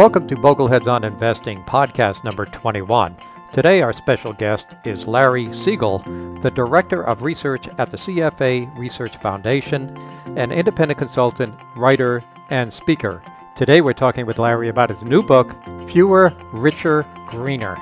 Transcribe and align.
Welcome 0.00 0.26
to 0.28 0.34
Bogleheads 0.34 0.90
on 0.90 1.04
Investing, 1.04 1.62
podcast 1.64 2.24
number 2.24 2.46
21. 2.46 3.14
Today, 3.52 3.82
our 3.82 3.92
special 3.92 4.32
guest 4.32 4.68
is 4.86 5.06
Larry 5.06 5.52
Siegel, 5.52 5.98
the 6.40 6.50
Director 6.50 7.02
of 7.02 7.22
Research 7.22 7.68
at 7.76 7.90
the 7.90 7.98
CFA 7.98 8.74
Research 8.78 9.18
Foundation, 9.18 9.94
an 10.38 10.52
independent 10.52 10.96
consultant, 10.96 11.54
writer, 11.76 12.24
and 12.48 12.72
speaker. 12.72 13.22
Today, 13.54 13.82
we're 13.82 13.92
talking 13.92 14.24
with 14.24 14.38
Larry 14.38 14.70
about 14.70 14.88
his 14.88 15.04
new 15.04 15.22
book, 15.22 15.54
Fewer, 15.86 16.34
Richer, 16.50 17.04
Greener. 17.26 17.76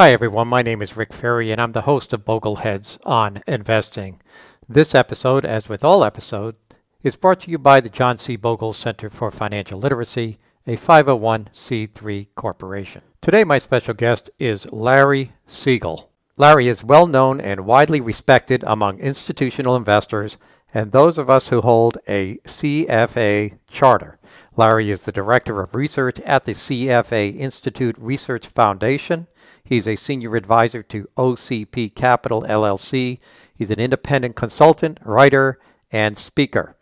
Hi, 0.00 0.12
everyone. 0.12 0.46
My 0.46 0.62
name 0.62 0.80
is 0.80 0.96
Rick 0.96 1.12
Ferri, 1.12 1.50
and 1.50 1.60
I'm 1.60 1.72
the 1.72 1.80
host 1.80 2.12
of 2.12 2.24
Bogleheads 2.24 2.98
on 3.04 3.42
Investing. 3.48 4.20
This 4.68 4.94
episode, 4.94 5.44
as 5.44 5.68
with 5.68 5.82
all 5.82 6.04
episodes, 6.04 6.56
is 7.02 7.16
brought 7.16 7.40
to 7.40 7.50
you 7.50 7.58
by 7.58 7.80
the 7.80 7.88
John 7.88 8.16
C. 8.16 8.36
Bogle 8.36 8.72
Center 8.72 9.10
for 9.10 9.32
Financial 9.32 9.76
Literacy, 9.76 10.38
a 10.68 10.76
501c3 10.76 12.28
corporation. 12.36 13.02
Today, 13.20 13.42
my 13.42 13.58
special 13.58 13.92
guest 13.92 14.30
is 14.38 14.70
Larry 14.70 15.32
Siegel. 15.48 16.12
Larry 16.36 16.68
is 16.68 16.84
well 16.84 17.08
known 17.08 17.40
and 17.40 17.66
widely 17.66 18.00
respected 18.00 18.62
among 18.68 19.00
institutional 19.00 19.74
investors 19.74 20.38
and 20.72 20.92
those 20.92 21.18
of 21.18 21.28
us 21.28 21.48
who 21.48 21.60
hold 21.60 21.98
a 22.06 22.36
CFA 22.44 23.58
charter. 23.68 24.18
Larry 24.54 24.92
is 24.92 25.02
the 25.02 25.10
Director 25.10 25.60
of 25.60 25.74
Research 25.74 26.20
at 26.20 26.44
the 26.44 26.52
CFA 26.52 27.36
Institute 27.36 27.96
Research 27.98 28.46
Foundation 28.46 29.26
He's 29.68 29.86
a 29.86 29.96
senior 29.96 30.34
advisor 30.34 30.82
to 30.84 31.10
OCP 31.18 31.94
Capital 31.94 32.40
LLC. 32.44 33.18
He's 33.54 33.68
an 33.68 33.78
independent 33.78 34.34
consultant, 34.34 34.98
writer, 35.04 35.58
and 35.92 36.16
speaker. 36.16 36.74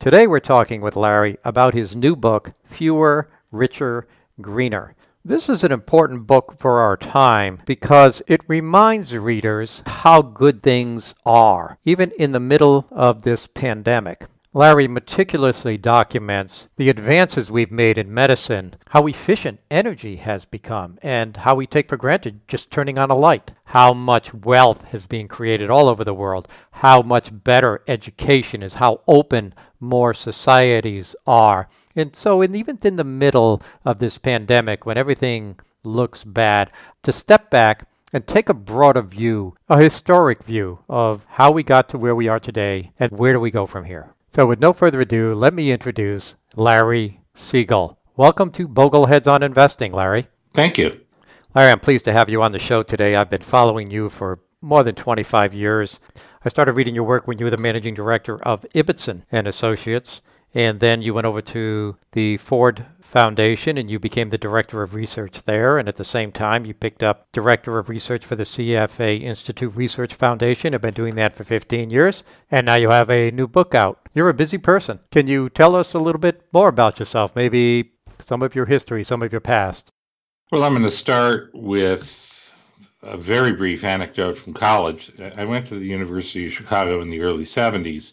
Today 0.00 0.26
we're 0.26 0.40
talking 0.40 0.80
with 0.80 0.96
Larry 0.96 1.36
about 1.44 1.72
his 1.72 1.94
new 1.94 2.16
book, 2.16 2.54
Fewer, 2.64 3.30
Richer, 3.52 4.08
Greener. 4.40 4.96
This 5.24 5.48
is 5.48 5.62
an 5.62 5.70
important 5.70 6.26
book 6.26 6.56
for 6.58 6.80
our 6.80 6.96
time 6.96 7.60
because 7.64 8.22
it 8.26 8.40
reminds 8.48 9.16
readers 9.16 9.84
how 9.86 10.20
good 10.20 10.64
things 10.64 11.14
are, 11.24 11.78
even 11.84 12.10
in 12.18 12.32
the 12.32 12.40
middle 12.40 12.88
of 12.90 13.22
this 13.22 13.46
pandemic. 13.46 14.26
Larry 14.54 14.86
meticulously 14.86 15.78
documents 15.78 16.68
the 16.76 16.90
advances 16.90 17.50
we've 17.50 17.70
made 17.70 17.96
in 17.96 18.12
medicine, 18.12 18.74
how 18.90 19.06
efficient 19.06 19.58
energy 19.70 20.16
has 20.16 20.44
become, 20.44 20.98
and 21.00 21.38
how 21.38 21.54
we 21.54 21.66
take 21.66 21.88
for 21.88 21.96
granted 21.96 22.46
just 22.46 22.70
turning 22.70 22.98
on 22.98 23.10
a 23.10 23.14
light, 23.14 23.52
how 23.64 23.94
much 23.94 24.34
wealth 24.34 24.84
has 24.84 25.06
been 25.06 25.26
created 25.26 25.70
all 25.70 25.88
over 25.88 26.04
the 26.04 26.12
world, 26.12 26.46
how 26.72 27.00
much 27.00 27.30
better 27.42 27.82
education 27.88 28.62
is, 28.62 28.74
how 28.74 29.00
open 29.08 29.54
more 29.80 30.12
societies 30.12 31.16
are. 31.26 31.66
And 31.96 32.14
so, 32.14 32.44
even 32.44 32.78
in 32.82 32.96
the 32.96 33.04
middle 33.04 33.62
of 33.86 34.00
this 34.00 34.18
pandemic, 34.18 34.84
when 34.84 34.98
everything 34.98 35.58
looks 35.82 36.24
bad, 36.24 36.70
to 37.04 37.10
step 37.10 37.48
back 37.48 37.88
and 38.12 38.26
take 38.26 38.50
a 38.50 38.54
broader 38.54 39.00
view, 39.00 39.56
a 39.70 39.80
historic 39.80 40.42
view 40.42 40.80
of 40.90 41.24
how 41.30 41.50
we 41.50 41.62
got 41.62 41.88
to 41.88 41.96
where 41.96 42.14
we 42.14 42.28
are 42.28 42.38
today 42.38 42.92
and 43.00 43.12
where 43.12 43.32
do 43.32 43.40
we 43.40 43.50
go 43.50 43.64
from 43.64 43.86
here. 43.86 44.10
So, 44.34 44.46
with 44.46 44.60
no 44.60 44.72
further 44.72 45.02
ado, 45.02 45.34
let 45.34 45.52
me 45.52 45.70
introduce 45.70 46.36
Larry 46.56 47.20
Siegel. 47.34 47.98
Welcome 48.16 48.50
to 48.52 48.66
Bogleheads 48.66 49.30
on 49.30 49.42
Investing, 49.42 49.92
Larry. 49.92 50.26
Thank 50.54 50.78
you. 50.78 51.02
Larry, 51.54 51.70
I'm 51.70 51.80
pleased 51.80 52.06
to 52.06 52.14
have 52.14 52.30
you 52.30 52.40
on 52.40 52.52
the 52.52 52.58
show 52.58 52.82
today. 52.82 53.14
I've 53.14 53.28
been 53.28 53.42
following 53.42 53.90
you 53.90 54.08
for 54.08 54.38
more 54.62 54.82
than 54.84 54.94
25 54.94 55.52
years. 55.52 56.00
I 56.46 56.48
started 56.48 56.72
reading 56.72 56.94
your 56.94 57.04
work 57.04 57.28
when 57.28 57.36
you 57.36 57.44
were 57.44 57.50
the 57.50 57.58
managing 57.58 57.92
director 57.92 58.42
of 58.42 58.64
Ibbotson 58.74 59.24
and 59.30 59.46
Associates, 59.46 60.22
and 60.54 60.80
then 60.80 61.02
you 61.02 61.14
went 61.14 61.26
over 61.26 61.40
to 61.40 61.96
the 62.12 62.36
Ford 62.36 62.86
Foundation 63.00 63.78
and 63.78 63.90
you 63.90 63.98
became 63.98 64.30
the 64.30 64.38
director 64.38 64.82
of 64.82 64.94
research 64.94 65.42
there. 65.44 65.78
And 65.78 65.88
at 65.88 65.96
the 65.96 66.04
same 66.04 66.32
time, 66.32 66.66
you 66.66 66.74
picked 66.74 67.02
up 67.02 67.30
director 67.32 67.78
of 67.78 67.88
research 67.88 68.24
for 68.24 68.36
the 68.36 68.44
CFA 68.44 69.22
Institute 69.22 69.74
Research 69.74 70.14
Foundation. 70.14 70.74
I've 70.74 70.80
been 70.80 70.94
doing 70.94 71.14
that 71.16 71.34
for 71.34 71.44
15 71.44 71.90
years. 71.90 72.24
And 72.50 72.66
now 72.66 72.74
you 72.74 72.90
have 72.90 73.10
a 73.10 73.30
new 73.30 73.46
book 73.46 73.74
out. 73.74 74.00
You're 74.14 74.28
a 74.28 74.34
busy 74.34 74.58
person. 74.58 75.00
Can 75.10 75.26
you 75.26 75.48
tell 75.48 75.74
us 75.74 75.94
a 75.94 75.98
little 75.98 76.20
bit 76.20 76.42
more 76.52 76.68
about 76.68 76.98
yourself? 76.98 77.34
Maybe 77.34 77.92
some 78.18 78.42
of 78.42 78.54
your 78.54 78.66
history, 78.66 79.04
some 79.04 79.22
of 79.22 79.32
your 79.32 79.40
past. 79.40 79.90
Well, 80.50 80.64
I'm 80.64 80.72
going 80.72 80.84
to 80.84 80.90
start 80.90 81.50
with 81.54 82.54
a 83.02 83.16
very 83.16 83.52
brief 83.52 83.84
anecdote 83.84 84.38
from 84.38 84.52
college. 84.52 85.10
I 85.36 85.44
went 85.44 85.66
to 85.68 85.74
the 85.76 85.86
University 85.86 86.46
of 86.46 86.52
Chicago 86.52 87.00
in 87.00 87.10
the 87.10 87.20
early 87.20 87.44
70s, 87.44 88.12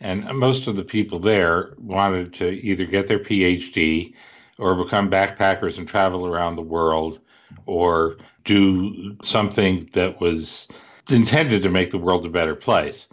and 0.00 0.24
most 0.34 0.66
of 0.66 0.76
the 0.76 0.84
people 0.84 1.18
there 1.18 1.74
wanted 1.78 2.34
to 2.34 2.48
either 2.48 2.84
get 2.84 3.06
their 3.06 3.18
PhD 3.18 4.14
or 4.58 4.74
become 4.74 5.10
backpackers 5.10 5.78
and 5.78 5.88
travel 5.88 6.26
around 6.26 6.56
the 6.56 6.62
world 6.62 7.20
or 7.66 8.16
do 8.44 9.16
something 9.22 9.88
that 9.92 10.20
was 10.20 10.68
intended 11.10 11.62
to 11.62 11.70
make 11.70 11.90
the 11.90 11.98
world 11.98 12.26
a 12.26 12.30
better 12.30 12.54
place. 12.54 13.06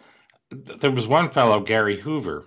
There 0.52 0.92
was 0.92 1.08
one 1.08 1.30
fellow, 1.30 1.60
Gary 1.60 2.00
Hoover, 2.00 2.46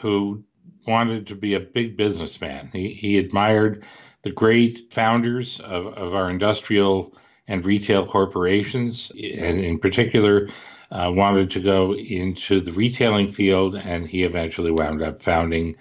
who 0.00 0.42
wanted 0.86 1.26
to 1.28 1.34
be 1.34 1.54
a 1.54 1.60
big 1.60 1.96
businessman. 1.96 2.70
He, 2.72 2.88
he 2.90 3.18
admired 3.18 3.84
the 4.22 4.30
great 4.30 4.92
founders 4.92 5.60
of, 5.60 5.86
of 5.86 6.14
our 6.14 6.30
industrial 6.30 7.16
and 7.46 7.64
retail 7.64 8.06
corporations, 8.06 9.12
and 9.12 9.60
in 9.60 9.78
particular, 9.78 10.48
uh, 10.90 11.10
wanted 11.12 11.50
to 11.52 11.60
go 11.60 11.94
into 11.94 12.60
the 12.60 12.72
retailing 12.72 13.32
field, 13.32 13.76
and 13.76 14.06
he 14.06 14.24
eventually 14.24 14.70
wound 14.70 15.02
up 15.02 15.22
founding 15.22 15.76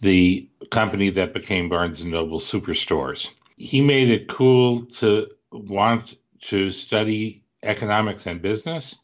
the 0.00 0.48
company 0.70 1.10
that 1.10 1.34
became 1.34 1.68
Barnes 1.68 2.00
and 2.00 2.10
Noble 2.10 2.40
Superstores. 2.40 3.32
He 3.56 3.80
made 3.80 4.10
it 4.10 4.28
cool 4.28 4.84
to 4.86 5.28
want 5.50 6.16
to 6.42 6.70
study 6.70 7.42
economics 7.62 8.26
and 8.26 8.40
business. 8.40 8.96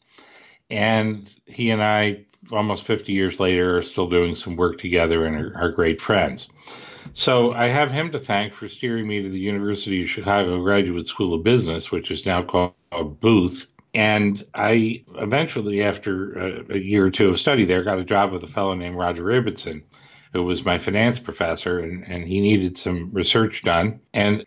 And 0.69 1.29
he 1.45 1.69
and 1.71 1.83
I, 1.83 2.25
almost 2.51 2.85
50 2.85 3.11
years 3.11 3.39
later, 3.39 3.77
are 3.77 3.81
still 3.81 4.09
doing 4.09 4.35
some 4.35 4.55
work 4.55 4.77
together 4.79 5.25
and 5.25 5.35
are, 5.35 5.57
are 5.57 5.71
great 5.71 6.01
friends. 6.01 6.49
So 7.13 7.53
I 7.53 7.67
have 7.67 7.91
him 7.91 8.11
to 8.11 8.19
thank 8.19 8.53
for 8.53 8.67
steering 8.67 9.07
me 9.07 9.21
to 9.21 9.29
the 9.29 9.39
University 9.39 10.03
of 10.03 10.09
Chicago 10.09 10.61
Graduate 10.61 11.07
School 11.07 11.33
of 11.33 11.43
Business, 11.43 11.91
which 11.91 12.11
is 12.11 12.25
now 12.25 12.43
called 12.43 13.19
Booth. 13.19 13.71
And 13.95 14.45
I 14.53 15.05
eventually, 15.15 15.81
after 15.81 16.33
a, 16.37 16.73
a 16.73 16.77
year 16.77 17.05
or 17.05 17.11
two 17.11 17.29
of 17.29 17.39
study 17.39 17.63
there, 17.63 17.81
got 17.81 17.97
a 17.97 18.03
job 18.03 18.33
with 18.33 18.43
a 18.43 18.47
fellow 18.47 18.73
named 18.75 18.97
Roger 18.97 19.23
Ibbotson, 19.23 19.83
who 20.33 20.43
was 20.43 20.65
my 20.65 20.77
finance 20.77 21.17
professor, 21.17 21.79
and, 21.79 22.05
and 22.05 22.27
he 22.27 22.41
needed 22.41 22.77
some 22.77 23.11
research 23.13 23.63
done. 23.63 24.01
And 24.13 24.43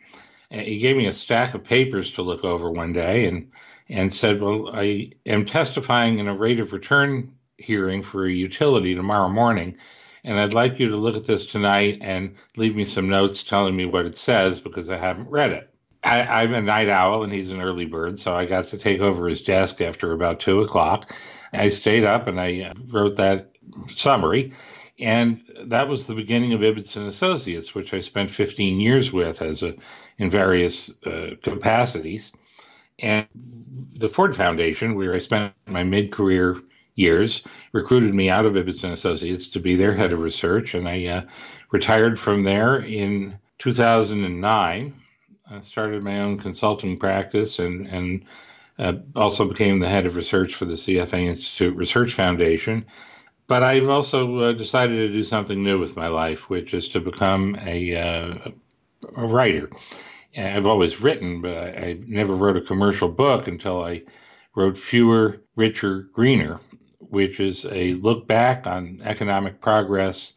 he 0.51 0.81
gave 0.81 0.99
me 0.99 1.07
a 1.07 1.15
stack 1.15 1.55
of 1.55 1.65
papers 1.65 2.11
to 2.13 2.23
look 2.23 2.45
over 2.45 2.71
one 2.71 2.93
day 2.93 3.25
and, 3.25 3.51
and 3.89 4.13
said, 4.13 4.43
Well, 4.43 4.69
I 4.71 5.13
am 5.25 5.47
testifying 5.47 6.19
in 6.19 6.29
a 6.29 6.37
rate 6.37 6.61
of 6.61 6.75
return 6.75 7.33
hearing 7.57 8.03
for 8.03 8.27
a 8.27 8.31
utility 8.31 8.95
tomorrow 8.95 9.31
morning. 9.31 9.79
And 10.25 10.39
I'd 10.39 10.53
like 10.53 10.79
you 10.79 10.91
to 10.91 10.97
look 10.97 11.17
at 11.17 11.25
this 11.25 11.47
tonight 11.47 12.01
and 12.03 12.35
leave 12.57 12.77
me 12.77 12.85
some 12.85 13.09
notes 13.09 13.45
telling 13.45 13.75
me 13.75 13.87
what 13.87 14.05
it 14.05 14.19
says 14.19 14.61
because 14.61 14.91
I 14.91 14.99
haven't 14.99 15.31
read 15.31 15.53
it. 15.53 15.68
I, 16.17 16.43
am 16.45 16.55
a 16.55 16.63
night 16.63 16.89
owl 16.89 17.23
and 17.23 17.33
he's 17.33 17.51
an 17.51 17.61
early 17.61 17.85
bird, 17.85 18.19
so 18.19 18.35
I 18.35 18.47
got 18.47 18.69
to 18.69 18.79
take 18.79 19.01
over 19.01 19.29
his 19.29 19.43
desk 19.43 19.81
after 19.81 20.13
about 20.13 20.41
two 20.41 20.61
o'clock. 20.61 21.15
I 21.53 21.69
stayed 21.69 22.05
up 22.05 22.27
and 22.27 22.41
I 22.41 22.73
wrote 22.89 23.17
that 23.17 23.53
summary. 23.91 24.55
And 25.01 25.43
that 25.67 25.89
was 25.89 26.07
the 26.07 26.15
beginning 26.15 26.55
of 26.55 26.61
Ibbotson 26.61 27.07
Associates, 27.07 27.75
which 27.75 27.95
I 27.95 28.01
spent 28.01 28.31
15 28.31 28.81
years 28.81 29.13
with 29.13 29.43
as 29.43 29.63
a 29.63 29.75
in 30.19 30.31
various 30.31 30.91
uh, 31.07 31.31
capacities. 31.43 32.33
And 32.99 33.29
the 33.95 34.09
Ford 34.09 34.35
Foundation, 34.35 34.97
where 34.97 35.15
I 35.15 35.21
spent 35.21 35.55
my 35.67 35.85
mid-career 35.85 36.57
years, 36.97 37.45
recruited 37.73 38.13
me 38.13 38.29
out 38.29 38.45
of 38.45 38.55
Ibbotson 38.55 38.91
Associates 38.91 39.51
to 39.51 39.61
be 39.61 39.77
their 39.77 39.95
head 39.95 40.13
of 40.13 40.19
research, 40.19 40.75
and 40.75 40.89
I 40.89 41.07
uh, 41.07 41.23
retired 41.71 42.19
from 42.19 42.43
there 42.43 42.79
in 42.79 43.39
2009. 43.59 44.95
I 45.51 45.61
started 45.61 46.03
my 46.03 46.21
own 46.21 46.39
consulting 46.39 46.99
practice 46.99 47.59
and 47.59 47.87
and 47.87 48.25
uh, 48.79 48.95
also 49.17 49.49
became 49.49 49.81
the 49.81 49.89
head 49.89 50.07
of 50.07 50.17
research 50.17 50.55
for 50.55 50.65
the 50.65 50.75
CFA 50.75 51.27
Institute 51.27 51.77
Research 51.77 52.15
Foundation 52.15 52.87
but 53.49 53.63
I've 53.63 53.89
also 53.89 54.41
uh, 54.41 54.53
decided 54.53 54.97
to 54.97 55.13
do 55.13 55.25
something 55.25 55.65
new 55.65 55.81
with 55.81 55.97
my 55.97 56.09
life, 56.09 56.49
which 56.49 56.75
is 56.75 56.91
to 56.91 57.01
become 57.01 57.57
a, 57.63 57.97
uh, 57.97 58.51
a 59.17 59.27
writer. 59.27 59.71
I've 60.37 60.67
always 60.67 61.01
written, 61.01 61.41
but 61.41 61.53
I, 61.53 61.69
I, 61.69 61.99
never 62.07 62.37
wrote 62.37 62.59
a 62.59 62.61
commercial 62.61 63.09
book 63.09 63.49
until 63.49 63.83
I 63.83 64.03
wrote 64.55 64.79
Fewer, 64.79 65.41
Richer, 65.57 66.11
Greener, 66.13 66.61
which 66.99 67.41
is 67.41 67.65
a 67.65 67.95
look 67.95 68.29
back 68.29 68.67
on 68.67 69.01
economic 69.03 69.61
progress 69.61 70.35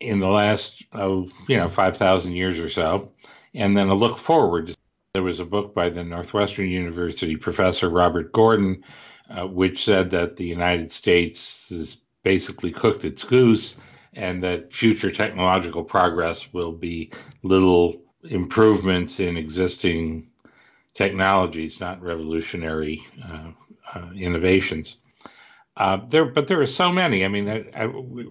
in 0.00 0.18
the 0.18 0.28
last, 0.28 0.84
oh, 0.92 1.28
you 1.48 1.56
know, 1.56 1.68
5,000 1.68 2.32
years 2.32 2.58
or 2.58 2.68
so, 2.68 3.12
and 3.54 3.76
then 3.76 3.88
a 3.88 3.94
look 3.94 4.18
forward 4.18 4.74
There 5.14 5.22
was 5.24 5.40
a 5.40 5.44
book 5.44 5.74
by 5.74 5.88
the 5.90 6.04
Northwestern 6.04 6.68
University 6.68 7.36
professor 7.36 7.88
Robert 7.90 8.32
Gordon, 8.32 8.84
uh, 9.28 9.46
which 9.46 9.84
said 9.84 10.10
that 10.10 10.36
the 10.36 10.46
United 10.46 10.92
States 10.92 11.68
has 11.70 11.98
basically 12.22 12.70
cooked 12.70 13.04
its 13.04 13.24
goose 13.24 13.74
and 14.14 14.42
that 14.42 14.72
future 14.72 15.10
technological 15.10 15.82
progress 15.84 16.52
will 16.52 16.72
be 16.72 17.10
little 17.42 18.00
improvements 18.24 19.18
in 19.18 19.36
existing 19.36 20.28
technologies, 20.94 21.80
not 21.80 22.02
revolutionary 22.02 23.02
uh, 23.24 23.50
uh, 23.94 24.10
innovations. 24.14 24.96
Uh, 25.76 25.98
there, 26.08 26.24
but 26.24 26.46
there 26.46 26.60
are 26.60 26.66
so 26.66 26.92
many. 26.92 27.24
I 27.24 27.28
mean, 27.28 27.48
I, 27.48 27.84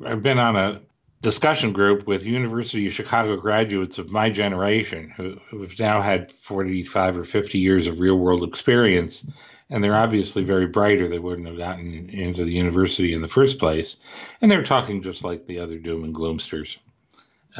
I've 0.05 0.23
been 0.23 0.39
on 0.39 0.55
a 0.55 0.81
discussion 1.21 1.73
group 1.73 2.07
with 2.07 2.25
University 2.25 2.87
of 2.87 2.93
Chicago 2.93 3.35
graduates 3.37 3.97
of 3.97 4.09
my 4.09 4.29
generation 4.29 5.09
who, 5.09 5.37
who 5.49 5.61
have 5.61 5.77
now 5.79 6.01
had 6.01 6.31
45 6.31 7.17
or 7.17 7.25
50 7.25 7.59
years 7.59 7.87
of 7.87 7.99
real 7.99 8.17
world 8.17 8.43
experience. 8.43 9.25
And 9.69 9.83
they're 9.83 9.95
obviously 9.95 10.43
very 10.43 10.65
brighter. 10.65 11.07
They 11.07 11.19
wouldn't 11.19 11.47
have 11.47 11.57
gotten 11.57 12.09
into 12.09 12.43
the 12.43 12.53
university 12.53 13.13
in 13.13 13.21
the 13.21 13.27
first 13.27 13.59
place. 13.59 13.97
And 14.41 14.49
they're 14.49 14.63
talking 14.63 15.03
just 15.03 15.23
like 15.23 15.45
the 15.45 15.59
other 15.59 15.77
doom 15.77 16.05
and 16.05 16.15
gloomsters, 16.15 16.77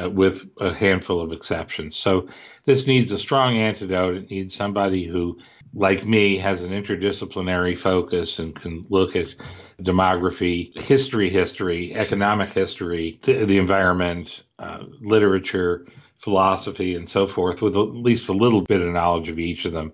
uh, 0.02 0.10
with 0.10 0.50
a 0.60 0.74
handful 0.74 1.22
of 1.22 1.32
exceptions. 1.32 1.96
So 1.96 2.28
this 2.66 2.88
needs 2.88 3.12
a 3.12 3.18
strong 3.18 3.58
antidote. 3.58 4.16
It 4.16 4.32
needs 4.32 4.56
somebody 4.56 5.06
who 5.06 5.38
like 5.74 6.06
me, 6.06 6.38
has 6.38 6.64
an 6.64 6.72
interdisciplinary 6.72 7.78
focus 7.78 8.40
and 8.40 8.60
can 8.60 8.86
look 8.90 9.16
at 9.16 9.36
demography, 9.82 10.78
history, 10.80 11.30
history, 11.30 11.96
economic 11.96 12.50
history, 12.50 13.20
th- 13.22 13.48
the 13.48 13.58
environment, 13.58 14.44
uh, 14.60 14.84
literature, 15.02 15.86
philosophy, 16.20 16.96
and 16.96 17.08
so 17.08 17.28
forth, 17.28 17.62
with 17.62 17.76
at 17.76 17.80
least 17.80 18.30
a 18.30 18.34
little 18.34 18.62
bit 18.62 18.82
of 18.82 18.94
knowledge 18.94 19.30
of 19.30 19.40
each 19.40 19.66
of 19.66 19.74
them, 19.74 19.92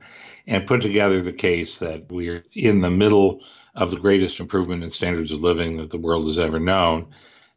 and 0.47 0.67
put 0.67 0.81
together 0.81 1.21
the 1.21 1.31
case 1.31 1.79
that 1.79 2.11
we're 2.11 2.43
in 2.53 2.81
the 2.81 2.89
middle 2.89 3.41
of 3.75 3.91
the 3.91 3.99
greatest 3.99 4.39
improvement 4.39 4.83
in 4.83 4.89
standards 4.89 5.31
of 5.31 5.41
living 5.41 5.77
that 5.77 5.89
the 5.89 5.97
world 5.97 6.25
has 6.25 6.39
ever 6.39 6.59
known, 6.59 7.07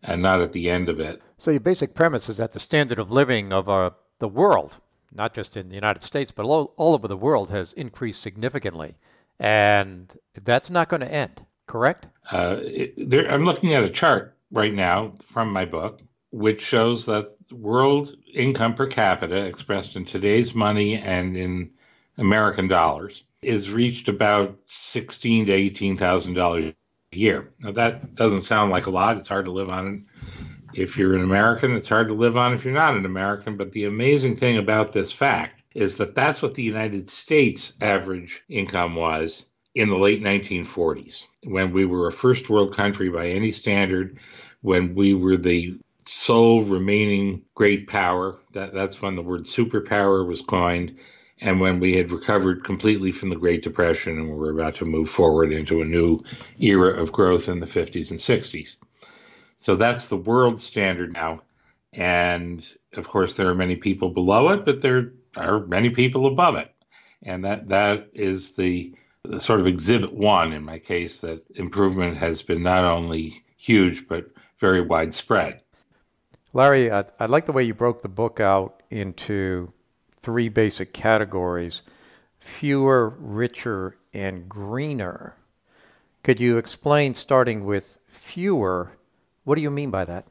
and 0.03 0.21
not 0.21 0.41
at 0.41 0.53
the 0.53 0.69
end 0.69 0.89
of 0.89 1.01
it. 1.01 1.23
So, 1.39 1.51
your 1.51 1.61
basic 1.61 1.95
premise 1.95 2.29
is 2.29 2.37
that 2.39 2.53
the 2.53 2.61
standard 2.61 2.99
of 2.99 3.11
living 3.11 3.53
of 3.53 3.69
our, 3.69 3.95
the 4.19 4.29
world 4.29 4.79
not 5.13 5.35
just 5.35 5.57
in 5.57 5.69
the 5.69 5.75
United 5.75 6.03
States, 6.03 6.31
but 6.31 6.45
all, 6.45 6.75
all 6.77 6.95
over 6.95 7.09
the 7.09 7.17
world, 7.17 7.51
has 7.51 7.73
increased 7.73 8.21
significantly. 8.21 8.97
And 9.39 10.15
that's 10.45 10.71
not 10.71 10.89
going 10.89 11.01
to 11.01 11.13
end, 11.13 11.45
correct? 11.67 12.09
Uh, 12.31 12.57
it, 12.61 13.11
there, 13.11 13.31
I'm 13.31 13.45
looking 13.45 13.75
at 13.75 13.85
a 13.85 13.91
chart 13.91 14.37
right 14.51 14.75
now 14.75 15.15
from 15.23 15.53
my 15.53 15.65
book, 15.65 16.01
which 16.31 16.61
shows 16.61 17.07
that 17.07 17.35
world 17.51 18.15
income 18.35 18.75
per 18.75 18.87
capita, 18.87 19.37
expressed 19.37 19.97
in 19.97 20.05
today's 20.05 20.55
money 20.55 20.97
and 20.97 21.37
in 21.37 21.71
American 22.19 22.69
dollars, 22.69 23.25
is 23.41 23.71
reached 23.71 24.09
about 24.09 24.59
sixteen 24.67 25.47
to 25.47 25.53
eighteen 25.53 25.97
thousand 25.97 26.35
dollars 26.35 26.75
a 27.13 27.17
year. 27.17 27.51
Now 27.61 27.73
that 27.73 28.15
doesn't 28.15 28.43
sound 28.43 28.71
like 28.71 28.87
a 28.87 28.91
lot. 28.91 29.17
It's 29.17 29.29
hard 29.29 29.47
to 29.47 29.53
live 29.53 29.71
on 29.71 30.05
if 30.75 30.97
you're 30.97 31.17
an 31.17 31.23
American, 31.23 31.75
it's 31.75 31.89
hard 31.89 32.09
to 32.09 32.15
live 32.15 32.37
on 32.37 32.53
if 32.53 32.65
you're 32.65 32.75
not 32.75 32.97
an 32.97 33.07
American. 33.07 33.57
But 33.57 33.73
the 33.73 33.85
amazing 33.85 34.37
thing 34.37 34.59
about 34.59 34.93
this 34.93 35.13
fact 35.13 35.63
is 35.75 35.97
that 35.97 36.15
that's 36.15 36.43
what 36.43 36.55
the 36.55 36.63
United 36.63 37.09
States 37.09 37.73
average 37.81 38.43
income 38.49 38.95
was 38.95 39.47
in 39.79 39.89
the 39.89 39.97
late 39.97 40.23
1940s, 40.23 41.27
when 41.45 41.73
we 41.73 41.87
were 41.87 42.09
a 42.09 42.13
first 42.13 42.51
world 42.51 42.75
country 42.75 43.09
by 43.09 43.29
any 43.29 43.53
standard, 43.53 44.19
when 44.61 44.95
we 44.95 45.15
were 45.15 45.37
the 45.37 45.79
sole 46.05 46.65
remaining 46.65 47.43
great 47.55 47.87
power. 47.87 48.39
That, 48.53 48.75
that's 48.75 49.01
when 49.01 49.15
the 49.15 49.23
word 49.23 49.45
superpower 49.45 50.27
was 50.27 50.43
coined, 50.43 50.97
and 51.41 51.61
when 51.61 51.79
we 51.79 51.97
had 51.97 52.11
recovered 52.11 52.65
completely 52.65 53.13
from 53.13 53.29
the 53.29 53.37
Great 53.37 53.63
Depression 53.63 54.19
and 54.19 54.29
we 54.29 54.35
were 54.35 54.51
about 54.51 54.75
to 54.77 54.85
move 54.85 55.09
forward 55.09 55.53
into 55.53 55.81
a 55.81 55.85
new 55.85 56.21
era 56.59 57.01
of 57.01 57.13
growth 57.13 57.49
in 57.49 57.61
the 57.61 57.67
50s 57.67 58.11
and 58.11 58.19
60s. 58.19 58.77
So 59.59 59.77
that's 59.77 60.09
the 60.09 60.17
world 60.17 60.61
standard 60.61 61.13
now. 61.13 61.43
And 61.93 62.67
of 62.95 63.09
course, 63.09 63.35
there 63.35 63.49
are 63.49 63.55
many 63.55 63.77
people 63.77 64.11
below 64.11 64.49
it, 64.49 64.65
but 64.65 64.81
there 64.81 65.13
are 65.37 65.65
many 65.67 65.91
people 65.91 66.27
above 66.27 66.57
it. 66.57 66.75
And 67.23 67.45
that, 67.45 67.69
that 67.69 68.09
is 68.15 68.57
the, 68.57 68.93
the 68.93 69.08
sort 69.39 69.61
of 69.61 69.67
exhibit 69.67 70.13
one 70.13 70.53
in 70.53 70.65
my 70.65 70.79
case 70.79 71.21
that 71.21 71.45
improvement 71.57 72.17
has 72.17 72.43
been 72.43 72.63
not 72.63 72.85
only 72.85 73.43
huge, 73.57 74.09
but 74.09 74.27
very 74.59 74.81
widespread. 74.81 75.61
Larry, 76.53 76.91
I, 76.91 77.05
I 77.21 77.27
like 77.27 77.45
the 77.45 77.53
way 77.53 77.63
you 77.63 77.75
broke 77.75 78.03
the 78.03 78.09
book 78.09 78.41
out 78.41 78.83
into 78.91 79.73
three 80.17 80.49
basic 80.49 80.93
categories 80.93 81.83
fewer, 82.39 83.11
richer, 83.19 83.97
and 84.15 84.49
greener. 84.49 85.35
Could 86.23 86.41
you 86.41 86.57
explain, 86.57 87.15
starting 87.15 87.65
with 87.65 87.99
fewer, 88.07 88.93
what 89.45 89.57
do 89.57 89.63
you 89.63 89.71
mean 89.71 89.91
by 89.91 90.05
that? 90.05 90.27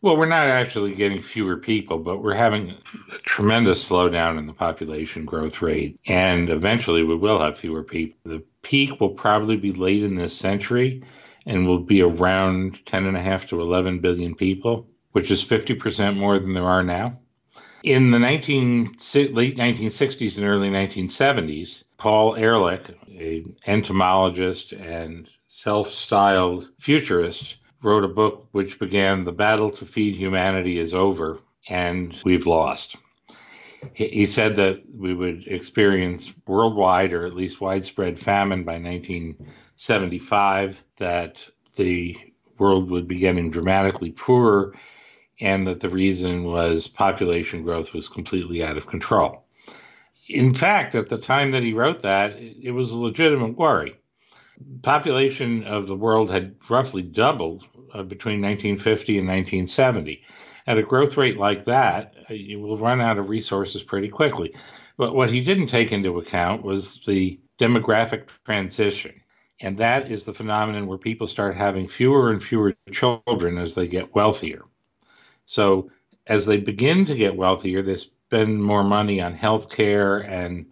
Well, 0.00 0.16
we're 0.16 0.26
not 0.26 0.46
actually 0.46 0.94
getting 0.94 1.20
fewer 1.20 1.56
people, 1.56 1.98
but 1.98 2.22
we're 2.22 2.34
having 2.34 2.70
a 3.12 3.18
tremendous 3.18 3.88
slowdown 3.88 4.38
in 4.38 4.46
the 4.46 4.52
population 4.52 5.24
growth 5.24 5.60
rate. 5.60 5.98
And 6.06 6.48
eventually 6.50 7.02
we 7.02 7.16
will 7.16 7.40
have 7.40 7.58
fewer 7.58 7.82
people. 7.82 8.16
The 8.24 8.44
peak 8.62 9.00
will 9.00 9.10
probably 9.10 9.56
be 9.56 9.72
late 9.72 10.04
in 10.04 10.14
this 10.14 10.36
century 10.36 11.02
and 11.46 11.66
will 11.66 11.80
be 11.80 12.00
around 12.00 12.84
10.5 12.84 13.48
to 13.48 13.60
11 13.60 13.98
billion 13.98 14.36
people, 14.36 14.86
which 15.12 15.32
is 15.32 15.44
50% 15.44 16.16
more 16.16 16.38
than 16.38 16.54
there 16.54 16.68
are 16.68 16.84
now. 16.84 17.18
In 17.82 18.12
the 18.12 18.20
19, 18.20 18.84
late 19.32 19.56
1960s 19.56 20.36
and 20.36 20.46
early 20.46 20.68
1970s, 20.68 21.82
Paul 21.96 22.36
Ehrlich, 22.36 22.88
an 23.08 23.56
entomologist 23.66 24.72
and 24.72 25.28
self 25.48 25.90
styled 25.92 26.68
futurist, 26.78 27.56
wrote 27.82 28.04
a 28.04 28.08
book 28.08 28.48
which 28.52 28.78
began 28.78 29.24
The 29.24 29.32
Battle 29.32 29.70
to 29.70 29.86
Feed 29.86 30.14
Humanity 30.16 30.78
is 30.78 30.94
Over, 30.94 31.40
and 31.68 32.16
we've 32.24 32.46
lost. 32.46 32.96
He 33.94 34.26
said 34.26 34.56
that 34.56 34.82
we 34.96 35.14
would 35.14 35.46
experience 35.46 36.34
worldwide 36.46 37.12
or 37.12 37.24
at 37.26 37.36
least 37.36 37.60
widespread 37.60 38.18
famine 38.18 38.64
by 38.64 38.80
1975, 38.80 40.82
that 40.96 41.48
the 41.76 42.16
world 42.58 42.90
would 42.90 43.06
be 43.06 43.18
getting 43.18 43.50
dramatically 43.50 44.10
poorer, 44.10 44.74
and 45.40 45.64
that 45.68 45.78
the 45.78 45.88
reason 45.88 46.42
was 46.42 46.88
population 46.88 47.62
growth 47.62 47.94
was 47.94 48.08
completely 48.08 48.64
out 48.64 48.76
of 48.76 48.88
control. 48.88 49.44
In 50.28 50.52
fact, 50.52 50.96
at 50.96 51.08
the 51.08 51.18
time 51.18 51.52
that 51.52 51.62
he 51.62 51.72
wrote 51.72 52.02
that, 52.02 52.32
it 52.36 52.72
was 52.72 52.90
a 52.90 52.96
legitimate 52.96 53.56
worry 53.56 53.94
population 54.82 55.64
of 55.64 55.86
the 55.86 55.96
world 55.96 56.30
had 56.30 56.54
roughly 56.68 57.02
doubled 57.02 57.64
uh, 57.94 58.02
between 58.02 58.40
1950 58.40 59.18
and 59.18 59.28
1970. 59.28 60.22
At 60.66 60.78
a 60.78 60.82
growth 60.82 61.16
rate 61.16 61.38
like 61.38 61.64
that, 61.64 62.14
uh, 62.30 62.34
you 62.34 62.60
will 62.60 62.78
run 62.78 63.00
out 63.00 63.18
of 63.18 63.28
resources 63.28 63.82
pretty 63.82 64.08
quickly. 64.08 64.54
But 64.96 65.14
what 65.14 65.30
he 65.30 65.40
didn't 65.40 65.68
take 65.68 65.92
into 65.92 66.18
account 66.18 66.62
was 66.62 67.00
the 67.06 67.40
demographic 67.58 68.28
transition. 68.44 69.20
And 69.60 69.76
that 69.78 70.10
is 70.10 70.24
the 70.24 70.34
phenomenon 70.34 70.86
where 70.86 70.98
people 70.98 71.26
start 71.26 71.56
having 71.56 71.88
fewer 71.88 72.30
and 72.30 72.42
fewer 72.42 72.76
children 72.92 73.58
as 73.58 73.74
they 73.74 73.88
get 73.88 74.14
wealthier. 74.14 74.62
So, 75.44 75.90
as 76.26 76.44
they 76.44 76.58
begin 76.58 77.06
to 77.06 77.16
get 77.16 77.34
wealthier, 77.34 77.82
they 77.82 77.96
spend 77.96 78.62
more 78.62 78.84
money 78.84 79.20
on 79.20 79.34
health 79.34 79.70
care 79.70 80.18
and 80.18 80.66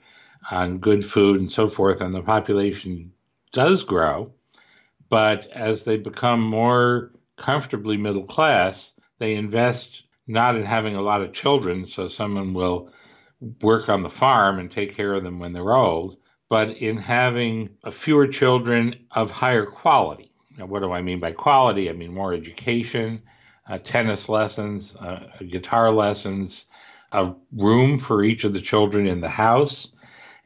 on 0.50 0.78
good 0.78 1.04
food 1.04 1.40
and 1.40 1.50
so 1.50 1.68
forth, 1.68 2.00
and 2.00 2.14
the 2.14 2.22
population 2.22 3.12
does 3.56 3.82
grow, 3.84 4.30
but 5.08 5.46
as 5.46 5.82
they 5.82 5.96
become 5.96 6.42
more 6.42 7.10
comfortably 7.38 7.96
middle 7.96 8.26
class, 8.26 8.92
they 9.18 9.34
invest 9.34 10.02
not 10.26 10.56
in 10.56 10.64
having 10.64 10.94
a 10.94 11.00
lot 11.00 11.22
of 11.22 11.32
children, 11.32 11.86
so 11.86 12.06
someone 12.06 12.52
will 12.52 12.90
work 13.62 13.88
on 13.88 14.02
the 14.02 14.10
farm 14.10 14.58
and 14.58 14.70
take 14.70 14.94
care 14.94 15.14
of 15.14 15.24
them 15.24 15.38
when 15.38 15.54
they're 15.54 15.74
old, 15.74 16.18
but 16.50 16.68
in 16.68 16.98
having 16.98 17.70
fewer 17.90 18.26
children 18.26 18.94
of 19.12 19.30
higher 19.30 19.64
quality. 19.64 20.30
Now, 20.58 20.66
what 20.66 20.82
do 20.82 20.92
I 20.92 21.00
mean 21.00 21.18
by 21.18 21.32
quality? 21.32 21.88
I 21.88 21.94
mean 21.94 22.12
more 22.12 22.34
education, 22.34 23.22
uh, 23.70 23.78
tennis 23.78 24.28
lessons, 24.28 24.96
uh, 24.96 25.30
guitar 25.50 25.90
lessons, 25.90 26.66
a 27.12 27.34
room 27.52 27.98
for 27.98 28.22
each 28.22 28.44
of 28.44 28.52
the 28.52 28.60
children 28.60 29.06
in 29.06 29.22
the 29.22 29.30
house, 29.30 29.92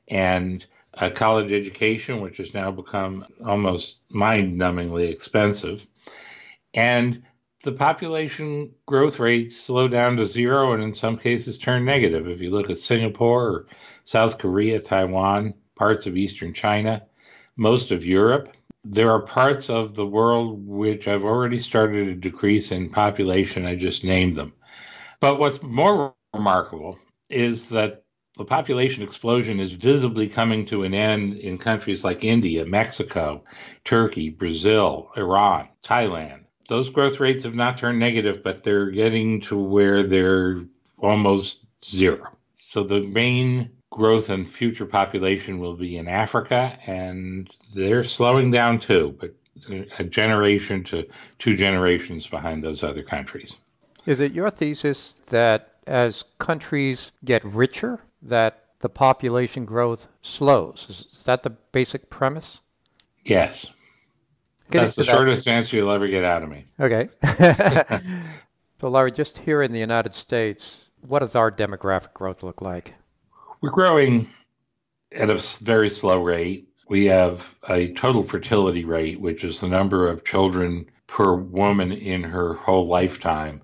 and 0.06 0.64
a 1.00 1.10
college 1.10 1.52
education, 1.52 2.20
which 2.20 2.36
has 2.36 2.54
now 2.54 2.70
become 2.70 3.24
almost 3.44 4.00
mind 4.10 4.60
numbingly 4.60 5.10
expensive. 5.10 5.86
And 6.74 7.22
the 7.64 7.72
population 7.72 8.72
growth 8.86 9.18
rates 9.18 9.58
slow 9.58 9.88
down 9.88 10.16
to 10.16 10.26
zero 10.26 10.72
and 10.72 10.82
in 10.82 10.94
some 10.94 11.18
cases 11.18 11.58
turn 11.58 11.84
negative. 11.84 12.28
If 12.28 12.40
you 12.40 12.50
look 12.50 12.70
at 12.70 12.78
Singapore 12.78 13.46
or 13.46 13.66
South 14.04 14.38
Korea, 14.38 14.80
Taiwan, 14.80 15.54
parts 15.76 16.06
of 16.06 16.16
Eastern 16.16 16.54
China, 16.54 17.02
most 17.56 17.92
of 17.92 18.04
Europe, 18.04 18.54
there 18.84 19.10
are 19.10 19.20
parts 19.20 19.68
of 19.68 19.94
the 19.94 20.06
world 20.06 20.66
which 20.66 21.04
have 21.04 21.24
already 21.24 21.58
started 21.58 22.08
a 22.08 22.14
decrease 22.14 22.72
in 22.72 22.88
population. 22.88 23.66
I 23.66 23.74
just 23.74 24.04
named 24.04 24.36
them. 24.36 24.54
But 25.20 25.38
what's 25.38 25.62
more 25.62 26.14
remarkable 26.32 26.98
is 27.28 27.68
that 27.70 28.04
the 28.40 28.44
population 28.46 29.02
explosion 29.02 29.60
is 29.60 29.72
visibly 29.72 30.26
coming 30.26 30.64
to 30.64 30.82
an 30.84 30.94
end 30.94 31.34
in 31.34 31.58
countries 31.58 32.02
like 32.04 32.24
India, 32.24 32.64
Mexico, 32.64 33.44
Turkey, 33.84 34.30
Brazil, 34.30 35.10
Iran, 35.14 35.68
Thailand. 35.84 36.44
Those 36.66 36.88
growth 36.88 37.20
rates 37.20 37.44
have 37.44 37.54
not 37.54 37.76
turned 37.76 37.98
negative, 37.98 38.42
but 38.42 38.62
they're 38.62 38.90
getting 38.90 39.42
to 39.42 39.58
where 39.58 40.02
they're 40.04 40.62
almost 40.96 41.66
zero. 41.84 42.28
So 42.54 42.82
the 42.82 43.02
main 43.02 43.72
growth 43.90 44.30
and 44.30 44.48
future 44.48 44.86
population 44.86 45.58
will 45.58 45.76
be 45.76 45.98
in 45.98 46.08
Africa, 46.08 46.78
and 46.86 47.50
they're 47.74 48.04
slowing 48.04 48.50
down 48.50 48.80
too, 48.80 49.14
but 49.20 49.34
a 49.98 50.04
generation 50.04 50.82
to 50.84 51.06
two 51.38 51.58
generations 51.58 52.26
behind 52.26 52.64
those 52.64 52.82
other 52.82 53.02
countries. 53.02 53.56
Is 54.06 54.18
it 54.18 54.32
your 54.32 54.48
thesis 54.48 55.18
that 55.26 55.74
as 55.86 56.24
countries 56.38 57.12
get 57.22 57.44
richer, 57.44 58.00
that 58.22 58.64
the 58.80 58.88
population 58.88 59.64
growth 59.64 60.08
slows? 60.22 60.86
Is 60.88 61.22
that 61.24 61.42
the 61.42 61.50
basic 61.50 62.10
premise? 62.10 62.60
Yes. 63.24 63.66
Get 64.70 64.82
That's 64.82 64.94
the 64.94 65.02
that. 65.02 65.10
shortest 65.10 65.48
answer 65.48 65.76
you'll 65.76 65.90
ever 65.90 66.06
get 66.06 66.24
out 66.24 66.42
of 66.42 66.48
me. 66.48 66.64
Okay. 66.78 67.08
so, 68.80 68.88
Larry, 68.88 69.12
just 69.12 69.38
here 69.38 69.62
in 69.62 69.72
the 69.72 69.80
United 69.80 70.14
States, 70.14 70.90
what 71.00 71.20
does 71.20 71.34
our 71.34 71.50
demographic 71.50 72.12
growth 72.14 72.42
look 72.42 72.62
like? 72.62 72.94
We're 73.60 73.70
growing 73.70 74.28
at 75.12 75.28
a 75.28 75.36
very 75.62 75.90
slow 75.90 76.22
rate. 76.22 76.68
We 76.88 77.06
have 77.06 77.54
a 77.68 77.92
total 77.92 78.24
fertility 78.24 78.84
rate, 78.84 79.20
which 79.20 79.44
is 79.44 79.60
the 79.60 79.68
number 79.68 80.08
of 80.08 80.24
children 80.24 80.86
per 81.06 81.34
woman 81.34 81.92
in 81.92 82.22
her 82.22 82.54
whole 82.54 82.86
lifetime, 82.86 83.62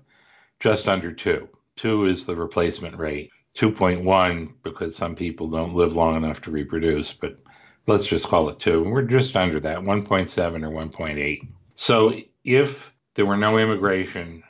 just 0.59 0.87
under 0.87 1.11
two. 1.11 1.47
Two 1.77 2.05
is 2.05 2.25
the 2.25 2.35
replacement 2.35 2.97
rate. 2.97 3.31
2.1 3.57 4.53
because 4.63 4.95
some 4.95 5.15
people 5.15 5.47
don't 5.47 5.73
live 5.73 5.95
long 5.95 6.15
enough 6.15 6.41
to 6.41 6.51
reproduce, 6.51 7.13
but 7.13 7.39
let's 7.87 8.05
just 8.05 8.27
call 8.27 8.49
it 8.49 8.59
two. 8.59 8.83
We're 8.83 9.01
just 9.01 9.35
under 9.35 9.59
that, 9.61 9.79
1.7 9.79 10.63
or 10.63 10.87
1.8. 10.87 11.47
So 11.75 12.13
if 12.43 12.93
there 13.15 13.25
were 13.25 13.37
no 13.37 13.57
immigration, 13.57 14.43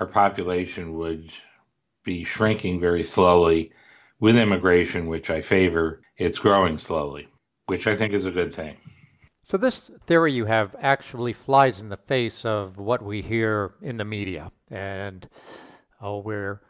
our 0.00 0.06
population 0.06 0.94
would 0.94 1.30
be 2.04 2.24
shrinking 2.24 2.80
very 2.80 3.04
slowly 3.04 3.70
with 4.20 4.36
immigration, 4.36 5.06
which 5.06 5.30
I 5.30 5.42
favor, 5.42 6.00
it's 6.16 6.38
growing 6.38 6.78
slowly, 6.78 7.28
which 7.66 7.86
I 7.86 7.96
think 7.96 8.14
is 8.14 8.24
a 8.24 8.30
good 8.30 8.54
thing. 8.54 8.76
So, 9.42 9.58
this 9.58 9.90
theory 10.06 10.32
you 10.32 10.46
have 10.46 10.74
actually 10.80 11.34
flies 11.34 11.82
in 11.82 11.90
the 11.90 11.98
face 11.98 12.46
of 12.46 12.78
what 12.78 13.02
we 13.02 13.20
hear 13.20 13.74
in 13.82 13.98
the 13.98 14.04
media. 14.04 14.50
And, 14.70 15.28
oh, 16.00 16.20
where 16.20 16.62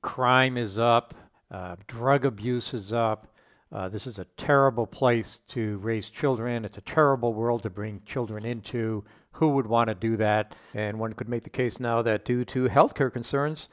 crime 0.00 0.56
is 0.56 0.78
up, 0.78 1.14
uh, 1.52 1.76
drug 1.86 2.24
abuse 2.24 2.74
is 2.74 2.92
up. 2.92 3.28
Uh, 3.70 3.88
this 3.88 4.06
is 4.06 4.18
a 4.18 4.24
terrible 4.36 4.86
place 4.86 5.40
to 5.48 5.78
raise 5.78 6.10
children. 6.10 6.64
It's 6.64 6.78
a 6.78 6.82
terrible 6.82 7.34
world 7.34 7.62
to 7.62 7.70
bring 7.70 8.02
children 8.04 8.44
into. 8.44 9.04
Who 9.32 9.50
would 9.50 9.66
want 9.66 9.88
to 9.88 9.94
do 9.94 10.16
that? 10.16 10.54
And 10.74 10.98
one 10.98 11.12
could 11.12 11.28
make 11.28 11.44
the 11.44 11.50
case 11.50 11.78
now 11.78 12.02
that 12.02 12.24
due 12.24 12.44
to 12.46 12.68
healthcare 12.68 13.12
concerns, 13.12 13.68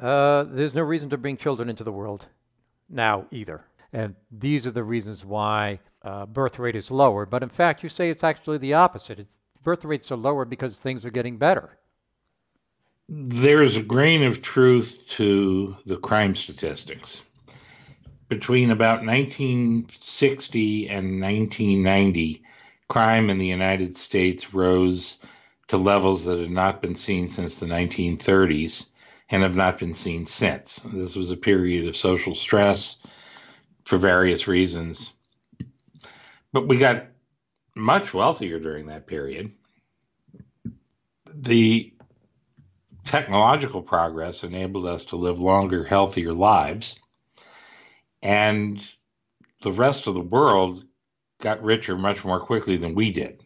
uh, 0.00 0.44
there's 0.44 0.74
no 0.74 0.82
reason 0.82 1.10
to 1.10 1.18
bring 1.18 1.36
children 1.36 1.68
into 1.68 1.84
the 1.84 1.92
world 1.92 2.26
now 2.88 3.26
either. 3.30 3.64
And 3.92 4.16
these 4.30 4.66
are 4.66 4.70
the 4.70 4.84
reasons 4.84 5.24
why 5.24 5.80
uh, 6.02 6.26
birth 6.26 6.58
rate 6.58 6.76
is 6.76 6.90
lower. 6.90 7.24
But 7.26 7.42
in 7.42 7.48
fact, 7.48 7.82
you 7.82 7.88
say 7.88 8.10
it's 8.10 8.24
actually 8.24 8.58
the 8.58 8.74
opposite. 8.74 9.18
It's, 9.18 9.40
birth 9.62 9.84
rates 9.84 10.12
are 10.12 10.16
lower 10.16 10.44
because 10.44 10.76
things 10.76 11.04
are 11.04 11.10
getting 11.10 11.38
better. 11.38 11.78
There's 13.10 13.76
a 13.76 13.82
grain 13.82 14.22
of 14.22 14.42
truth 14.42 15.08
to 15.12 15.76
the 15.86 15.96
crime 15.96 16.34
statistics. 16.34 17.22
Between 18.28 18.70
about 18.70 19.02
1960 19.02 20.88
and 20.88 21.18
1990, 21.18 22.42
crime 22.88 23.30
in 23.30 23.38
the 23.38 23.46
United 23.46 23.96
States 23.96 24.52
rose 24.52 25.16
to 25.68 25.78
levels 25.78 26.26
that 26.26 26.38
had 26.38 26.50
not 26.50 26.82
been 26.82 26.94
seen 26.94 27.28
since 27.28 27.56
the 27.56 27.64
1930s 27.64 28.84
and 29.30 29.42
have 29.42 29.56
not 29.56 29.78
been 29.78 29.94
seen 29.94 30.26
since. 30.26 30.80
This 30.92 31.16
was 31.16 31.30
a 31.30 31.36
period 31.36 31.88
of 31.88 31.96
social 31.96 32.34
stress 32.34 32.98
for 33.84 33.96
various 33.96 34.46
reasons. 34.46 35.14
But 36.52 36.68
we 36.68 36.76
got 36.76 37.06
much 37.74 38.12
wealthier 38.12 38.58
during 38.58 38.86
that 38.88 39.06
period. 39.06 39.52
The 41.32 41.94
technological 43.08 43.82
progress 43.82 44.44
enabled 44.44 44.86
us 44.86 45.06
to 45.06 45.16
live 45.16 45.40
longer, 45.40 45.84
healthier 45.84 46.32
lives. 46.32 46.98
And 48.22 48.80
the 49.62 49.72
rest 49.72 50.06
of 50.06 50.14
the 50.14 50.20
world 50.20 50.84
got 51.40 51.62
richer 51.62 51.96
much 51.96 52.24
more 52.24 52.40
quickly 52.40 52.76
than 52.76 52.94
we 52.94 53.10
did. 53.10 53.42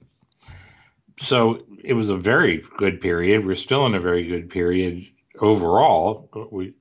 So 1.18 1.64
it 1.82 1.92
was 1.92 2.08
a 2.08 2.16
very 2.16 2.64
good 2.76 3.00
period. 3.00 3.46
We're 3.46 3.54
still 3.54 3.86
in 3.86 3.94
a 3.94 4.00
very 4.00 4.26
good 4.26 4.50
period 4.50 5.06
overall, 5.38 6.28
we 6.50 6.74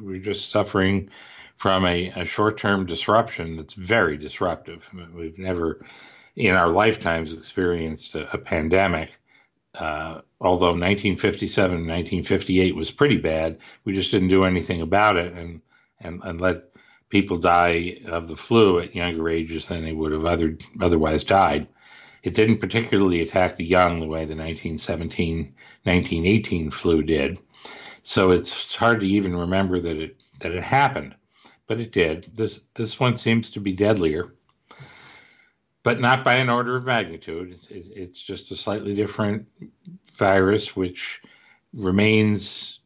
we're 0.00 0.18
just 0.18 0.50
suffering 0.50 1.08
from 1.56 1.84
a, 1.86 2.08
a 2.10 2.24
short-term 2.24 2.86
disruption 2.86 3.56
that's 3.56 3.74
very 3.74 4.16
disruptive. 4.16 4.88
We've 5.14 5.38
never, 5.38 5.84
in 6.36 6.54
our 6.54 6.68
lifetimes, 6.68 7.32
experienced 7.32 8.14
a, 8.14 8.30
a 8.32 8.38
pandemic. 8.38 9.10
Uh, 9.78 10.22
although 10.40 10.74
1957 10.74 11.66
and 11.66 11.86
1958 11.86 12.74
was 12.74 12.90
pretty 12.90 13.16
bad, 13.16 13.58
we 13.84 13.94
just 13.94 14.10
didn't 14.10 14.28
do 14.28 14.44
anything 14.44 14.80
about 14.80 15.16
it 15.16 15.32
and 15.32 15.60
and, 16.00 16.20
and 16.24 16.40
let 16.40 16.64
people 17.08 17.38
die 17.38 18.00
of 18.06 18.28
the 18.28 18.36
flu 18.36 18.78
at 18.78 18.94
younger 18.94 19.28
ages 19.28 19.68
than 19.68 19.82
they 19.82 19.92
would 19.92 20.12
have 20.12 20.24
other, 20.24 20.56
otherwise 20.80 21.24
died. 21.24 21.66
It 22.22 22.34
didn't 22.34 22.58
particularly 22.58 23.22
attack 23.22 23.56
the 23.56 23.64
young 23.64 24.00
the 24.00 24.06
way 24.06 24.20
the 24.20 24.34
1917 24.34 25.54
1918 25.84 26.70
flu 26.70 27.02
did. 27.02 27.38
So 28.02 28.30
it's 28.30 28.74
hard 28.74 29.00
to 29.00 29.06
even 29.06 29.36
remember 29.36 29.80
that 29.80 29.96
it 29.96 30.22
that 30.40 30.52
it 30.52 30.62
happened, 30.62 31.14
but 31.66 31.80
it 31.80 31.92
did. 31.92 32.30
This 32.34 32.62
this 32.74 32.98
one 32.98 33.16
seems 33.16 33.50
to 33.50 33.60
be 33.60 33.72
deadlier, 33.72 34.34
but 35.82 36.00
not 36.00 36.24
by 36.24 36.34
an 36.34 36.50
order 36.50 36.76
of 36.76 36.84
magnitude. 36.84 37.52
It's, 37.52 37.68
it's 37.70 38.20
just 38.20 38.50
a 38.50 38.56
slightly 38.56 38.94
different 38.94 39.46
virus 40.14 40.74
which 40.76 41.20
remains 41.72 42.80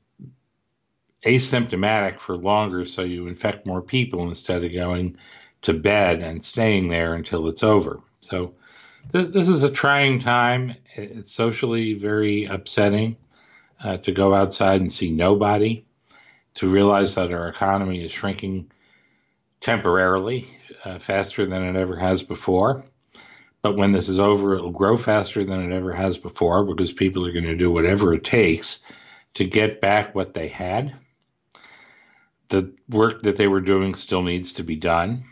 asymptomatic 1.25 2.19
for 2.19 2.37
longer, 2.37 2.85
so 2.85 3.03
you 3.03 3.29
infect 3.29 3.67
more 3.67 3.81
people 3.83 4.29
instead 4.29 4.65
of 4.65 4.73
going 4.73 5.17
to 5.63 5.73
bed 5.73 6.21
and 6.21 6.45
staying 6.45 6.89
there 6.89 7.15
until 7.15 7.49
it's 7.49 7.63
over. 7.63 8.01
So 8.21 8.55
th- 9.13 9.33
this 9.33 9.49
is 9.49 9.63
a 9.63 9.71
trying 9.71 10.21
time. 10.21 10.75
It's 10.97 11.33
socially 11.33 11.95
very 11.95 12.45
upsetting 12.45 13.17
uh, 13.83 13.99
to 13.99 14.13
go 14.13 14.35
outside 14.35 14.81
and 14.81 14.93
see 14.93 15.11
nobody, 15.11 15.85
to 16.55 16.69
realize 16.69 17.15
that 17.15 17.33
our 17.33 17.49
economy 17.49 18.05
is 18.05 18.13
shrinking 18.13 18.71
temporarily 19.61 20.51
uh, 20.85 20.99
faster 20.99 21.47
than 21.47 21.63
it 21.63 21.77
ever 21.79 21.97
has 21.97 22.23
before. 22.23 22.85
But 23.63 23.77
when 23.77 23.93
this 23.93 24.09
is 24.09 24.19
over, 24.19 24.55
it'll 24.55 24.71
grow 24.71 24.97
faster 24.97 25.45
than 25.45 25.71
it 25.71 25.75
ever 25.75 25.93
has 25.93 26.19
before 26.19 26.65
because 26.65 26.93
people 26.93 27.27
are 27.27 27.33
going 27.33 27.45
to 27.45 27.57
do 27.57 27.71
whatever 27.71 28.13
it 28.13 28.25
takes 28.25 28.81
to 29.35 29.45
get 29.45 29.81
back 29.81 30.15
what 30.15 30.35
they 30.35 30.49
had. 30.49 30.95
The 32.49 32.75
work 32.89 33.23
that 33.23 33.37
they 33.37 33.47
were 33.47 33.61
doing 33.61 33.95
still 33.95 34.23
needs 34.23 34.55
to 34.55 34.65
be 34.65 34.77
done. 34.77 35.25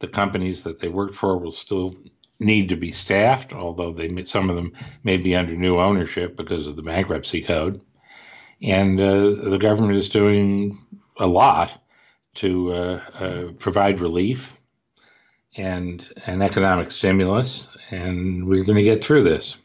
The 0.00 0.08
companies 0.08 0.64
that 0.64 0.78
they 0.78 0.88
worked 0.88 1.14
for 1.14 1.38
will 1.38 1.50
still 1.50 1.96
need 2.38 2.68
to 2.68 2.76
be 2.76 2.92
staffed, 2.92 3.52
although 3.52 3.92
they 3.92 4.22
some 4.24 4.48
of 4.48 4.54
them 4.54 4.72
may 5.02 5.16
be 5.16 5.34
under 5.34 5.56
new 5.56 5.80
ownership 5.80 6.36
because 6.36 6.68
of 6.68 6.76
the 6.76 6.82
bankruptcy 6.82 7.42
code. 7.42 7.80
And 8.62 9.00
uh, 9.00 9.30
the 9.50 9.58
government 9.58 9.96
is 9.96 10.08
doing 10.08 10.78
a 11.16 11.26
lot 11.26 11.82
to 12.34 12.72
uh, 12.72 13.00
uh, 13.14 13.52
provide 13.58 14.00
relief 14.00 14.57
and 15.58 16.08
an 16.26 16.40
economic 16.40 16.90
stimulus, 16.90 17.66
and 17.90 18.46
we're 18.46 18.64
going 18.64 18.78
to 18.78 18.82
get 18.84 19.04
through 19.04 19.24
this. 19.24 19.56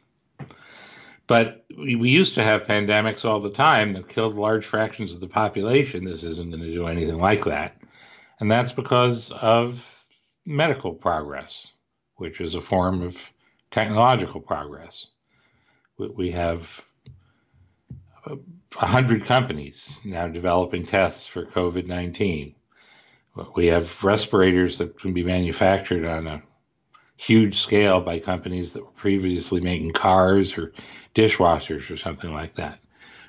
But 1.27 1.63
we, 1.77 1.95
we 1.95 2.09
used 2.09 2.35
to 2.35 2.43
have 2.43 2.63
pandemics 2.63 3.23
all 3.23 3.39
the 3.39 3.49
time 3.49 3.93
that 3.93 4.09
killed 4.09 4.35
large 4.35 4.65
fractions 4.65 5.13
of 5.13 5.21
the 5.21 5.27
population. 5.27 6.03
This 6.03 6.23
isn't 6.23 6.49
going 6.49 6.63
to 6.63 6.73
do 6.73 6.87
anything 6.87 7.17
like 7.17 7.45
that. 7.45 7.77
And 8.39 8.51
that's 8.51 8.73
because 8.73 9.31
of 9.31 10.05
medical 10.45 10.93
progress 10.93 11.71
which 12.17 12.41
is 12.41 12.55
a 12.55 12.61
form 12.61 13.01
of 13.01 13.31
technological 13.71 14.41
progress. 14.41 15.07
We 15.97 16.31
have 16.31 16.83
a 18.25 18.85
hundred 18.85 19.25
companies 19.25 19.99
now 20.03 20.27
developing 20.27 20.85
tests 20.85 21.27
for 21.27 21.45
COVID 21.45 21.87
19. 21.87 22.55
We 23.55 23.67
have 23.67 24.03
respirators 24.03 24.77
that 24.77 24.99
can 24.99 25.13
be 25.13 25.23
manufactured 25.23 26.05
on 26.05 26.27
a 26.27 26.43
huge 27.17 27.59
scale 27.59 28.01
by 28.01 28.19
companies 28.19 28.73
that 28.73 28.83
were 28.83 28.91
previously 28.91 29.61
making 29.61 29.91
cars 29.91 30.57
or 30.57 30.73
dishwashers 31.15 31.89
or 31.89 31.97
something 31.97 32.33
like 32.33 32.53
that. 32.55 32.79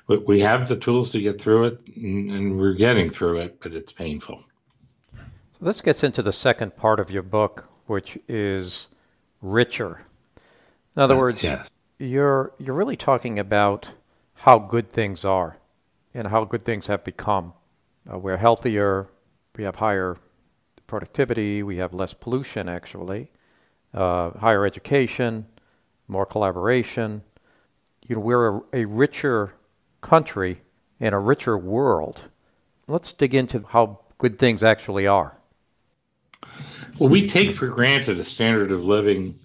But 0.07 0.27
we 0.27 0.41
have 0.41 0.67
the 0.67 0.75
tools 0.75 1.09
to 1.11 1.21
get 1.21 1.41
through 1.41 1.65
it, 1.65 1.83
and 1.95 2.59
we're 2.59 2.73
getting 2.73 3.09
through 3.09 3.39
it, 3.39 3.59
but 3.61 3.73
it's 3.73 3.91
painful. 3.91 4.43
So 5.13 5.65
this 5.65 5.81
gets 5.81 6.03
into 6.03 6.21
the 6.21 6.33
second 6.33 6.75
part 6.75 6.99
of 6.99 7.09
your 7.09 7.23
book, 7.23 7.67
which 7.87 8.17
is 8.27 8.87
richer. 9.41 10.01
In 10.95 11.01
other 11.01 11.17
words, 11.17 11.43
yes. 11.43 11.69
you're 11.97 12.53
you're 12.59 12.75
really 12.75 12.95
talking 12.95 13.39
about 13.39 13.87
how 14.33 14.59
good 14.59 14.89
things 14.89 15.25
are 15.25 15.57
and 16.13 16.27
how 16.27 16.45
good 16.45 16.63
things 16.63 16.87
have 16.87 17.03
become. 17.03 17.53
Uh, 18.11 18.19
we're 18.19 18.37
healthier, 18.37 19.07
we 19.57 19.63
have 19.63 19.77
higher 19.77 20.17
productivity, 20.87 21.63
we 21.63 21.77
have 21.77 21.93
less 21.93 22.13
pollution 22.13 22.69
actually, 22.69 23.31
uh, 23.93 24.31
higher 24.31 24.65
education, 24.65 25.45
more 26.07 26.25
collaboration. 26.25 27.23
You 28.07 28.15
know, 28.15 28.21
we're 28.21 28.57
a, 28.57 28.61
a 28.73 28.85
richer 28.85 29.53
country 30.01 30.61
and 30.99 31.15
a 31.15 31.19
richer 31.19 31.57
world. 31.57 32.21
Let's 32.87 33.13
dig 33.13 33.33
into 33.33 33.65
how 33.67 33.99
good 34.17 34.37
things 34.37 34.63
actually 34.63 35.07
are. 35.07 35.35
Well, 36.99 37.09
we 37.09 37.27
take 37.27 37.53
for 37.53 37.67
granted 37.67 38.19
a 38.19 38.23
standard 38.23 38.71
of 38.71 38.85
living 38.85 39.37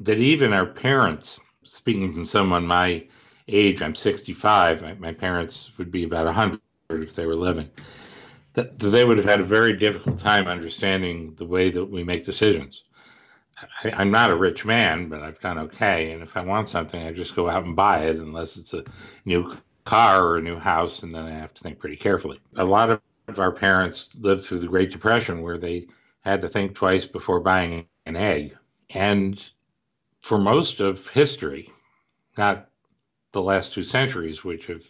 that 0.00 0.18
even 0.18 0.52
our 0.52 0.66
parents, 0.66 1.40
speaking 1.64 2.12
from 2.12 2.24
someone 2.24 2.66
my 2.66 3.04
age, 3.48 3.82
I'm 3.82 3.94
65, 3.94 4.82
my, 4.82 4.94
my 4.94 5.12
parents 5.12 5.72
would 5.78 5.90
be 5.90 6.04
about 6.04 6.26
100 6.26 6.60
if 6.90 7.14
they 7.14 7.26
were 7.26 7.34
living, 7.34 7.68
that, 8.54 8.78
they 8.78 9.04
would 9.04 9.18
have 9.18 9.26
had 9.26 9.40
a 9.40 9.44
very 9.44 9.76
difficult 9.76 10.18
time 10.18 10.46
understanding 10.46 11.34
the 11.36 11.44
way 11.44 11.70
that 11.70 11.84
we 11.84 12.04
make 12.04 12.24
decisions. 12.24 12.84
I, 13.82 13.90
I'm 13.90 14.10
not 14.10 14.30
a 14.30 14.36
rich 14.36 14.64
man, 14.64 15.08
but 15.08 15.22
I've 15.22 15.40
done 15.40 15.58
okay. 15.58 16.12
And 16.12 16.22
if 16.22 16.36
I 16.36 16.40
want 16.42 16.68
something, 16.68 17.00
I 17.00 17.12
just 17.12 17.36
go 17.36 17.48
out 17.48 17.64
and 17.64 17.76
buy 17.76 18.04
it, 18.04 18.16
unless 18.16 18.56
it's 18.56 18.74
a 18.74 18.84
new 19.24 19.56
car 19.84 20.24
or 20.24 20.36
a 20.38 20.42
new 20.42 20.58
house, 20.58 21.02
and 21.02 21.14
then 21.14 21.24
I 21.24 21.30
have 21.30 21.54
to 21.54 21.62
think 21.62 21.78
pretty 21.78 21.96
carefully. 21.96 22.40
A 22.56 22.64
lot 22.64 22.90
of 22.90 23.00
our 23.38 23.52
parents 23.52 24.16
lived 24.16 24.44
through 24.44 24.60
the 24.60 24.66
Great 24.66 24.90
Depression 24.90 25.42
where 25.42 25.58
they 25.58 25.86
had 26.22 26.42
to 26.42 26.48
think 26.48 26.74
twice 26.74 27.06
before 27.06 27.40
buying 27.40 27.86
an 28.06 28.16
egg. 28.16 28.56
And 28.90 29.50
for 30.22 30.38
most 30.38 30.80
of 30.80 31.08
history, 31.08 31.72
not 32.36 32.68
the 33.32 33.42
last 33.42 33.72
two 33.72 33.84
centuries, 33.84 34.44
which 34.44 34.66
have 34.66 34.82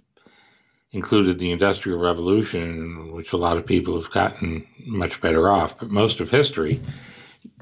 included 0.92 1.38
the 1.38 1.52
Industrial 1.52 1.99
Revolution, 1.99 3.12
which 3.12 3.32
a 3.32 3.37
lot 3.37 3.56
of 3.56 3.66
people 3.66 4.00
have 4.00 4.11
gotten 4.11 4.66
much 4.87 5.20
better 5.20 5.49
off, 5.49 5.78
but 5.78 5.90
most 5.90 6.20
of 6.20 6.30
history, 6.30 6.80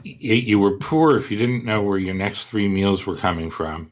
you 0.03 0.59
were 0.59 0.79
poor 0.79 1.17
if 1.17 1.31
you 1.31 1.37
didn't 1.37 1.65
know 1.65 1.83
where 1.83 1.99
your 1.99 2.15
next 2.15 2.49
three 2.49 2.69
meals 2.69 3.07
were 3.07 3.17
coming 3.17 3.51
from, 3.51 3.91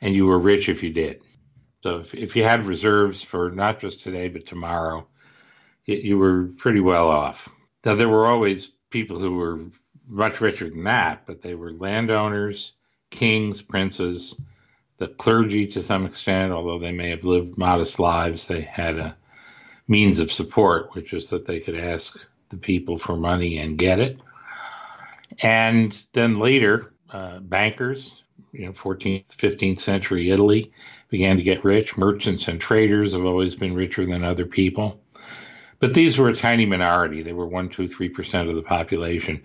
and 0.00 0.14
you 0.14 0.26
were 0.26 0.38
rich 0.38 0.68
if 0.68 0.82
you 0.82 0.92
did. 0.92 1.22
So 1.82 2.00
if, 2.00 2.14
if 2.14 2.36
you 2.36 2.42
had 2.42 2.64
reserves 2.64 3.22
for 3.22 3.50
not 3.50 3.80
just 3.80 4.02
today 4.02 4.28
but 4.28 4.46
tomorrow, 4.46 5.06
you 5.84 6.18
were 6.18 6.50
pretty 6.58 6.80
well 6.80 7.08
off. 7.08 7.48
Now 7.84 7.94
there 7.94 8.08
were 8.08 8.26
always 8.26 8.72
people 8.90 9.18
who 9.18 9.36
were 9.36 9.60
much 10.06 10.40
richer 10.40 10.68
than 10.68 10.84
that, 10.84 11.24
but 11.26 11.40
they 11.40 11.54
were 11.54 11.72
landowners, 11.72 12.72
kings, 13.10 13.62
princes, 13.62 14.38
the 14.98 15.08
clergy 15.08 15.66
to 15.68 15.82
some 15.82 16.04
extent, 16.04 16.52
although 16.52 16.78
they 16.78 16.92
may 16.92 17.10
have 17.10 17.24
lived 17.24 17.56
modest 17.56 17.98
lives, 17.98 18.46
they 18.46 18.60
had 18.60 18.98
a 18.98 19.16
means 19.86 20.20
of 20.20 20.30
support, 20.30 20.94
which 20.94 21.12
is 21.12 21.28
that 21.28 21.46
they 21.46 21.60
could 21.60 21.78
ask 21.78 22.28
the 22.50 22.56
people 22.56 22.98
for 22.98 23.16
money 23.16 23.58
and 23.58 23.78
get 23.78 24.00
it. 24.00 24.18
And 25.42 25.92
then 26.12 26.38
later, 26.38 26.92
uh, 27.10 27.38
bankers, 27.38 28.22
you 28.52 28.66
know, 28.66 28.72
14th, 28.72 29.36
15th 29.36 29.80
century 29.80 30.30
Italy 30.30 30.72
began 31.10 31.36
to 31.36 31.42
get 31.42 31.64
rich. 31.64 31.96
Merchants 31.96 32.48
and 32.48 32.60
traders 32.60 33.12
have 33.12 33.24
always 33.24 33.54
been 33.54 33.74
richer 33.74 34.04
than 34.04 34.24
other 34.24 34.46
people. 34.46 35.00
But 35.80 35.94
these 35.94 36.18
were 36.18 36.28
a 36.28 36.34
tiny 36.34 36.66
minority. 36.66 37.22
They 37.22 37.32
were 37.32 37.46
1, 37.46 37.68
2, 37.68 37.84
3% 37.84 38.48
of 38.48 38.56
the 38.56 38.62
population. 38.62 39.42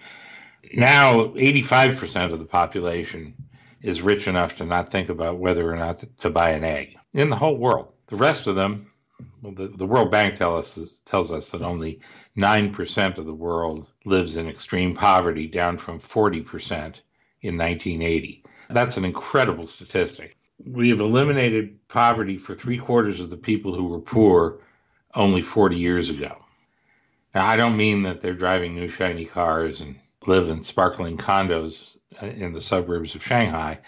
Now, 0.74 1.28
85% 1.28 2.34
of 2.34 2.40
the 2.40 2.46
population 2.46 3.36
is 3.84 4.02
rich 4.02 4.28
enough 4.28 4.56
to 4.56 4.66
not 4.66 4.90
think 4.90 5.10
about 5.10 5.38
whether 5.38 5.72
or 5.72 5.76
not 5.76 6.04
to 6.18 6.30
buy 6.30 6.52
an 6.52 6.64
egg 6.64 6.96
in 7.14 7.30
the 7.30 7.36
whole 7.36 7.58
world. 7.58 7.90
The 8.08 8.16
rest 8.16 8.48
of 8.48 8.56
them, 8.56 8.92
well, 9.42 9.54
the, 9.54 9.68
the 9.68 9.86
World 9.86 10.10
Bank 10.10 10.36
tell 10.36 10.58
us, 10.58 11.00
tells 11.06 11.32
us 11.32 11.52
that 11.52 11.62
only 11.62 12.00
9% 12.38 13.18
of 13.18 13.26
the 13.26 13.34
world 13.34 13.86
lives 14.06 14.38
in 14.38 14.48
extreme 14.48 14.96
poverty, 14.96 15.48
down 15.48 15.78
from 15.78 16.00
40% 16.00 17.02
in 17.42 17.58
1980. 17.58 18.44
That's 18.70 18.98
an 18.98 19.06
incredible 19.06 19.68
statistic. 19.68 20.38
We 20.66 20.90
have 20.90 21.02
eliminated 21.02 21.78
poverty 21.90 22.38
for 22.38 22.56
three 22.56 22.78
quarters 22.78 23.20
of 23.20 23.30
the 23.30 23.38
people 23.38 23.76
who 23.76 23.86
were 23.86 24.00
poor 24.00 24.60
only 25.14 25.42
40 25.42 25.76
years 25.76 26.10
ago. 26.10 26.38
Now, 27.36 27.48
I 27.48 27.58
don't 27.58 27.78
mean 27.78 28.04
that 28.04 28.22
they're 28.22 28.34
driving 28.34 28.76
new 28.76 28.88
shiny 28.88 29.26
cars 29.26 29.82
and 29.82 30.00
live 30.28 30.50
in 30.50 30.62
sparkling 30.62 31.18
condos 31.18 31.98
in 32.22 32.54
the 32.54 32.62
suburbs 32.62 33.16
of 33.16 33.24
Shanghai. 33.24 33.80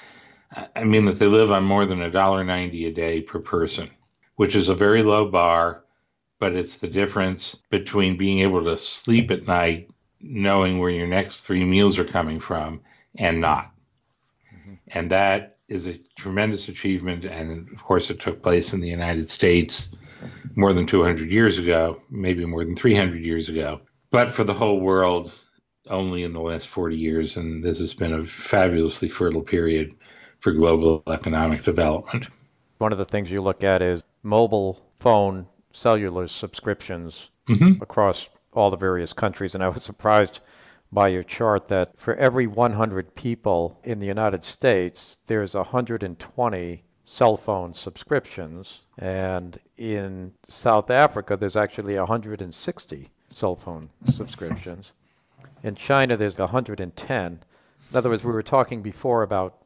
I 0.75 0.83
mean 0.83 1.05
that 1.05 1.19
they 1.19 1.27
live 1.27 1.51
on 1.51 1.63
more 1.63 1.85
than 1.85 1.99
$1.90 1.99 2.87
a 2.87 2.91
day 2.91 3.21
per 3.21 3.39
person, 3.39 3.89
which 4.35 4.55
is 4.55 4.69
a 4.69 4.75
very 4.75 5.03
low 5.03 5.29
bar, 5.29 5.83
but 6.39 6.53
it's 6.53 6.77
the 6.77 6.87
difference 6.87 7.55
between 7.69 8.17
being 8.17 8.39
able 8.39 8.63
to 8.63 8.77
sleep 8.77 9.31
at 9.31 9.47
night 9.47 9.89
knowing 10.21 10.79
where 10.79 10.89
your 10.89 11.07
next 11.07 11.41
three 11.41 11.63
meals 11.63 11.99
are 11.99 12.05
coming 12.05 12.39
from 12.39 12.81
and 13.17 13.39
not. 13.39 13.71
Mm-hmm. 14.53 14.73
And 14.87 15.11
that 15.11 15.57
is 15.67 15.87
a 15.87 15.99
tremendous 16.17 16.67
achievement. 16.69 17.25
And 17.25 17.69
of 17.71 17.83
course, 17.83 18.09
it 18.09 18.19
took 18.19 18.41
place 18.41 18.73
in 18.73 18.81
the 18.81 18.87
United 18.87 19.29
States 19.29 19.89
more 20.55 20.73
than 20.73 20.87
200 20.87 21.29
years 21.29 21.57
ago, 21.57 22.01
maybe 22.09 22.45
more 22.45 22.63
than 22.63 22.75
300 22.75 23.23
years 23.25 23.49
ago. 23.49 23.81
But 24.09 24.31
for 24.31 24.43
the 24.43 24.53
whole 24.53 24.79
world, 24.79 25.31
only 25.89 26.23
in 26.23 26.33
the 26.33 26.41
last 26.41 26.67
40 26.67 26.95
years. 26.95 27.37
And 27.37 27.63
this 27.63 27.79
has 27.79 27.93
been 27.93 28.13
a 28.13 28.25
fabulously 28.25 29.09
fertile 29.09 29.41
period 29.41 29.93
for 30.39 30.51
global 30.51 31.03
economic 31.07 31.63
development. 31.63 32.27
One 32.77 32.91
of 32.91 32.97
the 32.97 33.05
things 33.05 33.31
you 33.31 33.41
look 33.41 33.63
at 33.63 33.81
is 33.81 34.03
mobile 34.23 34.81
phone 34.97 35.47
cellular 35.71 36.27
subscriptions 36.27 37.29
mm-hmm. 37.47 37.81
across 37.81 38.29
all 38.53 38.69
the 38.69 38.77
various 38.77 39.13
countries. 39.13 39.55
And 39.55 39.63
I 39.63 39.69
was 39.69 39.83
surprised 39.83 40.39
by 40.91 41.09
your 41.09 41.23
chart 41.23 41.67
that 41.67 41.97
for 41.97 42.15
every 42.15 42.47
100 42.47 43.15
people 43.15 43.79
in 43.83 43.99
the 43.99 44.07
United 44.07 44.43
States, 44.45 45.19
there's 45.27 45.53
120 45.53 46.83
cell 47.05 47.37
phone 47.37 47.73
subscriptions. 47.73 48.81
And 48.97 49.59
in 49.77 50.33
South 50.47 50.89
Africa, 50.89 51.37
there's 51.37 51.57
actually 51.57 51.97
160 51.97 53.09
cell 53.29 53.55
phone 53.55 53.89
subscriptions. 54.09 54.93
In 55.65 55.73
China, 55.73 56.15
there's 56.15 56.37
110. 56.37 57.43
In 57.89 57.97
other 57.97 58.09
words, 58.11 58.23
we 58.23 58.31
were 58.31 58.43
talking 58.43 58.83
before 58.83 59.23
about 59.23 59.63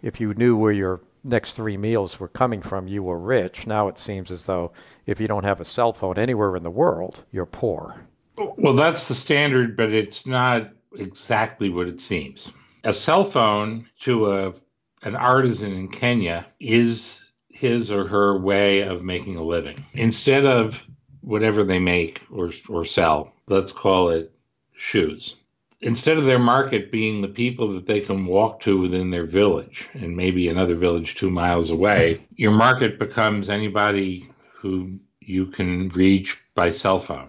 if 0.00 0.20
you 0.20 0.32
knew 0.32 0.56
where 0.56 0.70
your 0.70 1.00
next 1.24 1.54
three 1.54 1.76
meals 1.76 2.20
were 2.20 2.28
coming 2.28 2.62
from, 2.62 2.86
you 2.86 3.02
were 3.02 3.18
rich. 3.18 3.66
Now 3.66 3.88
it 3.88 3.98
seems 3.98 4.30
as 4.30 4.46
though 4.46 4.70
if 5.06 5.18
you 5.18 5.26
don't 5.26 5.42
have 5.42 5.60
a 5.60 5.64
cell 5.64 5.92
phone 5.92 6.18
anywhere 6.18 6.54
in 6.54 6.62
the 6.62 6.70
world, 6.70 7.24
you're 7.32 7.46
poor. 7.46 7.96
Well, 8.36 8.74
that's 8.74 9.08
the 9.08 9.16
standard, 9.16 9.76
but 9.76 9.92
it's 9.92 10.24
not 10.24 10.70
exactly 10.96 11.68
what 11.68 11.88
it 11.88 12.00
seems. 12.00 12.52
A 12.84 12.92
cell 12.92 13.24
phone 13.24 13.88
to 14.02 14.32
a 14.32 14.54
an 15.02 15.16
artisan 15.16 15.72
in 15.72 15.88
Kenya 15.88 16.46
is 16.60 17.28
his 17.48 17.90
or 17.90 18.06
her 18.06 18.38
way 18.38 18.82
of 18.82 19.02
making 19.02 19.34
a 19.34 19.42
living. 19.42 19.84
Instead 19.94 20.46
of 20.46 20.86
whatever 21.22 21.64
they 21.64 21.80
make 21.80 22.20
or 22.30 22.52
or 22.68 22.84
sell, 22.84 23.32
let's 23.48 23.72
call 23.72 24.10
it 24.10 24.30
shoes. 24.74 25.36
Instead 25.80 26.16
of 26.16 26.24
their 26.24 26.38
market 26.38 26.90
being 26.90 27.20
the 27.20 27.28
people 27.28 27.72
that 27.72 27.86
they 27.86 28.00
can 28.00 28.24
walk 28.26 28.60
to 28.60 28.80
within 28.80 29.10
their 29.10 29.26
village 29.26 29.88
and 29.92 30.16
maybe 30.16 30.48
another 30.48 30.74
village 30.74 31.14
two 31.14 31.30
miles 31.30 31.70
away, 31.70 32.26
your 32.36 32.52
market 32.52 32.98
becomes 32.98 33.50
anybody 33.50 34.30
who 34.54 34.98
you 35.20 35.46
can 35.46 35.88
reach 35.90 36.38
by 36.54 36.70
cell 36.70 37.00
phone. 37.00 37.28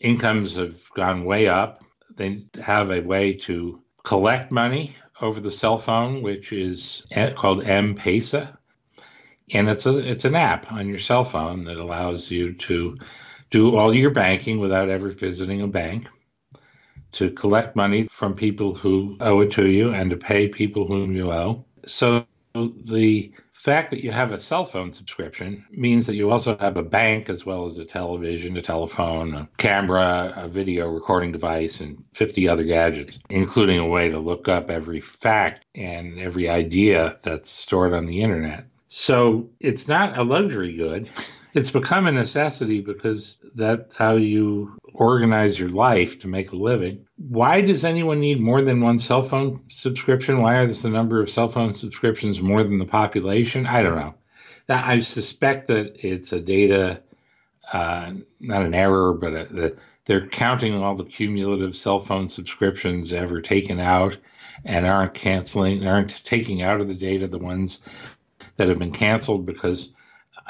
Incomes 0.00 0.56
have 0.56 0.78
gone 0.94 1.24
way 1.24 1.48
up. 1.48 1.82
They 2.16 2.44
have 2.62 2.90
a 2.90 3.00
way 3.00 3.32
to 3.32 3.82
collect 4.04 4.52
money 4.52 4.96
over 5.20 5.40
the 5.40 5.50
cell 5.50 5.78
phone, 5.78 6.22
which 6.22 6.52
is 6.52 7.04
called 7.36 7.64
M-Pesa. 7.64 8.56
And 9.52 9.68
it's 9.68 9.86
a 9.86 9.98
it's 9.98 10.24
an 10.24 10.34
app 10.34 10.72
on 10.72 10.88
your 10.88 10.98
cell 10.98 11.24
phone 11.24 11.64
that 11.64 11.76
allows 11.76 12.30
you 12.30 12.52
to 12.54 12.96
do 13.50 13.76
all 13.76 13.94
your 13.94 14.10
banking 14.10 14.58
without 14.58 14.88
ever 14.88 15.10
visiting 15.10 15.62
a 15.62 15.68
bank 15.68 16.08
to 17.12 17.30
collect 17.30 17.76
money 17.76 18.08
from 18.10 18.34
people 18.34 18.74
who 18.74 19.16
owe 19.20 19.40
it 19.40 19.50
to 19.52 19.66
you 19.68 19.92
and 19.92 20.10
to 20.10 20.16
pay 20.16 20.48
people 20.48 20.86
whom 20.86 21.16
you 21.16 21.32
owe. 21.32 21.64
So 21.84 22.26
the 22.54 23.32
fact 23.66 23.90
that 23.90 24.04
you 24.04 24.12
have 24.12 24.32
a 24.32 24.38
cell 24.38 24.64
phone 24.64 24.92
subscription 24.92 25.64
means 25.70 26.06
that 26.06 26.14
you 26.14 26.30
also 26.30 26.56
have 26.58 26.76
a 26.76 26.82
bank 26.82 27.28
as 27.28 27.44
well 27.44 27.66
as 27.66 27.78
a 27.78 27.84
television, 27.84 28.56
a 28.56 28.62
telephone, 28.62 29.34
a 29.34 29.48
camera, 29.56 30.32
a 30.36 30.46
video 30.46 30.88
recording 30.88 31.32
device, 31.32 31.80
and 31.80 32.02
50 32.14 32.48
other 32.48 32.64
gadgets, 32.64 33.18
including 33.30 33.78
a 33.78 33.86
way 33.86 34.08
to 34.08 34.18
look 34.18 34.46
up 34.46 34.70
every 34.70 35.00
fact 35.00 35.64
and 35.74 36.18
every 36.18 36.48
idea 36.48 37.18
that's 37.22 37.50
stored 37.50 37.92
on 37.92 38.06
the 38.06 38.22
internet. 38.22 38.66
So 38.88 39.50
it's 39.58 39.88
not 39.88 40.16
a 40.16 40.22
luxury 40.22 40.76
good. 40.76 41.08
it's 41.56 41.70
become 41.70 42.06
a 42.06 42.12
necessity 42.12 42.82
because 42.82 43.38
that's 43.54 43.96
how 43.96 44.16
you 44.16 44.76
organize 44.92 45.58
your 45.58 45.70
life 45.70 46.20
to 46.20 46.28
make 46.28 46.52
a 46.52 46.56
living. 46.56 47.06
Why 47.16 47.62
does 47.62 47.82
anyone 47.82 48.20
need 48.20 48.40
more 48.40 48.60
than 48.60 48.82
one 48.82 48.98
cell 48.98 49.22
phone 49.22 49.62
subscription? 49.70 50.42
Why 50.42 50.62
is 50.64 50.82
the 50.82 50.90
number 50.90 51.22
of 51.22 51.30
cell 51.30 51.48
phone 51.48 51.72
subscriptions 51.72 52.42
more 52.42 52.62
than 52.62 52.78
the 52.78 52.84
population? 52.84 53.66
I 53.66 53.82
don't 53.82 53.96
know. 53.96 54.14
I 54.68 55.00
suspect 55.00 55.68
that 55.68 55.96
it's 56.06 56.32
a 56.32 56.40
data, 56.40 57.00
uh, 57.72 58.12
not 58.38 58.62
an 58.62 58.74
error, 58.74 59.14
but 59.14 59.48
the, 59.48 59.78
they're 60.04 60.28
counting 60.28 60.74
all 60.74 60.94
the 60.94 61.04
cumulative 61.04 61.74
cell 61.74 62.00
phone 62.00 62.28
subscriptions 62.28 63.14
ever 63.14 63.40
taken 63.40 63.80
out 63.80 64.18
and 64.66 64.86
aren't 64.86 65.14
canceling, 65.14 65.86
aren't 65.86 66.22
taking 66.22 66.60
out 66.60 66.82
of 66.82 66.88
the 66.88 66.94
data 66.94 67.26
the 67.26 67.38
ones 67.38 67.80
that 68.56 68.68
have 68.68 68.78
been 68.78 68.92
canceled 68.92 69.46
because 69.46 69.92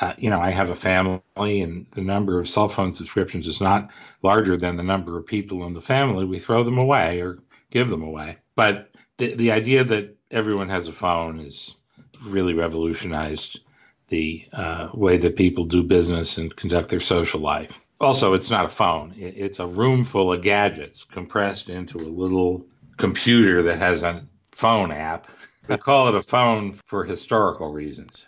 uh, 0.00 0.12
you 0.18 0.28
know, 0.28 0.40
I 0.40 0.50
have 0.50 0.70
a 0.70 0.74
family, 0.74 1.22
and 1.36 1.86
the 1.92 2.02
number 2.02 2.38
of 2.38 2.48
cell 2.48 2.68
phone 2.68 2.92
subscriptions 2.92 3.46
is 3.46 3.60
not 3.60 3.90
larger 4.22 4.56
than 4.56 4.76
the 4.76 4.82
number 4.82 5.16
of 5.16 5.26
people 5.26 5.64
in 5.66 5.72
the 5.72 5.80
family. 5.80 6.24
We 6.24 6.38
throw 6.38 6.64
them 6.64 6.78
away 6.78 7.20
or 7.20 7.38
give 7.70 7.88
them 7.88 8.02
away. 8.02 8.38
But 8.56 8.90
the 9.16 9.34
the 9.34 9.52
idea 9.52 9.84
that 9.84 10.16
everyone 10.30 10.68
has 10.68 10.88
a 10.88 10.92
phone 10.92 11.40
is 11.40 11.76
really 12.22 12.52
revolutionized 12.52 13.60
the 14.08 14.46
uh, 14.52 14.88
way 14.94 15.16
that 15.16 15.36
people 15.36 15.64
do 15.64 15.82
business 15.82 16.38
and 16.38 16.54
conduct 16.54 16.90
their 16.90 17.00
social 17.00 17.40
life. 17.40 17.78
Also, 17.98 18.34
it's 18.34 18.50
not 18.50 18.66
a 18.66 18.68
phone; 18.68 19.14
it's 19.16 19.60
a 19.60 19.66
room 19.66 20.04
full 20.04 20.30
of 20.30 20.42
gadgets 20.42 21.04
compressed 21.04 21.70
into 21.70 21.96
a 21.96 22.14
little 22.22 22.66
computer 22.98 23.62
that 23.62 23.78
has 23.78 24.02
a 24.02 24.26
phone 24.52 24.92
app. 24.92 25.28
We 25.68 25.78
call 25.78 26.08
it 26.08 26.14
a 26.14 26.22
phone 26.22 26.74
for 26.86 27.04
historical 27.04 27.72
reasons 27.72 28.26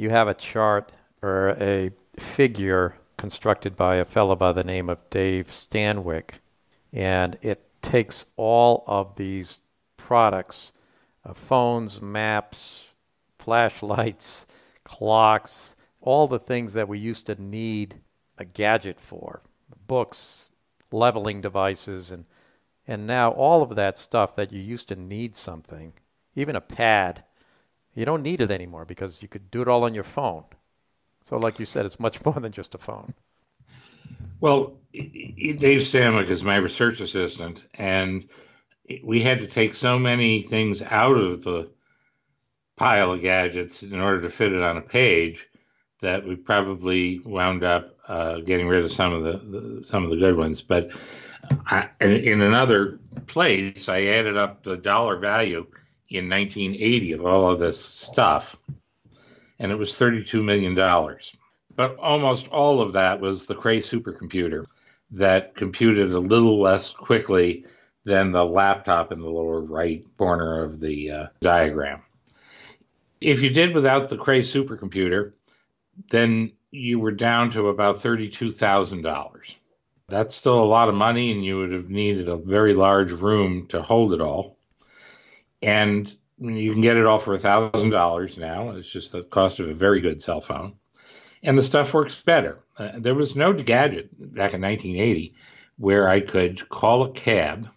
you 0.00 0.08
have 0.08 0.28
a 0.28 0.34
chart 0.34 0.92
or 1.20 1.50
a 1.60 1.90
figure 2.18 2.96
constructed 3.18 3.76
by 3.76 3.96
a 3.96 4.04
fellow 4.04 4.34
by 4.34 4.50
the 4.50 4.64
name 4.64 4.88
of 4.88 5.10
Dave 5.10 5.48
Stanwick, 5.48 6.40
and 6.90 7.36
it 7.42 7.68
takes 7.82 8.24
all 8.36 8.82
of 8.86 9.16
these 9.16 9.60
products 9.98 10.72
uh, 11.22 11.34
phones, 11.34 12.00
maps, 12.00 12.94
flashlights, 13.38 14.46
clocks, 14.84 15.76
all 16.00 16.26
the 16.26 16.38
things 16.38 16.72
that 16.72 16.88
we 16.88 16.98
used 16.98 17.26
to 17.26 17.34
need 17.34 17.96
a 18.38 18.44
gadget 18.46 18.98
for, 18.98 19.42
books, 19.86 20.50
leveling 20.90 21.42
devices, 21.42 22.10
and 22.10 22.24
and 22.86 23.06
now 23.06 23.32
all 23.32 23.62
of 23.62 23.76
that 23.76 23.98
stuff 23.98 24.34
that 24.34 24.50
you 24.50 24.62
used 24.62 24.88
to 24.88 24.96
need 24.96 25.36
something, 25.36 25.92
even 26.34 26.56
a 26.56 26.60
pad, 26.62 27.22
you 28.00 28.06
don't 28.06 28.22
need 28.22 28.40
it 28.40 28.50
anymore 28.50 28.86
because 28.86 29.20
you 29.20 29.28
could 29.28 29.50
do 29.50 29.60
it 29.60 29.68
all 29.68 29.84
on 29.84 29.94
your 29.94 30.04
phone. 30.04 30.44
So, 31.22 31.36
like 31.36 31.60
you 31.60 31.66
said, 31.66 31.84
it's 31.84 32.00
much 32.00 32.24
more 32.24 32.34
than 32.34 32.50
just 32.50 32.74
a 32.74 32.78
phone. 32.78 33.12
Well, 34.40 34.78
Dave 34.92 35.82
Stanwyck 35.82 36.30
is 36.30 36.42
my 36.42 36.56
research 36.56 37.00
assistant, 37.00 37.66
and 37.74 38.26
we 39.04 39.22
had 39.22 39.40
to 39.40 39.46
take 39.46 39.74
so 39.74 39.98
many 39.98 40.42
things 40.42 40.80
out 40.82 41.16
of 41.16 41.44
the 41.44 41.70
pile 42.76 43.12
of 43.12 43.20
gadgets 43.20 43.82
in 43.82 44.00
order 44.00 44.22
to 44.22 44.30
fit 44.30 44.52
it 44.52 44.62
on 44.62 44.78
a 44.78 44.82
page 44.82 45.46
that 46.00 46.26
we 46.26 46.34
probably 46.34 47.18
wound 47.18 47.62
up 47.62 47.98
uh, 48.08 48.40
getting 48.40 48.66
rid 48.66 48.82
of 48.82 48.90
some 48.90 49.12
of 49.12 49.22
the, 49.22 49.58
the, 49.60 49.84
some 49.84 50.04
of 50.04 50.10
the 50.10 50.16
good 50.16 50.36
ones. 50.36 50.62
But 50.62 50.90
I, 51.66 51.90
in 52.00 52.40
another 52.40 52.98
place, 53.26 53.90
I 53.90 54.04
added 54.04 54.38
up 54.38 54.62
the 54.62 54.78
dollar 54.78 55.18
value 55.18 55.66
in 56.10 56.28
1980 56.28 57.12
of 57.12 57.24
all 57.24 57.50
of 57.50 57.60
this 57.60 57.82
stuff, 57.82 58.56
and 59.58 59.70
it 59.70 59.76
was 59.76 59.92
$32 59.92 60.44
million. 60.44 60.74
But 61.76 61.96
almost 61.98 62.48
all 62.48 62.80
of 62.80 62.92
that 62.94 63.20
was 63.20 63.46
the 63.46 63.54
Cray 63.54 63.78
supercomputer 63.78 64.66
that 65.12 65.54
computed 65.54 66.12
a 66.12 66.18
little 66.18 66.60
less 66.60 66.90
quickly 66.90 67.64
than 68.04 68.32
the 68.32 68.44
laptop 68.44 69.12
in 69.12 69.20
the 69.20 69.28
lower 69.28 69.60
right 69.60 70.04
corner 70.18 70.62
of 70.64 70.80
the 70.80 71.10
uh, 71.10 71.26
diagram. 71.40 72.02
If 73.20 73.42
you 73.42 73.50
did 73.50 73.74
without 73.74 74.08
the 74.08 74.16
Cray 74.16 74.40
supercomputer, 74.40 75.32
then 76.10 76.52
you 76.70 76.98
were 76.98 77.12
down 77.12 77.50
to 77.52 77.68
about 77.68 78.00
$32,000. 78.00 79.54
That's 80.08 80.34
still 80.34 80.60
a 80.60 80.64
lot 80.64 80.88
of 80.88 80.94
money, 80.94 81.30
and 81.30 81.44
you 81.44 81.58
would 81.58 81.72
have 81.72 81.88
needed 81.88 82.28
a 82.28 82.36
very 82.36 82.74
large 82.74 83.12
room 83.12 83.66
to 83.68 83.82
hold 83.82 84.12
it 84.12 84.20
all 84.20 84.56
and 85.62 86.14
you 86.38 86.72
can 86.72 86.80
get 86.80 86.96
it 86.96 87.06
all 87.06 87.18
for 87.18 87.36
thousand 87.36 87.90
dollars 87.90 88.38
now. 88.38 88.70
It's 88.70 88.88
just 88.88 89.12
the 89.12 89.22
cost 89.24 89.60
of 89.60 89.68
a 89.68 89.74
very 89.74 90.00
good 90.00 90.22
cell 90.22 90.40
phone, 90.40 90.74
and 91.42 91.56
the 91.56 91.62
stuff 91.62 91.92
works 91.92 92.20
better. 92.22 92.60
Uh, 92.78 92.92
there 92.98 93.14
was 93.14 93.36
no 93.36 93.52
gadget 93.52 94.10
back 94.18 94.54
in 94.54 94.62
1980 94.62 95.34
where 95.76 96.08
I 96.08 96.20
could 96.20 96.68
call 96.68 97.04
a 97.04 97.12
cab, 97.12 97.68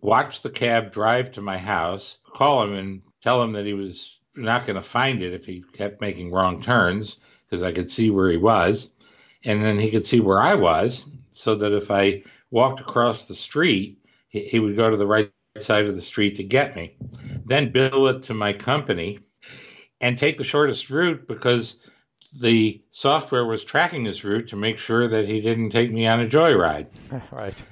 watch 0.00 0.42
the 0.42 0.50
cab 0.50 0.92
drive 0.92 1.32
to 1.32 1.40
my 1.40 1.58
house, 1.58 2.18
call 2.24 2.62
him 2.62 2.74
and 2.74 3.02
tell 3.22 3.42
him 3.42 3.52
that 3.52 3.66
he 3.66 3.74
was 3.74 4.20
not 4.34 4.66
going 4.66 4.76
to 4.76 4.82
find 4.82 5.22
it 5.22 5.34
if 5.34 5.44
he 5.44 5.64
kept 5.72 6.00
making 6.00 6.30
wrong 6.30 6.62
turns 6.62 7.16
because 7.44 7.62
I 7.62 7.72
could 7.72 7.90
see 7.90 8.10
where 8.10 8.30
he 8.30 8.36
was, 8.36 8.92
and 9.44 9.62
then 9.62 9.78
he 9.78 9.90
could 9.90 10.06
see 10.06 10.20
where 10.20 10.40
I 10.40 10.54
was, 10.54 11.04
so 11.30 11.54
that 11.56 11.76
if 11.76 11.90
I 11.90 12.22
walked 12.50 12.80
across 12.80 13.26
the 13.26 13.34
street, 13.34 13.98
he, 14.28 14.44
he 14.44 14.58
would 14.58 14.76
go 14.76 14.88
to 14.90 14.96
the 14.96 15.06
right 15.06 15.30
side 15.60 15.86
of 15.86 15.94
the 15.94 16.00
street 16.00 16.36
to 16.36 16.42
get 16.42 16.74
me, 16.74 16.96
then 17.44 17.70
bill 17.70 18.06
it 18.08 18.22
to 18.24 18.34
my 18.34 18.52
company 18.52 19.18
and 20.00 20.16
take 20.16 20.38
the 20.38 20.44
shortest 20.44 20.90
route 20.90 21.26
because 21.28 21.80
the 22.40 22.82
software 22.90 23.44
was 23.44 23.62
tracking 23.62 24.04
his 24.04 24.24
route 24.24 24.48
to 24.48 24.56
make 24.56 24.78
sure 24.78 25.08
that 25.08 25.26
he 25.26 25.40
didn't 25.40 25.70
take 25.70 25.92
me 25.92 26.06
on 26.06 26.20
a 26.20 26.26
joyride. 26.26 26.86
Right. 27.30 27.62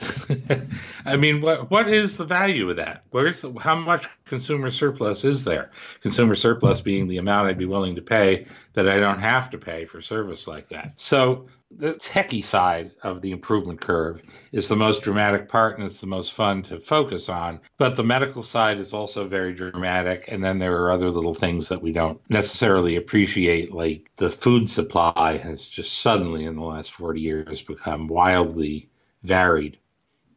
I 1.04 1.16
mean, 1.16 1.40
what 1.40 1.70
what 1.70 1.88
is 1.88 2.16
the 2.16 2.24
value 2.24 2.70
of 2.70 2.76
that? 2.76 3.04
Where's 3.10 3.40
the, 3.40 3.52
how 3.58 3.74
much 3.74 4.08
consumer 4.24 4.70
surplus 4.70 5.24
is 5.24 5.44
there? 5.44 5.70
Consumer 6.02 6.34
surplus 6.34 6.80
being 6.80 7.08
the 7.08 7.18
amount 7.18 7.48
I'd 7.48 7.58
be 7.58 7.66
willing 7.66 7.96
to 7.96 8.02
pay 8.02 8.46
that 8.74 8.88
I 8.88 8.98
don't 8.98 9.18
have 9.18 9.50
to 9.50 9.58
pay 9.58 9.84
for 9.84 10.00
service 10.00 10.46
like 10.46 10.68
that. 10.68 10.92
So 10.98 11.48
the 11.70 11.94
techie 11.94 12.44
side 12.44 12.92
of 13.02 13.20
the 13.20 13.30
improvement 13.30 13.80
curve 13.80 14.22
is 14.52 14.68
the 14.68 14.76
most 14.76 15.02
dramatic 15.02 15.48
part 15.48 15.76
and 15.76 15.86
it's 15.86 16.00
the 16.00 16.06
most 16.06 16.32
fun 16.32 16.62
to 16.64 16.80
focus 16.80 17.28
on. 17.28 17.60
But 17.78 17.96
the 17.96 18.04
medical 18.04 18.42
side 18.42 18.78
is 18.78 18.92
also 18.92 19.28
very 19.28 19.54
dramatic. 19.54 20.26
And 20.28 20.42
then 20.42 20.58
there 20.58 20.82
are 20.82 20.90
other 20.90 21.10
little 21.10 21.34
things 21.34 21.68
that 21.68 21.82
we 21.82 21.92
don't 21.92 22.20
necessarily 22.28 22.96
appreciate, 22.96 23.72
like 23.72 24.10
the 24.16 24.30
food 24.30 24.68
supply 24.68 25.38
has 25.42 25.66
just 25.66 25.98
suddenly 25.98 26.44
in 26.44 26.56
the 26.56 26.62
last 26.62 26.92
40 26.92 27.20
years 27.20 27.62
become 27.62 28.08
wildly 28.08 28.88
varied 29.22 29.78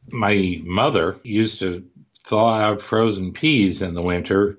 my 0.08 0.62
mother 0.64 1.20
used 1.24 1.60
to 1.60 1.84
thaw 2.20 2.56
out 2.56 2.82
frozen 2.82 3.32
peas 3.34 3.82
in 3.82 3.94
the 3.94 4.02
winter 4.02 4.58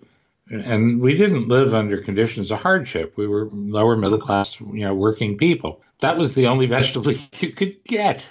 and 0.50 1.00
we 1.00 1.14
didn't 1.14 1.48
live 1.48 1.74
under 1.74 2.02
conditions 2.02 2.50
of 2.50 2.59
hardship. 2.59 3.14
We 3.16 3.26
were 3.26 3.48
lower 3.50 3.96
middle 3.96 4.18
class 4.18 4.61
you 4.61 4.85
know 4.85 4.94
working 4.94 5.38
people. 5.38 5.83
That 6.00 6.18
was 6.18 6.35
the 6.35 6.46
only 6.46 6.66
vegetable 6.78 7.12
you 7.12 7.52
could 7.52 7.83
get 7.85 8.26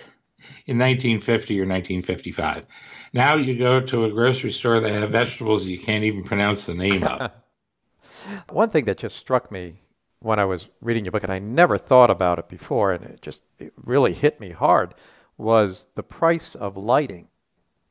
in 0.65 0.77
1950 0.77 1.59
or 1.59 1.65
1955 1.65 2.65
now 3.13 3.35
you 3.35 3.57
go 3.57 3.79
to 3.79 4.05
a 4.05 4.11
grocery 4.11 4.51
store 4.51 4.79
they 4.79 4.91
have 4.91 5.11
vegetables 5.11 5.65
you 5.65 5.79
can't 5.79 6.03
even 6.03 6.23
pronounce 6.23 6.65
the 6.65 6.73
name 6.73 7.03
of. 7.03 7.31
One 8.49 8.69
thing 8.69 8.85
that 8.85 8.97
just 8.97 9.17
struck 9.17 9.51
me 9.51 9.75
when 10.19 10.39
i 10.39 10.45
was 10.45 10.69
reading 10.81 11.05
your 11.05 11.11
book 11.11 11.23
and 11.23 11.31
i 11.31 11.39
never 11.39 11.77
thought 11.77 12.09
about 12.09 12.39
it 12.39 12.47
before 12.47 12.93
and 12.93 13.03
it 13.03 13.21
just 13.21 13.41
it 13.59 13.73
really 13.83 14.13
hit 14.13 14.39
me 14.39 14.51
hard 14.51 14.93
was 15.37 15.87
the 15.95 16.03
price 16.03 16.55
of 16.55 16.77
lighting. 16.77 17.27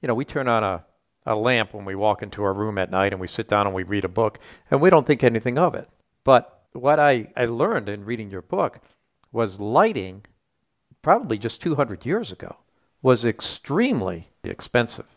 You 0.00 0.08
know, 0.08 0.14
we 0.14 0.24
turn 0.24 0.48
on 0.48 0.64
a, 0.64 0.84
a 1.26 1.36
lamp 1.36 1.74
when 1.74 1.84
we 1.84 1.94
walk 1.94 2.22
into 2.22 2.42
our 2.42 2.52
room 2.52 2.78
at 2.78 2.90
night 2.90 3.12
and 3.12 3.20
we 3.20 3.28
sit 3.28 3.48
down 3.48 3.66
and 3.66 3.74
we 3.74 3.82
read 3.82 4.04
a 4.04 4.08
book, 4.08 4.38
and 4.70 4.80
we 4.80 4.90
don't 4.90 5.06
think 5.06 5.22
anything 5.22 5.58
of 5.58 5.74
it. 5.74 5.88
But 6.24 6.62
what 6.72 6.98
I, 6.98 7.28
I 7.36 7.46
learned 7.46 7.88
in 7.88 8.04
reading 8.04 8.30
your 8.30 8.42
book 8.42 8.80
was 9.30 9.60
lighting, 9.60 10.24
probably 11.00 11.38
just 11.38 11.60
200 11.60 12.04
years 12.06 12.32
ago, 12.32 12.56
was 13.02 13.24
extremely 13.24 14.28
expensive. 14.44 15.16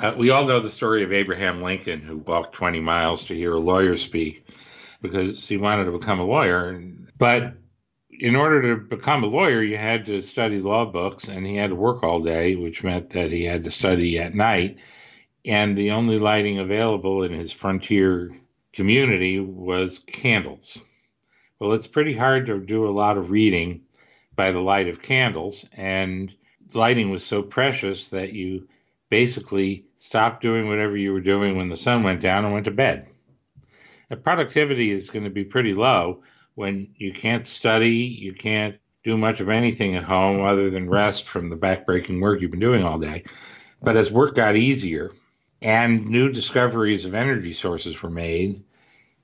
Uh, 0.00 0.14
we 0.16 0.30
all 0.30 0.44
know 0.44 0.60
the 0.60 0.70
story 0.70 1.02
of 1.02 1.12
Abraham 1.12 1.62
Lincoln, 1.62 2.00
who 2.00 2.18
walked 2.18 2.54
20 2.54 2.80
miles 2.80 3.24
to 3.24 3.34
hear 3.34 3.54
a 3.54 3.60
lawyer 3.60 3.96
speak 3.96 4.46
because 5.00 5.46
he 5.46 5.56
wanted 5.56 5.84
to 5.84 5.98
become 5.98 6.20
a 6.20 6.24
lawyer. 6.24 6.82
But 7.18 7.54
in 8.20 8.36
order 8.36 8.62
to 8.62 8.76
become 8.76 9.22
a 9.22 9.28
lawyer, 9.28 9.62
you 9.62 9.76
had 9.76 10.06
to 10.06 10.20
study 10.20 10.58
law 10.58 10.84
books, 10.84 11.28
and 11.28 11.46
he 11.46 11.56
had 11.56 11.70
to 11.70 11.76
work 11.76 12.02
all 12.02 12.20
day, 12.20 12.54
which 12.54 12.84
meant 12.84 13.10
that 13.10 13.30
he 13.30 13.44
had 13.44 13.64
to 13.64 13.70
study 13.70 14.18
at 14.18 14.34
night. 14.34 14.78
And 15.44 15.76
the 15.76 15.92
only 15.92 16.18
lighting 16.18 16.58
available 16.58 17.22
in 17.22 17.32
his 17.32 17.52
frontier 17.52 18.30
community 18.72 19.38
was 19.40 20.00
candles. 20.06 20.80
Well, 21.58 21.72
it's 21.72 21.86
pretty 21.86 22.14
hard 22.14 22.46
to 22.46 22.58
do 22.58 22.86
a 22.86 22.90
lot 22.90 23.16
of 23.16 23.30
reading 23.30 23.82
by 24.34 24.50
the 24.50 24.60
light 24.60 24.88
of 24.88 25.02
candles, 25.02 25.64
and 25.72 26.34
lighting 26.74 27.10
was 27.10 27.24
so 27.24 27.42
precious 27.42 28.08
that 28.08 28.32
you 28.32 28.68
basically 29.08 29.86
stopped 29.96 30.42
doing 30.42 30.68
whatever 30.68 30.96
you 30.96 31.12
were 31.12 31.20
doing 31.20 31.56
when 31.56 31.68
the 31.68 31.76
sun 31.76 32.02
went 32.02 32.20
down 32.20 32.44
and 32.44 32.52
went 32.52 32.64
to 32.66 32.70
bed. 32.70 33.06
Now, 34.10 34.16
productivity 34.16 34.90
is 34.90 35.10
going 35.10 35.24
to 35.24 35.30
be 35.30 35.44
pretty 35.44 35.74
low 35.74 36.22
when 36.56 36.88
you 36.96 37.12
can't 37.12 37.46
study, 37.46 37.96
you 37.96 38.32
can't 38.32 38.76
do 39.04 39.16
much 39.16 39.40
of 39.40 39.48
anything 39.48 39.94
at 39.94 40.02
home 40.02 40.44
other 40.44 40.70
than 40.70 40.90
rest 40.90 41.28
from 41.28 41.48
the 41.48 41.56
backbreaking 41.56 42.20
work 42.20 42.40
you've 42.40 42.50
been 42.50 42.58
doing 42.58 42.82
all 42.82 42.98
day. 42.98 43.22
But 43.80 43.96
as 43.96 44.10
work 44.10 44.34
got 44.34 44.56
easier 44.56 45.12
and 45.62 46.06
new 46.08 46.30
discoveries 46.30 47.04
of 47.04 47.14
energy 47.14 47.52
sources 47.52 48.02
were 48.02 48.10
made 48.10 48.64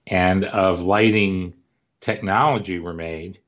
and 0.06 0.44
of 0.44 0.82
lighting 0.82 1.54
technology 2.00 2.78
were 2.78 2.92
made, 2.92 3.38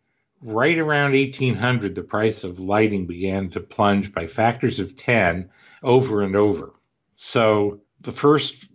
right 0.41 0.79
around 0.79 1.13
1800, 1.13 1.95
the 1.95 2.03
price 2.03 2.43
of 2.43 2.59
lighting 2.59 3.07
began 3.07 3.51
to 3.51 3.61
plunge 3.61 4.15
by 4.15 4.27
factors 4.27 4.81
of 4.81 4.97
10 4.97 5.51
over 5.83 6.23
and 6.23 6.37
over. 6.37 6.73
So 7.17 7.81
the 8.01 8.13
first 8.13 8.67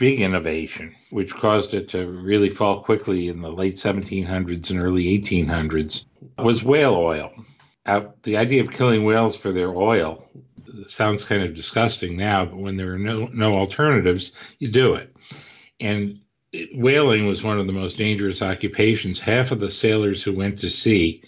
big 0.00 0.20
innovation, 0.22 0.96
which 1.10 1.34
caused 1.34 1.74
it 1.74 1.90
to 1.90 2.06
really 2.06 2.48
fall 2.48 2.82
quickly 2.82 3.28
in 3.28 3.42
the 3.42 3.52
late 3.52 3.74
1700s 3.74 4.70
and 4.70 4.80
early 4.80 5.04
1800s, 5.20 6.06
was 6.38 6.64
whale 6.64 6.94
oil. 6.94 7.30
Uh, 7.84 8.00
the 8.22 8.38
idea 8.38 8.62
of 8.62 8.70
killing 8.70 9.04
whales 9.04 9.36
for 9.36 9.52
their 9.52 9.68
oil 9.68 10.26
sounds 10.86 11.22
kind 11.22 11.42
of 11.42 11.54
disgusting 11.54 12.16
now, 12.16 12.46
but 12.46 12.56
when 12.56 12.76
there 12.76 12.94
are 12.94 12.98
no, 12.98 13.26
no 13.26 13.54
alternatives, 13.54 14.32
you 14.58 14.70
do 14.70 14.94
it. 14.94 15.14
And 15.80 16.20
it, 16.50 16.70
whaling 16.74 17.26
was 17.26 17.42
one 17.42 17.60
of 17.60 17.66
the 17.66 17.72
most 17.72 17.98
dangerous 17.98 18.40
occupations. 18.40 19.20
Half 19.20 19.52
of 19.52 19.60
the 19.60 19.70
sailors 19.70 20.22
who 20.22 20.32
went 20.32 20.60
to 20.60 20.70
sea 20.70 21.22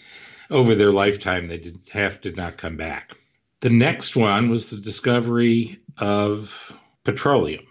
over 0.50 0.74
their 0.74 0.92
lifetime, 0.92 1.46
they 1.46 1.58
did 1.58 1.78
half 1.92 2.22
did 2.22 2.36
not 2.36 2.56
come 2.56 2.78
back. 2.78 3.18
The 3.60 3.70
next 3.70 4.16
one 4.16 4.48
was 4.48 4.70
the 4.70 4.78
discovery 4.78 5.78
of 5.98 6.74
petroleum 7.04 7.66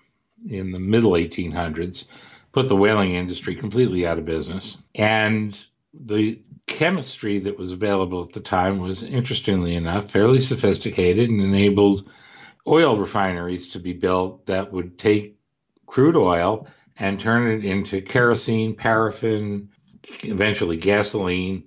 in 0.49 0.71
the 0.71 0.79
middle 0.79 1.11
1800s, 1.11 2.05
put 2.51 2.67
the 2.67 2.75
whaling 2.75 3.15
industry 3.15 3.55
completely 3.55 4.05
out 4.05 4.19
of 4.19 4.25
business. 4.25 4.77
And 4.95 5.57
the 5.93 6.41
chemistry 6.67 7.39
that 7.39 7.57
was 7.57 7.71
available 7.71 8.23
at 8.23 8.33
the 8.33 8.39
time 8.39 8.79
was, 8.79 9.03
interestingly 9.03 9.75
enough, 9.75 10.09
fairly 10.09 10.41
sophisticated 10.41 11.29
and 11.29 11.41
enabled 11.41 12.09
oil 12.67 12.97
refineries 12.97 13.69
to 13.69 13.79
be 13.79 13.93
built 13.93 14.45
that 14.45 14.71
would 14.71 14.97
take 14.97 15.37
crude 15.85 16.15
oil 16.15 16.67
and 16.97 17.19
turn 17.19 17.51
it 17.51 17.65
into 17.65 18.01
kerosene, 18.01 18.75
paraffin, 18.75 19.69
eventually 20.23 20.77
gasoline, 20.77 21.63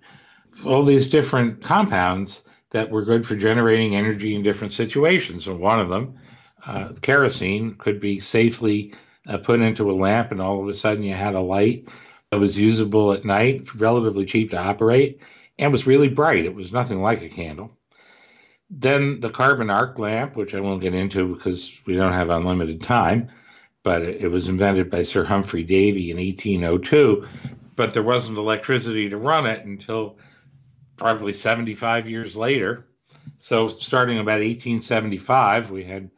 all 0.64 0.84
these 0.84 1.08
different 1.08 1.62
compounds 1.62 2.42
that 2.70 2.90
were 2.90 3.04
good 3.04 3.26
for 3.26 3.36
generating 3.36 3.96
energy 3.96 4.34
in 4.34 4.42
different 4.42 4.72
situations. 4.72 5.46
And 5.46 5.58
one 5.58 5.80
of 5.80 5.88
them, 5.88 6.18
uh, 6.66 6.92
kerosene, 7.00 7.74
could 7.74 8.00
be 8.00 8.20
safely 8.20 8.94
uh, 9.26 9.38
put 9.38 9.60
into 9.60 9.90
a 9.90 9.92
lamp, 9.92 10.30
and 10.30 10.40
all 10.40 10.62
of 10.62 10.68
a 10.68 10.74
sudden 10.74 11.02
you 11.02 11.14
had 11.14 11.34
a 11.34 11.40
light 11.40 11.88
that 12.30 12.40
was 12.40 12.58
usable 12.58 13.12
at 13.12 13.24
night, 13.24 13.74
relatively 13.74 14.24
cheap 14.26 14.50
to 14.50 14.58
operate, 14.58 15.20
and 15.58 15.70
was 15.70 15.86
really 15.86 16.08
bright. 16.08 16.44
It 16.44 16.54
was 16.54 16.72
nothing 16.72 17.00
like 17.00 17.22
a 17.22 17.28
candle. 17.28 17.70
Then 18.70 19.20
the 19.20 19.30
carbon 19.30 19.70
arc 19.70 19.98
lamp, 19.98 20.36
which 20.36 20.54
I 20.54 20.60
won't 20.60 20.82
get 20.82 20.94
into 20.94 21.34
because 21.34 21.70
we 21.86 21.94
don't 21.94 22.12
have 22.12 22.30
unlimited 22.30 22.82
time, 22.82 23.28
but 23.82 24.02
it 24.02 24.28
was 24.28 24.48
invented 24.48 24.90
by 24.90 25.02
Sir 25.02 25.24
Humphrey 25.24 25.62
Davy 25.62 26.10
in 26.10 26.16
1802. 26.16 27.26
But 27.76 27.92
there 27.92 28.02
wasn't 28.02 28.38
electricity 28.38 29.10
to 29.10 29.16
run 29.16 29.46
it 29.46 29.64
until 29.64 30.18
probably 30.96 31.32
75 31.32 32.08
years 32.08 32.36
later. 32.36 32.86
So, 33.36 33.68
starting 33.68 34.18
about 34.18 34.40
1875, 34.40 35.70
we 35.70 35.84
had 35.84 36.10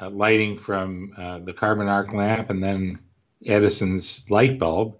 uh, 0.00 0.10
lighting 0.10 0.56
from 0.58 1.12
uh, 1.16 1.38
the 1.40 1.52
carbon 1.52 1.88
arc 1.88 2.12
lamp 2.12 2.50
and 2.50 2.62
then 2.62 2.98
Edison's 3.46 4.28
light 4.30 4.58
bulb. 4.58 4.96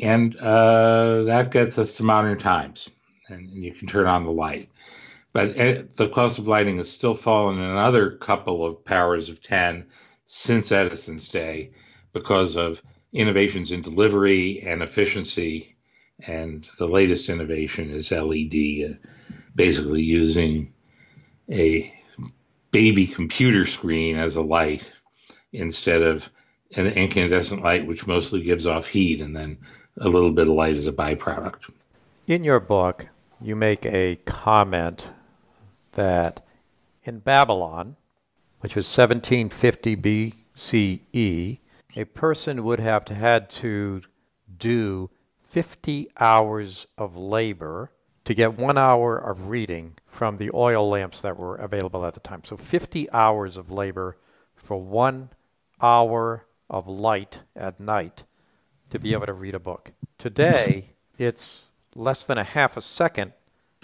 And 0.00 0.36
uh, 0.36 1.24
that 1.24 1.50
gets 1.50 1.78
us 1.78 1.94
to 1.94 2.02
modern 2.02 2.38
times. 2.38 2.88
And, 3.28 3.50
and 3.50 3.64
you 3.64 3.72
can 3.74 3.88
turn 3.88 4.06
on 4.06 4.24
the 4.24 4.32
light. 4.32 4.70
But 5.32 5.58
uh, 5.58 5.82
the 5.96 6.08
cost 6.08 6.38
of 6.38 6.48
lighting 6.48 6.78
has 6.78 6.90
still 6.90 7.14
fallen 7.14 7.60
another 7.60 8.16
couple 8.16 8.64
of 8.64 8.84
powers 8.84 9.28
of 9.28 9.42
10 9.42 9.86
since 10.26 10.72
Edison's 10.72 11.28
day 11.28 11.72
because 12.12 12.56
of 12.56 12.82
innovations 13.12 13.70
in 13.70 13.82
delivery 13.82 14.62
and 14.66 14.82
efficiency 14.82 15.76
and 16.26 16.68
the 16.78 16.86
latest 16.86 17.28
innovation 17.28 17.90
is 17.90 18.10
LED, 18.10 18.90
uh, 18.90 19.08
basically 19.54 20.02
using 20.02 20.72
a 21.50 21.92
baby 22.70 23.06
computer 23.06 23.64
screen 23.64 24.16
as 24.16 24.36
a 24.36 24.42
light 24.42 24.90
instead 25.52 26.02
of 26.02 26.30
an 26.76 26.86
incandescent 26.86 27.62
light, 27.62 27.86
which 27.86 28.06
mostly 28.06 28.42
gives 28.42 28.66
off 28.66 28.86
heat 28.86 29.20
and 29.20 29.34
then 29.34 29.56
a 30.00 30.08
little 30.08 30.30
bit 30.30 30.48
of 30.48 30.54
light 30.54 30.76
as 30.76 30.86
a 30.86 30.92
byproduct. 30.92 31.70
In 32.26 32.44
your 32.44 32.60
book, 32.60 33.08
you 33.40 33.56
make 33.56 33.86
a 33.86 34.16
comment 34.26 35.10
that 35.92 36.44
in 37.04 37.20
Babylon, 37.20 37.96
which 38.60 38.76
was 38.76 38.86
1750 38.86 39.96
BCE, 39.96 41.58
a 41.96 42.04
person 42.04 42.64
would 42.64 42.80
have 42.80 43.08
had 43.08 43.48
to 43.50 44.02
do 44.58 45.10
50 45.48 46.08
hours 46.20 46.86
of 46.98 47.16
labor 47.16 47.90
to 48.28 48.34
get 48.34 48.58
one 48.58 48.76
hour 48.76 49.16
of 49.16 49.48
reading 49.48 49.94
from 50.06 50.36
the 50.36 50.50
oil 50.52 50.86
lamps 50.86 51.22
that 51.22 51.38
were 51.38 51.56
available 51.56 52.04
at 52.04 52.12
the 52.12 52.20
time. 52.20 52.44
So 52.44 52.58
50 52.58 53.10
hours 53.10 53.56
of 53.56 53.70
labor 53.70 54.18
for 54.54 54.76
one 54.76 55.30
hour 55.80 56.44
of 56.68 56.86
light 56.86 57.40
at 57.56 57.80
night 57.80 58.24
to 58.90 58.98
be 58.98 59.14
able 59.14 59.24
to 59.24 59.32
read 59.32 59.54
a 59.54 59.58
book. 59.58 59.92
Today, 60.18 60.90
it's 61.18 61.70
less 61.94 62.26
than 62.26 62.36
a 62.36 62.44
half 62.44 62.76
a 62.76 62.82
second 62.82 63.32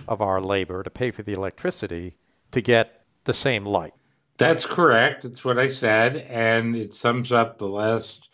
of 0.06 0.20
our 0.20 0.42
labor 0.42 0.82
to 0.82 0.90
pay 0.90 1.10
for 1.10 1.22
the 1.22 1.32
electricity 1.32 2.18
to 2.52 2.60
get 2.60 3.00
the 3.24 3.32
same 3.32 3.64
light. 3.64 3.94
That's 4.36 4.66
correct. 4.66 5.24
It's 5.24 5.42
what 5.42 5.58
I 5.58 5.68
said, 5.68 6.18
and 6.28 6.76
it 6.76 6.92
sums 6.92 7.32
up 7.32 7.56
the 7.56 7.66
last 7.66 8.28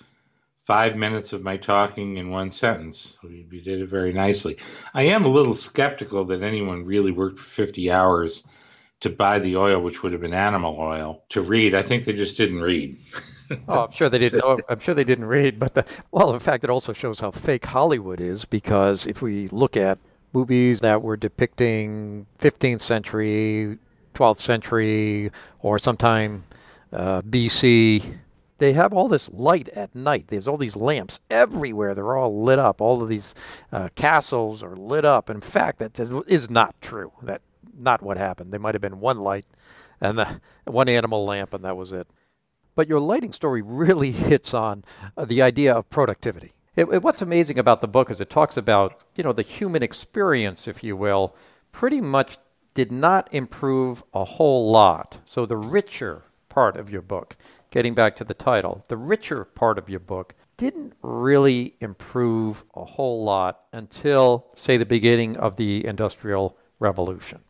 five 0.71 0.95
minutes 0.95 1.33
of 1.33 1.43
my 1.43 1.57
talking 1.57 2.19
in 2.19 2.31
one 2.31 2.49
sentence. 2.49 3.19
You 3.25 3.61
did 3.61 3.81
it 3.81 3.89
very 3.89 4.13
nicely. 4.13 4.57
I 4.95 5.03
am 5.03 5.25
a 5.25 5.29
little 5.29 5.57
skeptical 5.57 6.25
that 6.27 6.45
anyone 6.45 6.85
really 6.85 7.11
worked 7.11 7.41
for 7.41 7.49
50 7.49 7.91
hours 7.91 8.45
to 9.01 9.11
buy 9.11 9.41
the 9.41 9.57
oil, 9.57 9.81
which 9.81 10.05
would 10.05 10.13
have 10.13 10.21
been 10.21 10.33
animal 10.33 10.77
oil, 10.79 11.25
to 11.31 11.43
read. 11.43 11.75
I 11.75 11.83
think 11.83 12.05
they 12.05 12.13
just 12.13 12.37
didn't 12.37 12.61
read. 12.61 12.97
oh, 13.67 13.87
I'm 13.87 13.91
sure 13.91 14.09
they 14.09 14.21
didn't 14.21 14.39
know. 14.39 14.61
I'm 14.69 14.79
sure 14.79 14.95
they 14.95 15.03
didn't 15.03 15.25
read. 15.25 15.59
But 15.59 15.75
the, 15.75 15.85
well, 16.13 16.33
in 16.33 16.39
fact, 16.39 16.63
it 16.63 16.71
also 16.71 16.93
shows 16.93 17.19
how 17.19 17.33
fake 17.33 17.67
Hollywood 17.67 18.21
is 18.21 18.45
because 18.45 19.09
if 19.09 19.21
we 19.21 19.49
look 19.49 19.77
at 19.77 19.99
movies 20.33 20.79
that 20.83 21.03
were 21.03 21.17
depicting 21.17 22.27
15th 22.39 22.81
century, 22.81 23.77
12th 24.15 24.39
century, 24.39 25.33
or 25.63 25.81
sometime 25.81 26.45
uh, 26.93 27.23
BC 27.23 28.19
they 28.61 28.75
have 28.75 28.93
all 28.93 29.09
this 29.09 29.31
light 29.31 29.71
at 29.71 29.95
night. 29.95 30.27
There's 30.29 30.47
all 30.47 30.59
these 30.59 30.77
lamps 30.77 31.19
everywhere. 31.31 31.95
They're 31.95 32.17
all 32.17 32.43
lit 32.43 32.59
up. 32.59 32.83
All 32.83 33.03
of 33.03 33.09
these 33.09 33.35
uh, 33.73 33.89
castles 33.95 34.63
are 34.63 34.77
lit 34.77 35.05
up. 35.07 35.31
In 35.31 35.41
fact, 35.41 35.79
that 35.79 35.99
is 36.29 36.51
not 36.51 36.81
true. 36.83 37.11
That 37.23 37.41
not 37.77 38.03
what 38.03 38.19
happened. 38.19 38.53
There 38.53 38.61
might 38.61 38.75
have 38.75 38.83
been 38.83 39.01
one 39.01 39.19
light 39.19 39.47
and 39.99 40.19
the, 40.19 40.41
one 40.67 40.91
animal 40.91 41.25
lamp, 41.25 41.55
and 41.55 41.65
that 41.65 41.77
was 41.79 41.93
it. 41.93 42.07
But 42.75 42.87
your 42.87 43.01
lighting 43.01 43.33
story 43.33 43.63
really 43.63 44.11
hits 44.13 44.53
on 44.53 44.85
uh, 45.17 45.25
the 45.25 45.41
idea 45.41 45.75
of 45.75 45.89
productivity. 45.89 46.53
It, 46.77 46.85
it, 46.93 47.03
what's 47.03 47.23
amazing 47.23 47.59
about 47.59 47.81
the 47.81 47.89
book 47.89 48.11
is 48.11 48.21
it 48.21 48.29
talks 48.29 48.59
about 48.59 49.01
you 49.17 49.25
know 49.25 49.33
the 49.33 49.43
human 49.43 49.83
experience, 49.83 50.69
if 50.69 50.85
you 50.85 50.97
will, 50.97 51.35
pretty 51.73 52.03
much 52.03 52.37
did 52.75 52.93
not 52.93 53.27
improve 53.33 54.05
a 54.13 54.25
whole 54.25 54.71
lot. 54.71 55.19
So 55.25 55.47
the 55.47 55.57
richer 55.57 56.25
part 56.51 56.77
of 56.77 56.91
your 56.91 57.03
book 57.03 57.37
getting 57.71 57.95
back 57.95 58.17
to 58.17 58.25
the 58.25 58.35
title, 58.35 58.85
the 58.89 58.97
richer 58.97 59.45
part 59.45 59.79
of 59.79 59.89
your 59.89 60.01
book 60.01 60.35
didn't 60.57 60.93
really 61.03 61.75
improve 61.81 62.65
a 62.75 62.85
whole 62.85 63.25
lot 63.25 63.63
until, 63.73 64.47
say, 64.57 64.77
the 64.77 64.85
beginning 64.85 65.37
of 65.37 65.57
the 65.57 65.87
Industrial 65.87 66.57
Revolution. 66.79 67.41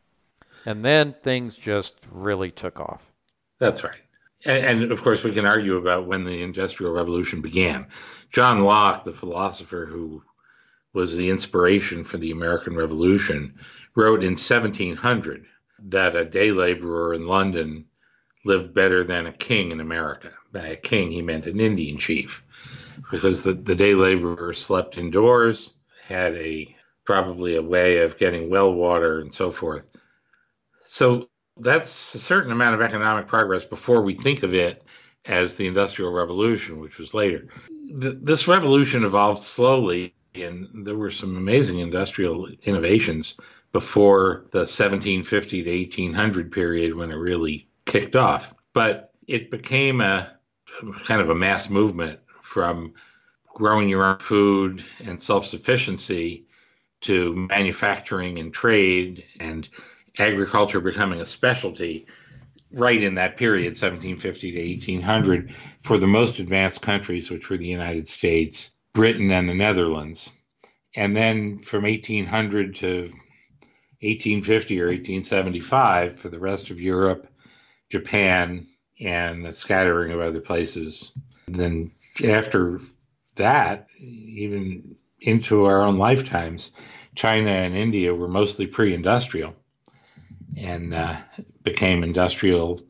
And 0.65 0.85
then 0.85 1.15
things 1.23 1.57
just 1.57 1.95
really 2.11 2.51
took 2.51 2.79
off. 2.79 3.11
That's 3.59 3.83
right. 3.83 3.97
And, 4.45 4.83
and, 4.83 4.93
of 4.93 5.03
course, 5.03 5.25
we 5.25 5.33
can 5.33 5.45
argue 5.45 5.77
about 5.77 6.07
when 6.07 6.25
the 6.25 6.43
Industrial 6.43 6.93
Revolution 6.93 7.41
began. 7.41 7.87
John 8.33 8.61
Locke, 8.61 9.05
the 9.05 9.13
philosopher 9.13 9.87
who 9.91 10.23
was 10.93 11.17
the 11.17 11.31
inspiration 11.31 12.05
for 12.05 12.19
the 12.19 12.31
American 12.31 12.77
Revolution, 12.77 13.59
wrote 13.95 14.23
in 14.23 14.31
1700 14.31 15.47
that 15.89 16.15
a 16.15 16.25
day 16.25 16.53
laborer 16.53 17.15
in 17.15 17.27
London 17.27 17.87
lived 18.45 18.75
better 18.75 19.05
than 19.05 19.27
a 19.27 19.33
king 19.33 19.73
in 19.73 19.81
America. 19.81 20.31
By 20.53 20.69
a 20.69 20.77
king, 20.77 21.11
he 21.11 21.23
meant 21.23 21.47
an 21.47 21.61
Indian 21.61 21.99
chief, 21.99 22.45
because 23.11 23.45
the, 23.45 23.53
the 23.53 23.75
day 23.75 23.95
laborer 23.95 24.53
slept 24.53 24.99
indoors, 24.99 25.75
had 26.05 26.35
a 26.35 26.75
probably 27.05 27.57
a 27.57 27.63
way 27.63 27.99
of 27.99 28.19
getting 28.19 28.51
well 28.51 28.73
water 28.73 29.21
and 29.21 29.33
so 29.33 29.51
forth. 29.51 29.85
So 30.85 31.29
that's 31.57 32.15
a 32.15 32.19
certain 32.19 32.53
amount 32.53 32.75
of 32.75 32.83
economic 32.83 33.27
progress 33.27 33.65
before 33.65 34.03
we 34.03 34.15
think 34.15 34.43
of 34.43 34.55
it 34.55 34.83
as 35.27 35.57
the 35.57 35.67
Industrial 35.67 36.13
Revolution, 36.13 36.81
which 36.81 36.99
was 36.99 37.15
later. 37.15 37.49
The, 37.93 38.13
this 38.13 38.49
revolution 38.49 39.05
evolved 39.05 39.43
slowly 39.43 40.15
and 40.35 40.87
there 40.87 40.97
were 40.97 41.11
some 41.11 41.37
amazing 41.37 41.81
industrial 41.81 42.49
innovations 42.63 43.39
before 43.73 44.47
the 44.51 44.61
1750 44.61 45.63
to 45.63 45.71
1800 45.71 46.53
period 46.53 46.95
when 46.95 47.11
it 47.11 47.17
really 47.17 47.69
kicked 47.87 48.17
off. 48.17 48.55
But 48.73 49.13
it 49.27 49.51
became 49.51 50.01
a 50.01 50.33
kind 51.05 51.21
of 51.21 51.31
a 51.31 51.35
mass 51.35 51.69
movement 51.71 52.21
from 52.43 52.95
growing 53.55 53.89
your 53.89 54.05
own 54.05 54.19
food 54.19 54.85
and 55.01 55.21
self 55.21 55.47
sufficiency 55.47 56.47
to 57.03 57.35
manufacturing 57.49 58.39
and 58.39 58.53
trade 58.53 59.25
and 59.39 59.69
agriculture 60.19 60.81
becoming 60.81 61.21
a 61.21 61.27
specialty 61.27 62.07
right 62.73 63.03
in 63.03 63.15
that 63.15 63.37
period 63.37 63.71
1750 63.71 64.53
to 64.53 64.59
1800 64.59 65.55
for 65.81 65.99
the 65.99 66.07
most 66.07 66.39
advanced 66.39 66.83
countries 66.83 67.31
which 67.31 67.49
were 67.49 67.57
the 67.57 67.67
united 67.67 68.07
states 68.09 68.73
britain 68.93 69.31
and 69.31 69.49
the 69.49 69.55
netherlands 69.55 70.31
and 70.97 71.17
then 71.17 71.59
from 71.61 71.85
1800 71.85 72.75
to 72.75 73.03
1850 74.03 74.81
or 74.81 74.87
1875 74.87 76.19
for 76.19 76.29
the 76.29 76.39
rest 76.39 76.71
of 76.71 76.81
europe 76.81 77.30
japan 77.91 78.67
and 79.01 79.47
a 79.47 79.53
scattering 79.53 80.13
of 80.13 80.21
other 80.21 80.41
places 80.41 81.13
then 81.49 81.91
after 82.25 82.81
that 83.37 83.87
even 83.99 84.97
into 85.21 85.65
our 85.65 85.83
own 85.83 85.97
lifetimes 85.97 86.73
china 87.15 87.51
and 87.51 87.77
india 87.77 88.15
were 88.15 88.29
mostly 88.29 88.67
pre-industrial 88.67 89.55
and 90.57 90.95
uh, 90.95 91.17
became 91.63 92.03
industrial 92.03 92.81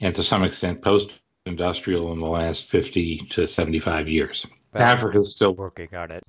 and 0.00 0.14
to 0.14 0.22
some 0.22 0.42
extent 0.42 0.82
post 0.82 1.12
industrial 1.46 2.12
in 2.12 2.18
the 2.18 2.26
last 2.26 2.70
50 2.70 3.18
to 3.30 3.46
75 3.46 4.08
years. 4.08 4.46
Africa 4.72 5.18
is 5.18 5.34
still 5.34 5.54
working 5.54 5.94
on 5.94 6.10
it. 6.10 6.22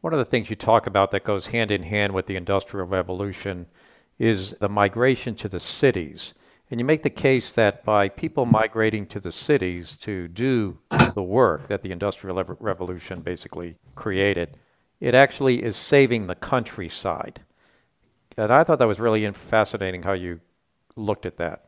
One 0.00 0.12
of 0.12 0.18
the 0.18 0.24
things 0.24 0.50
you 0.50 0.56
talk 0.56 0.86
about 0.86 1.12
that 1.12 1.24
goes 1.24 1.46
hand 1.46 1.70
in 1.70 1.84
hand 1.84 2.14
with 2.14 2.26
the 2.26 2.36
Industrial 2.36 2.86
Revolution 2.86 3.66
is 4.18 4.54
the 4.60 4.68
migration 4.68 5.34
to 5.36 5.48
the 5.48 5.60
cities. 5.60 6.34
And 6.70 6.78
you 6.78 6.86
make 6.86 7.02
the 7.02 7.10
case 7.10 7.50
that 7.52 7.84
by 7.84 8.08
people 8.08 8.46
migrating 8.46 9.06
to 9.06 9.18
the 9.18 9.32
cities 9.32 9.96
to 9.96 10.28
do 10.28 10.78
the 11.14 11.22
work 11.22 11.66
that 11.66 11.82
the 11.82 11.90
Industrial 11.90 12.42
Revolution 12.60 13.22
basically 13.22 13.74
created, 13.96 14.56
it 15.00 15.14
actually 15.14 15.64
is 15.64 15.76
saving 15.76 16.26
the 16.26 16.36
countryside. 16.36 17.40
And 18.36 18.52
I 18.52 18.62
thought 18.62 18.78
that 18.78 18.86
was 18.86 19.00
really 19.00 19.28
fascinating 19.32 20.04
how 20.04 20.12
you 20.12 20.40
looked 20.94 21.26
at 21.26 21.38
that. 21.38 21.66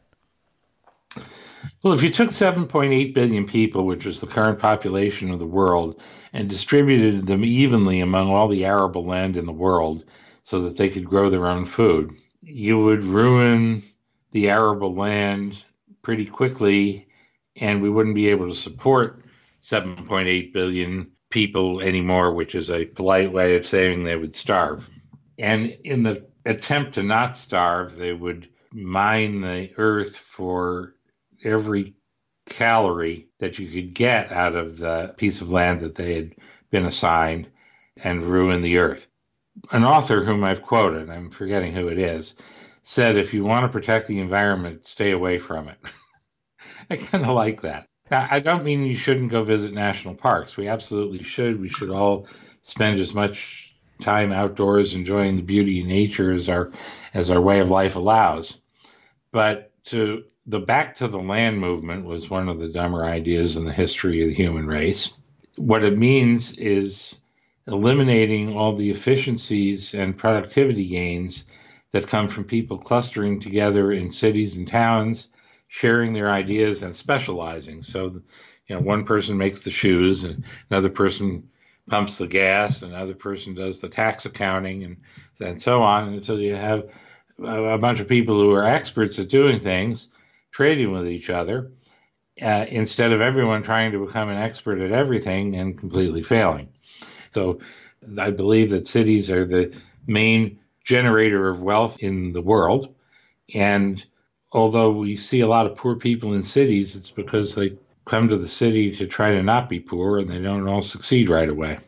Well, 1.83 1.95
if 1.95 2.03
you 2.03 2.11
took 2.11 2.29
7.8 2.29 3.13
billion 3.13 3.45
people, 3.45 3.87
which 3.87 4.07
is 4.07 4.21
the 4.21 4.27
current 4.29 4.61
population 4.61 5.33
of 5.33 5.41
the 5.41 5.47
world, 5.47 6.01
and 6.33 6.49
distributed 6.49 7.27
them 7.27 7.45
evenly 7.45 8.01
among 8.01 8.31
all 8.31 8.47
the 8.47 8.65
arable 8.65 9.05
land 9.05 9.37
in 9.37 9.47
the 9.47 9.53
world 9.53 10.05
so 10.45 10.61
that 10.63 10.77
they 10.77 10.89
could 10.89 11.05
grow 11.05 11.29
their 11.29 11.47
own 11.47 11.65
food, 11.65 12.17
you 12.41 12.79
would 12.79 13.03
ruin 13.03 13.83
the 14.33 14.51
arable 14.51 14.95
land 14.95 15.65
pretty 16.03 16.27
quickly, 16.27 17.07
and 17.57 17.81
we 17.83 17.91
wouldn't 17.91 18.15
be 18.15 18.29
able 18.29 18.49
to 18.49 18.55
support 18.55 19.23
7.8 19.63 20.53
billion 20.53 21.11
people 21.31 21.81
anymore, 21.81 22.35
which 22.35 22.55
is 22.55 22.71
a 22.71 22.85
polite 22.85 23.33
way 23.33 23.57
of 23.57 23.65
saying 23.65 24.03
they 24.03 24.17
would 24.17 24.35
starve. 24.35 24.89
And 25.39 25.77
in 25.85 26.03
the 26.03 26.27
attempt 26.45 26.95
to 26.95 27.03
not 27.03 27.37
starve, 27.37 27.97
they 27.97 28.13
would 28.13 28.49
mine 28.73 29.41
the 29.41 29.71
earth 29.77 30.17
for 30.17 30.95
every 31.45 31.95
calorie 32.47 33.29
that 33.39 33.59
you 33.59 33.69
could 33.69 33.95
get 33.95 34.33
out 34.33 34.55
of 34.55 34.79
the 34.79 35.15
piece 35.17 35.41
of 35.41 35.51
land 35.51 35.81
that 35.81 35.95
they 35.95 36.15
had 36.15 36.35
been 36.71 36.87
assigned 36.87 37.49
and 38.03 38.23
ruin 38.23 38.63
the 38.63 38.79
earth. 38.79 39.07
An 39.71 39.85
author 39.85 40.25
whom 40.25 40.43
I've 40.45 40.63
quoted, 40.63 41.11
I'm 41.11 41.31
forgetting 41.31 41.73
who 41.73 41.89
it 41.89 41.99
is, 41.99 42.35
said 42.83 43.17
if 43.17 43.33
you 43.33 43.45
want 43.45 43.65
to 43.65 43.69
protect 43.69 44.07
the 44.07 44.21
environment, 44.21 44.85
stay 44.85 45.13
away 45.13 45.39
from 45.39 45.69
it. 45.69 45.79
I 46.91 46.97
kind 46.97 47.25
of 47.25 47.31
like 47.31 47.63
that. 47.63 47.87
I 48.11 48.41
don't 48.41 48.65
mean 48.65 48.85
you 48.85 48.97
shouldn't 48.97 49.31
go 49.31 49.43
visit 49.43 49.73
national 49.73 50.15
parks. 50.15 50.57
We 50.57 50.69
absolutely 50.69 51.23
should. 51.23 51.59
We 51.59 51.71
should 51.71 51.89
all 51.89 52.27
spend 52.61 53.01
as 53.01 53.15
much 53.15 53.75
time 54.03 54.33
outdoors 54.33 54.93
enjoying 54.93 55.37
the 55.37 55.43
beauty 55.43 55.81
of 55.81 55.87
nature 55.87 56.33
as 56.33 56.49
our 56.49 56.73
as 57.15 57.31
our 57.31 57.41
way 57.41 57.61
of 57.61 57.71
life 57.71 57.97
allows. 57.97 58.59
But 59.31 59.73
to 59.87 60.25
the 60.47 60.61
back 60.61 60.97
to 60.97 61.09
the 61.09 61.21
land 61.21 61.59
movement 61.59 62.05
was 62.05 62.29
one 62.29 62.49
of 62.49 62.61
the 62.61 62.69
dumber 62.69 63.05
ideas 63.05 63.57
in 63.57 63.65
the 63.65 63.73
history 63.73 64.23
of 64.23 64.29
the 64.29 64.35
human 64.35 64.67
race. 64.67 65.15
What 65.57 65.85
it 65.85 65.97
means 65.97 66.53
is 66.59 67.19
eliminating 67.67 68.57
all 68.57 68.75
the 68.75 68.91
efficiencies 68.91 69.95
and 69.95 70.19
productivity 70.19 70.89
gains 70.89 71.45
that 71.93 72.09
come 72.09 72.29
from 72.29 72.45
people 72.45 72.79
clustering 72.79 73.41
together 73.41 73.93
in 73.93 74.11
cities 74.11 74.57
and 74.57 74.67
towns, 74.67 75.29
sharing 75.69 76.13
their 76.13 76.31
ideas 76.31 76.83
and 76.83 76.97
specializing. 76.97 77.83
So, 77.83 78.23
you 78.67 78.77
know, 78.77 78.81
one 78.81 79.05
person 79.05 79.37
makes 79.39 79.61
the 79.61 79.71
shoes, 79.71 80.25
and 80.25 80.45
another 80.71 80.89
person 80.89 81.49
pumps 81.89 82.19
the 82.19 82.27
gas, 82.27 82.83
another 82.83 83.15
person 83.15 83.55
does 83.55 83.81
the 83.81 83.89
tax 83.89 84.25
accounting, 84.25 84.85
and 84.85 84.97
and 85.41 85.61
so 85.61 85.83
on 85.83 86.15
until 86.15 86.41
you 86.41 86.55
have 86.55 86.89
a 87.39 87.79
bunch 87.79 88.01
of 88.01 88.09
people 88.09 88.39
who 88.39 88.53
are 88.53 88.65
experts 88.65 89.19
at 89.19 89.29
doing 89.29 89.61
things 89.61 90.09
trading 90.53 90.93
with 90.93 91.09
each 91.09 91.31
other 91.31 91.73
uh, 92.41 92.67
instead 92.69 93.13
of 93.13 93.21
everyone 93.21 93.63
trying 93.63 93.93
to 93.93 94.07
become 94.07 94.29
an 94.29 94.39
expert 94.39 94.81
at 94.81 94.93
everything 94.93 95.57
and 95.57 95.79
completely 95.79 96.23
failing. 96.23 96.69
So 97.35 97.61
I 98.19 98.31
believe 98.31 98.71
that 98.71 98.87
cities 98.87 99.31
are 99.31 99.47
the 99.47 99.73
main 100.07 100.59
generator 100.85 101.49
of 101.49 101.61
wealth 101.61 101.99
in 102.01 102.33
the 102.33 102.43
world. 102.43 102.95
And 103.55 104.05
although 104.53 104.91
we 104.93 105.17
see 105.17 105.41
a 105.41 105.47
lot 105.47 105.67
of 105.67 105.77
poor 105.77 105.97
people 105.97 106.35
in 106.35 106.43
cities, 106.43 106.97
it's 106.97 107.11
because 107.11 107.55
they 107.55 107.77
come 108.05 108.29
to 108.29 108.37
the 108.37 108.49
city 108.49 108.91
to 108.97 109.07
try 109.07 109.31
to 109.31 109.43
not 109.43 109.69
be 109.69 109.81
poor 109.81 110.19
and 110.19 110.29
they 110.29 110.39
don't 110.39 110.69
all 110.69 110.83
succeed 110.83 111.29
right 111.29 111.49
away. 111.49 111.79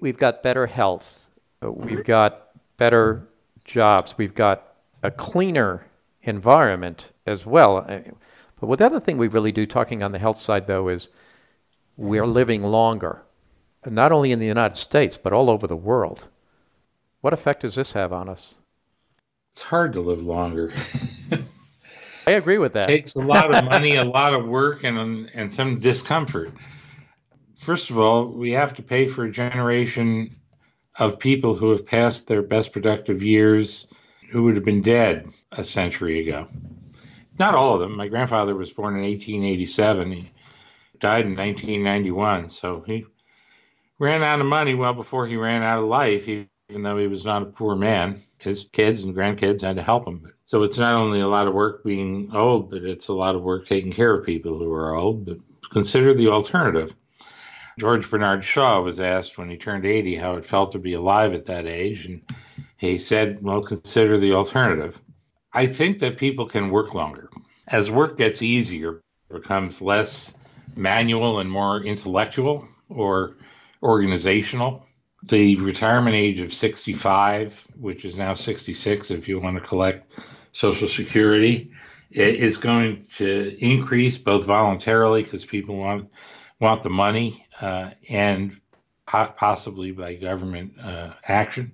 We've 0.00 0.18
got 0.18 0.42
better 0.42 0.66
health. 0.66 1.28
Uh, 1.62 1.72
we've 1.72 2.04
got 2.04 2.48
better 2.76 3.26
jobs. 3.64 4.16
We've 4.18 4.34
got 4.34 4.74
a 5.02 5.10
cleaner 5.10 5.86
environment 6.22 7.10
as 7.26 7.46
well. 7.46 7.78
Uh, 7.78 8.00
but 8.60 8.68
what 8.68 8.78
the 8.78 8.86
other 8.86 9.00
thing 9.00 9.18
we 9.18 9.28
really 9.28 9.52
do, 9.52 9.66
talking 9.66 10.02
on 10.02 10.12
the 10.12 10.18
health 10.18 10.38
side, 10.38 10.66
though, 10.66 10.88
is 10.88 11.08
we're 11.96 12.26
living 12.26 12.62
longer, 12.62 13.22
not 13.86 14.12
only 14.12 14.32
in 14.32 14.38
the 14.38 14.46
United 14.46 14.76
States, 14.76 15.16
but 15.16 15.32
all 15.32 15.50
over 15.50 15.66
the 15.66 15.76
world. 15.76 16.28
What 17.22 17.32
effect 17.32 17.62
does 17.62 17.76
this 17.76 17.92
have 17.92 18.12
on 18.12 18.28
us? 18.28 18.56
It's 19.52 19.62
hard 19.62 19.92
to 19.94 20.00
live 20.00 20.24
longer. 20.24 20.72
I 22.26 22.32
agree 22.32 22.58
with 22.58 22.72
that. 22.74 22.90
It 22.90 22.96
takes 22.96 23.14
a 23.14 23.20
lot 23.20 23.54
of 23.54 23.64
money, 23.64 23.96
a 23.96 24.04
lot 24.04 24.34
of 24.34 24.46
work, 24.46 24.82
and 24.82 24.98
um, 24.98 25.28
and 25.32 25.52
some 25.52 25.78
discomfort. 25.78 26.52
First 27.56 27.90
of 27.90 27.98
all, 27.98 28.26
we 28.26 28.50
have 28.52 28.74
to 28.74 28.82
pay 28.82 29.06
for 29.06 29.24
a 29.24 29.30
generation 29.30 30.34
of 30.98 31.18
people 31.18 31.54
who 31.54 31.70
have 31.70 31.86
passed 31.86 32.26
their 32.26 32.42
best 32.42 32.72
productive 32.72 33.22
years 33.22 33.86
who 34.30 34.42
would 34.42 34.56
have 34.56 34.64
been 34.64 34.82
dead 34.82 35.28
a 35.52 35.62
century 35.62 36.26
ago. 36.26 36.48
Not 37.38 37.54
all 37.54 37.74
of 37.74 37.80
them. 37.80 37.96
My 37.96 38.08
grandfather 38.08 38.56
was 38.56 38.72
born 38.72 38.96
in 38.96 39.02
1887. 39.02 40.12
He 40.12 40.30
died 40.98 41.26
in 41.26 41.36
1991. 41.36 42.50
So 42.50 42.82
he 42.84 43.06
ran 44.00 44.24
out 44.24 44.40
of 44.40 44.46
money 44.46 44.74
well 44.74 44.94
before 44.94 45.28
he 45.28 45.36
ran 45.36 45.62
out 45.62 45.78
of 45.78 45.84
life, 45.84 46.26
even 46.72 46.82
though 46.82 46.96
he 46.96 47.06
was 47.06 47.26
not 47.26 47.42
a 47.42 47.46
poor 47.46 47.76
man. 47.76 48.22
His 48.38 48.64
kids 48.64 49.04
and 49.04 49.14
grandkids 49.14 49.60
had 49.60 49.76
to 49.76 49.82
help 49.82 50.08
him. 50.08 50.32
So 50.46 50.62
it's 50.62 50.78
not 50.78 50.94
only 50.94 51.20
a 51.20 51.28
lot 51.28 51.46
of 51.46 51.52
work 51.52 51.84
being 51.84 52.30
old, 52.34 52.70
but 52.70 52.82
it's 52.82 53.08
a 53.08 53.12
lot 53.12 53.34
of 53.34 53.42
work 53.42 53.68
taking 53.68 53.92
care 53.92 54.14
of 54.14 54.24
people 54.24 54.58
who 54.58 54.72
are 54.72 54.94
old. 54.94 55.26
But 55.26 55.36
consider 55.68 56.14
the 56.14 56.28
alternative. 56.28 56.94
George 57.78 58.08
Bernard 58.08 58.42
Shaw 58.42 58.80
was 58.80 59.00
asked 59.00 59.36
when 59.36 59.50
he 59.50 59.58
turned 59.58 59.84
80 59.84 60.16
how 60.16 60.36
it 60.36 60.46
felt 60.46 60.72
to 60.72 60.78
be 60.78 60.94
alive 60.94 61.34
at 61.34 61.44
that 61.44 61.66
age, 61.66 62.06
and 62.06 62.22
he 62.78 62.96
said, 62.96 63.42
Well, 63.42 63.60
consider 63.60 64.18
the 64.18 64.32
alternative. 64.32 64.98
I 65.52 65.66
think 65.66 65.98
that 65.98 66.16
people 66.16 66.46
can 66.46 66.70
work 66.70 66.94
longer. 66.94 67.28
As 67.68 67.90
work 67.90 68.16
gets 68.16 68.40
easier, 68.40 69.02
becomes 69.30 69.82
less 69.82 70.34
manual 70.74 71.38
and 71.38 71.50
more 71.50 71.84
intellectual 71.84 72.66
or 72.88 73.36
organizational. 73.82 74.86
The 75.24 75.56
retirement 75.56 76.16
age 76.16 76.40
of 76.40 76.52
65, 76.52 77.68
which 77.80 78.04
is 78.04 78.16
now 78.16 78.34
66 78.34 79.10
if 79.10 79.28
you 79.28 79.38
want 79.38 79.56
to 79.56 79.66
collect 79.66 80.10
Social 80.52 80.88
Security, 80.88 81.70
is 82.10 82.58
going 82.58 83.06
to 83.16 83.56
increase 83.58 84.18
both 84.18 84.44
voluntarily 84.44 85.22
because 85.22 85.44
people 85.44 85.76
want 85.76 86.10
want 86.60 86.82
the 86.82 86.90
money 86.90 87.46
uh, 87.60 87.90
and 88.08 88.60
po- 89.06 89.32
possibly 89.36 89.92
by 89.92 90.14
government 90.14 90.78
uh, 90.78 91.12
action, 91.26 91.72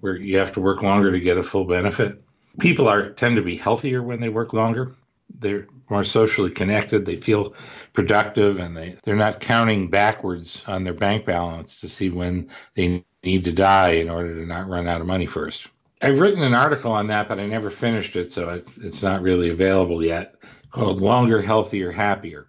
where 0.00 0.16
you 0.16 0.38
have 0.38 0.52
to 0.52 0.60
work 0.60 0.82
longer 0.82 1.12
to 1.12 1.20
get 1.20 1.36
a 1.36 1.42
full 1.42 1.64
benefit. 1.64 2.22
People 2.58 2.88
are 2.88 3.10
tend 3.10 3.36
to 3.36 3.42
be 3.42 3.56
healthier 3.56 4.02
when 4.02 4.20
they 4.20 4.28
work 4.28 4.52
longer. 4.52 4.94
They're 5.40 5.66
more 5.88 6.04
socially 6.04 6.50
connected. 6.50 7.04
They 7.04 7.16
feel 7.16 7.54
productive, 7.92 8.58
and 8.58 8.76
they 8.76 8.96
they're 9.02 9.16
not 9.16 9.40
counting 9.40 9.90
backwards 9.90 10.62
on 10.66 10.84
their 10.84 10.94
bank 10.94 11.24
balance 11.24 11.80
to 11.80 11.88
see 11.88 12.10
when 12.10 12.48
they 12.74 13.04
need 13.22 13.44
to 13.44 13.52
die 13.52 13.92
in 13.92 14.08
order 14.08 14.34
to 14.34 14.46
not 14.46 14.68
run 14.68 14.86
out 14.86 15.00
of 15.00 15.06
money 15.06 15.26
first. 15.26 15.68
I've 16.02 16.20
written 16.20 16.42
an 16.42 16.54
article 16.54 16.92
on 16.92 17.06
that, 17.08 17.28
but 17.28 17.38
I 17.38 17.46
never 17.46 17.68
finished 17.68 18.16
it, 18.16 18.32
so 18.32 18.62
it's 18.80 19.02
not 19.02 19.20
really 19.20 19.50
available 19.50 20.02
yet, 20.02 20.36
called 20.70 21.02
Longer, 21.02 21.42
Healthier, 21.42 21.92
Happier. 21.92 22.46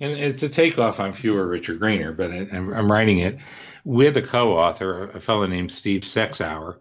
And 0.00 0.12
it's 0.12 0.42
a 0.42 0.48
takeoff 0.48 1.00
on 1.00 1.12
Fewer, 1.12 1.46
Richer, 1.46 1.74
Greener, 1.74 2.12
but 2.12 2.30
I'm 2.30 2.90
writing 2.90 3.18
it 3.18 3.38
with 3.84 4.16
a 4.16 4.22
co 4.22 4.56
author, 4.56 5.10
a 5.10 5.20
fellow 5.20 5.46
named 5.46 5.72
Steve 5.72 6.02
Sexauer. 6.02 6.76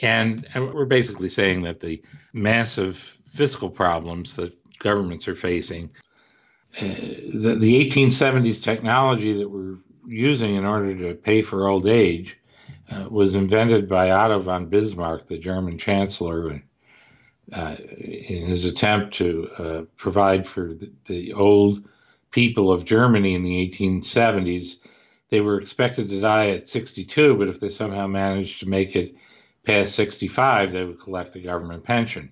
And, 0.00 0.46
and 0.54 0.72
we're 0.74 0.84
basically 0.84 1.28
saying 1.28 1.62
that 1.62 1.80
the 1.80 2.02
massive 2.32 2.96
fiscal 2.96 3.70
problems 3.70 4.36
that 4.36 4.54
governments 4.84 5.26
are 5.26 5.34
facing, 5.34 5.90
uh, 6.80 6.84
the, 6.84 7.56
the 7.58 7.90
1870s 7.90 8.62
technology 8.62 9.32
that 9.32 9.48
we're 9.48 9.78
using 10.06 10.54
in 10.54 10.64
order 10.64 10.96
to 10.96 11.14
pay 11.14 11.42
for 11.42 11.66
old 11.66 11.86
age 11.86 12.38
uh, 12.90 13.06
was 13.08 13.34
invented 13.34 13.88
by 13.88 14.10
Otto 14.10 14.40
von 14.40 14.66
Bismarck, 14.66 15.26
the 15.26 15.38
German 15.38 15.78
chancellor, 15.78 16.62
uh, 17.52 17.76
in 17.98 18.46
his 18.46 18.66
attempt 18.66 19.14
to 19.14 19.48
uh, 19.58 19.82
provide 19.96 20.46
for 20.46 20.74
the, 20.74 20.92
the, 21.06 21.32
old 21.32 21.84
people 22.30 22.70
of 22.72 22.84
Germany 22.84 23.34
in 23.34 23.42
the 23.42 23.70
1870s. 23.70 24.76
They 25.30 25.40
were 25.40 25.60
expected 25.60 26.08
to 26.08 26.20
die 26.20 26.50
at 26.50 26.68
62, 26.68 27.36
but 27.36 27.48
if 27.48 27.60
they 27.60 27.68
somehow 27.68 28.06
managed 28.06 28.60
to 28.60 28.68
make 28.68 28.96
it 28.96 29.14
past 29.64 29.94
65, 29.94 30.72
they 30.72 30.84
would 30.84 31.00
collect 31.00 31.36
a 31.36 31.40
government 31.40 31.84
pension. 31.84 32.30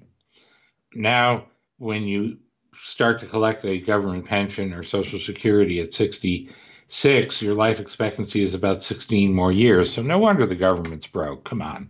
Now, 0.94 1.46
when 1.78 2.05
you 2.05 2.38
start 2.83 3.20
to 3.20 3.26
collect 3.26 3.64
a 3.64 3.78
government 3.78 4.24
pension 4.24 4.72
or 4.72 4.83
Social 4.83 5.18
Security 5.18 5.80
at 5.80 5.95
66, 5.95 7.41
your 7.41 7.55
life 7.55 7.80
expectancy 7.80 8.43
is 8.43 8.55
about 8.55 8.83
16 8.83 9.33
more 9.33 9.53
years. 9.53 9.93
So 9.93 10.03
no 10.03 10.18
wonder 10.18 10.47
the 10.47 10.57
government's 10.57 11.07
broke. 11.07 11.45
Come 11.45 11.62
on. 11.62 11.89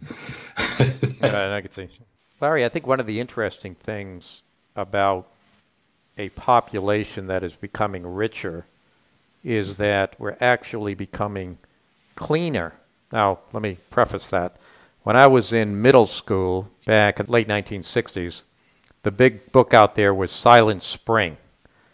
yeah, 1.21 1.55
I 1.55 1.61
can 1.61 1.71
see. 1.71 1.89
Larry, 2.41 2.65
I 2.65 2.69
think 2.69 2.87
one 2.87 3.01
of 3.01 3.07
the 3.07 3.21
interesting 3.21 3.75
things 3.75 4.43
about 4.77 5.29
a 6.19 6.29
population 6.31 7.27
that 7.27 7.43
is 7.43 7.55
becoming 7.55 8.07
richer 8.07 8.67
is 9.43 9.73
mm-hmm. 9.73 9.83
that 9.83 10.17
we're 10.19 10.37
actually 10.41 10.95
becoming 10.95 11.59
cleaner. 12.17 12.75
Now, 13.11 13.41
let 13.53 13.63
me 13.63 13.79
preface 13.91 14.29
that. 14.29 14.57
When 15.05 15.17
I 15.17 15.27
was 15.27 15.53
in 15.53 15.83
middle 15.83 16.07
school 16.07 16.71
back 16.87 17.19
in 17.19 17.27
the 17.27 17.33
late 17.33 17.49
1960s, 17.49 18.43
the 19.03 19.11
big 19.11 19.53
book 19.53 19.75
out 19.75 19.95
there 19.95 20.15
was 20.15 20.31
Silent 20.31 20.83
Spring. 20.83 21.37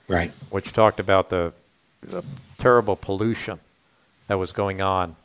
Right. 0.09 0.33
Which 0.51 0.73
talked 0.73 1.01
about 1.01 1.29
the 1.31 1.53
the 2.01 2.23
terrible 2.59 2.97
pollution 2.97 3.61
that 4.29 4.39
was 4.39 4.53
going 4.53 4.81
on. 4.81 5.17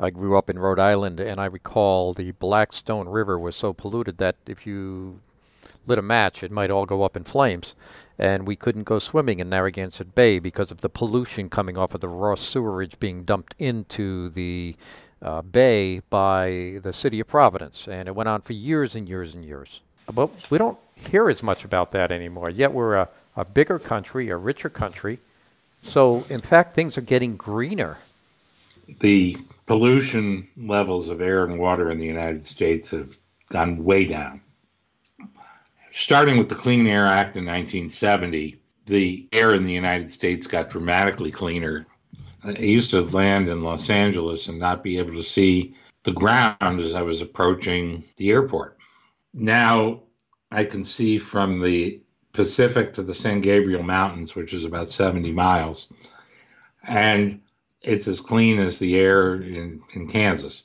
I 0.00 0.10
grew 0.10 0.36
up 0.36 0.48
in 0.48 0.58
Rhode 0.58 0.78
Island, 0.78 1.18
and 1.18 1.40
I 1.40 1.46
recall 1.46 2.12
the 2.12 2.30
Blackstone 2.32 3.08
River 3.08 3.38
was 3.38 3.56
so 3.56 3.72
polluted 3.72 4.18
that 4.18 4.36
if 4.46 4.66
you 4.66 5.20
lit 5.86 5.98
a 5.98 6.02
match, 6.02 6.42
it 6.42 6.52
might 6.52 6.70
all 6.70 6.86
go 6.86 7.02
up 7.02 7.16
in 7.16 7.24
flames. 7.24 7.74
And 8.18 8.46
we 8.46 8.56
couldn't 8.56 8.84
go 8.84 8.98
swimming 8.98 9.40
in 9.40 9.48
Narragansett 9.48 10.14
Bay 10.14 10.38
because 10.38 10.70
of 10.70 10.82
the 10.82 10.88
pollution 10.88 11.48
coming 11.48 11.76
off 11.76 11.94
of 11.94 12.00
the 12.00 12.08
raw 12.08 12.34
sewerage 12.34 12.98
being 13.00 13.24
dumped 13.24 13.54
into 13.58 14.28
the 14.28 14.76
uh, 15.22 15.42
bay 15.42 16.00
by 16.10 16.78
the 16.82 16.92
city 16.92 17.20
of 17.20 17.26
Providence. 17.26 17.88
And 17.88 18.08
it 18.08 18.14
went 18.14 18.28
on 18.28 18.42
for 18.42 18.52
years 18.52 18.94
and 18.94 19.08
years 19.08 19.34
and 19.34 19.44
years. 19.44 19.80
But 20.12 20.50
we 20.50 20.58
don't 20.58 20.78
hear 21.10 21.28
as 21.28 21.42
much 21.42 21.64
about 21.64 21.92
that 21.92 22.10
anymore. 22.10 22.50
Yet 22.50 22.72
we're 22.72 22.96
a, 22.96 23.08
a 23.36 23.44
bigger 23.44 23.78
country, 23.78 24.28
a 24.28 24.36
richer 24.36 24.68
country, 24.68 25.20
so, 25.82 26.24
in 26.28 26.40
fact, 26.40 26.74
things 26.74 26.98
are 26.98 27.02
getting 27.02 27.36
greener. 27.36 27.98
The 29.00 29.36
pollution 29.66 30.48
levels 30.56 31.08
of 31.08 31.20
air 31.20 31.44
and 31.44 31.58
water 31.58 31.90
in 31.90 31.98
the 31.98 32.06
United 32.06 32.44
States 32.44 32.90
have 32.90 33.16
gone 33.50 33.82
way 33.84 34.04
down. 34.04 34.40
Starting 35.92 36.38
with 36.38 36.48
the 36.48 36.54
Clean 36.54 36.86
Air 36.86 37.04
Act 37.04 37.36
in 37.36 37.44
1970, 37.44 38.60
the 38.86 39.28
air 39.32 39.54
in 39.54 39.64
the 39.64 39.72
United 39.72 40.10
States 40.10 40.46
got 40.46 40.70
dramatically 40.70 41.30
cleaner. 41.30 41.86
I 42.44 42.50
used 42.52 42.90
to 42.92 43.02
land 43.02 43.48
in 43.48 43.62
Los 43.62 43.90
Angeles 43.90 44.48
and 44.48 44.58
not 44.58 44.82
be 44.82 44.98
able 44.98 45.14
to 45.14 45.22
see 45.22 45.74
the 46.04 46.12
ground 46.12 46.80
as 46.80 46.94
I 46.94 47.02
was 47.02 47.20
approaching 47.20 48.04
the 48.16 48.30
airport. 48.30 48.78
Now 49.34 50.02
I 50.50 50.64
can 50.64 50.84
see 50.84 51.18
from 51.18 51.60
the 51.60 52.00
Pacific 52.32 52.94
to 52.94 53.02
the 53.02 53.14
San 53.14 53.40
Gabriel 53.40 53.82
Mountains, 53.82 54.34
which 54.34 54.52
is 54.52 54.64
about 54.64 54.88
70 54.88 55.32
miles. 55.32 55.92
And 56.86 57.40
it's 57.82 58.08
as 58.08 58.20
clean 58.20 58.58
as 58.58 58.78
the 58.78 58.96
air 58.96 59.34
in, 59.36 59.82
in 59.94 60.08
Kansas. 60.08 60.64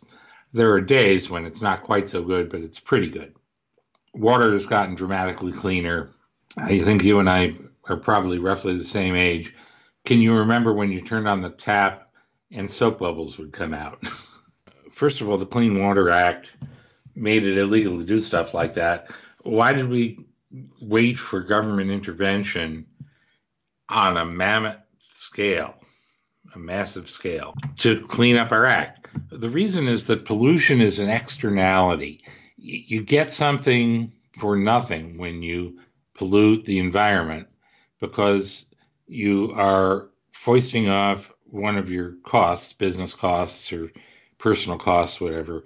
There 0.54 0.72
are 0.72 0.82
days 0.82 1.30
when 1.30 1.46
it's 1.46 1.62
not 1.62 1.84
quite 1.84 2.10
so 2.10 2.24
good, 2.24 2.50
but 2.50 2.62
it's 2.62 2.80
pretty 2.80 3.10
good. 3.10 3.34
Water 4.14 4.52
has 4.54 4.68
gotten 4.68 4.96
dramatically 4.96 5.52
cleaner. 5.52 6.12
I 6.58 6.80
think 6.80 7.04
you 7.04 7.20
and 7.20 7.30
I 7.30 7.56
are 7.90 7.98
probably 7.98 8.38
roughly 8.38 8.78
the 8.78 8.84
same 8.84 9.16
age. 9.16 9.56
Can 10.06 10.22
you 10.22 10.36
remember 10.38 10.74
when 10.74 10.92
you 10.92 11.02
turned 11.02 11.28
on 11.28 11.42
the 11.42 11.50
tap 11.50 12.10
and 12.52 12.70
soap 12.70 13.00
bubbles 13.00 13.38
would 13.38 13.52
come 13.52 13.74
out? 13.74 14.04
First 14.92 15.22
of 15.22 15.30
all, 15.30 15.38
the 15.38 15.46
Clean 15.46 15.82
Water 15.82 16.12
Act 16.12 16.52
made 17.16 17.46
it 17.46 17.58
illegal 17.58 17.98
to 17.98 18.06
do 18.06 18.20
stuff 18.20 18.54
like 18.54 18.74
that. 18.76 19.10
Why 19.44 19.74
did 19.74 19.90
we 19.90 20.26
wait 20.82 21.18
for 21.18 21.42
government 21.42 21.92
intervention 21.92 22.86
on 23.90 24.18
a 24.18 24.26
mammoth 24.26 24.78
scale, 25.00 25.76
a 26.56 26.60
massive 26.60 27.10
scale, 27.10 27.54
to 27.78 28.06
clean 28.08 28.38
up 28.38 28.52
our 28.52 28.66
act. 28.66 29.08
The 29.32 29.50
reason 29.50 29.88
is 29.88 30.08
that 30.08 30.26
pollution 30.26 30.82
is 30.82 31.00
an 31.00 31.10
externality. 31.10 32.22
You 32.58 33.04
get 33.04 33.32
something 33.32 34.12
for 34.38 34.56
nothing 34.56 35.18
when 35.18 35.44
you 35.44 35.80
pollute 36.16 36.66
the 36.66 36.80
environment 36.80 37.48
because 38.00 38.66
you 39.08 39.54
are 39.56 40.10
foisting 40.32 40.90
off 40.90 41.32
one 41.46 41.78
of 41.78 41.90
your 41.90 42.16
costs, 42.26 42.74
business 42.74 43.14
costs 43.14 43.72
or 43.72 43.92
personal 44.38 44.78
costs, 44.78 45.22
whatever, 45.22 45.64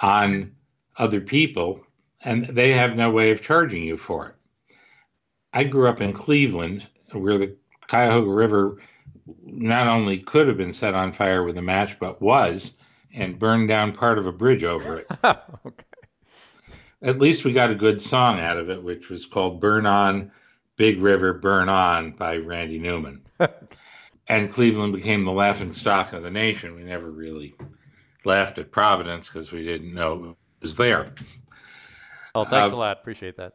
on 0.00 0.52
other 0.96 1.20
people 1.20 1.84
and 2.20 2.46
they 2.48 2.72
have 2.72 2.96
no 2.96 3.10
way 3.10 3.30
of 3.30 3.42
charging 3.42 3.82
you 3.82 3.96
for 3.96 4.28
it. 4.28 4.34
I 5.52 5.64
grew 5.64 5.88
up 5.88 6.00
in 6.00 6.12
Cleveland, 6.12 6.86
where 7.12 7.38
the 7.38 7.56
Cuyahoga 7.88 8.30
River 8.30 8.78
not 9.44 9.86
only 9.86 10.18
could 10.18 10.48
have 10.48 10.56
been 10.56 10.72
set 10.72 10.94
on 10.94 11.12
fire 11.12 11.42
with 11.42 11.58
a 11.58 11.62
match, 11.62 11.98
but 11.98 12.20
was, 12.20 12.74
and 13.14 13.38
burned 13.38 13.68
down 13.68 13.92
part 13.92 14.18
of 14.18 14.26
a 14.26 14.32
bridge 14.32 14.64
over 14.64 14.98
it. 14.98 15.06
okay. 15.24 15.84
At 17.00 17.18
least 17.18 17.44
we 17.44 17.52
got 17.52 17.70
a 17.70 17.76
good 17.76 18.02
song 18.02 18.40
out 18.40 18.56
of 18.56 18.70
it, 18.70 18.82
which 18.82 19.08
was 19.08 19.24
called 19.24 19.60
Burn 19.60 19.86
On, 19.86 20.30
Big 20.76 21.00
River, 21.00 21.32
Burn 21.32 21.68
On 21.68 22.12
by 22.12 22.36
Randy 22.36 22.78
Newman. 22.78 23.22
and 24.28 24.52
Cleveland 24.52 24.92
became 24.92 25.24
the 25.24 25.32
laughing 25.32 25.72
stock 25.72 26.12
of 26.12 26.22
the 26.22 26.30
nation. 26.30 26.74
We 26.74 26.82
never 26.82 27.10
really 27.10 27.54
laughed 28.24 28.58
at 28.58 28.72
Providence 28.72 29.28
because 29.28 29.52
we 29.52 29.64
didn't 29.64 29.94
know 29.94 30.30
it 30.30 30.36
was 30.62 30.76
there. 30.76 31.12
Oh, 32.38 32.44
thanks 32.44 32.72
uh, 32.72 32.76
a 32.76 32.78
lot. 32.78 32.98
Appreciate 33.00 33.36
that. 33.36 33.54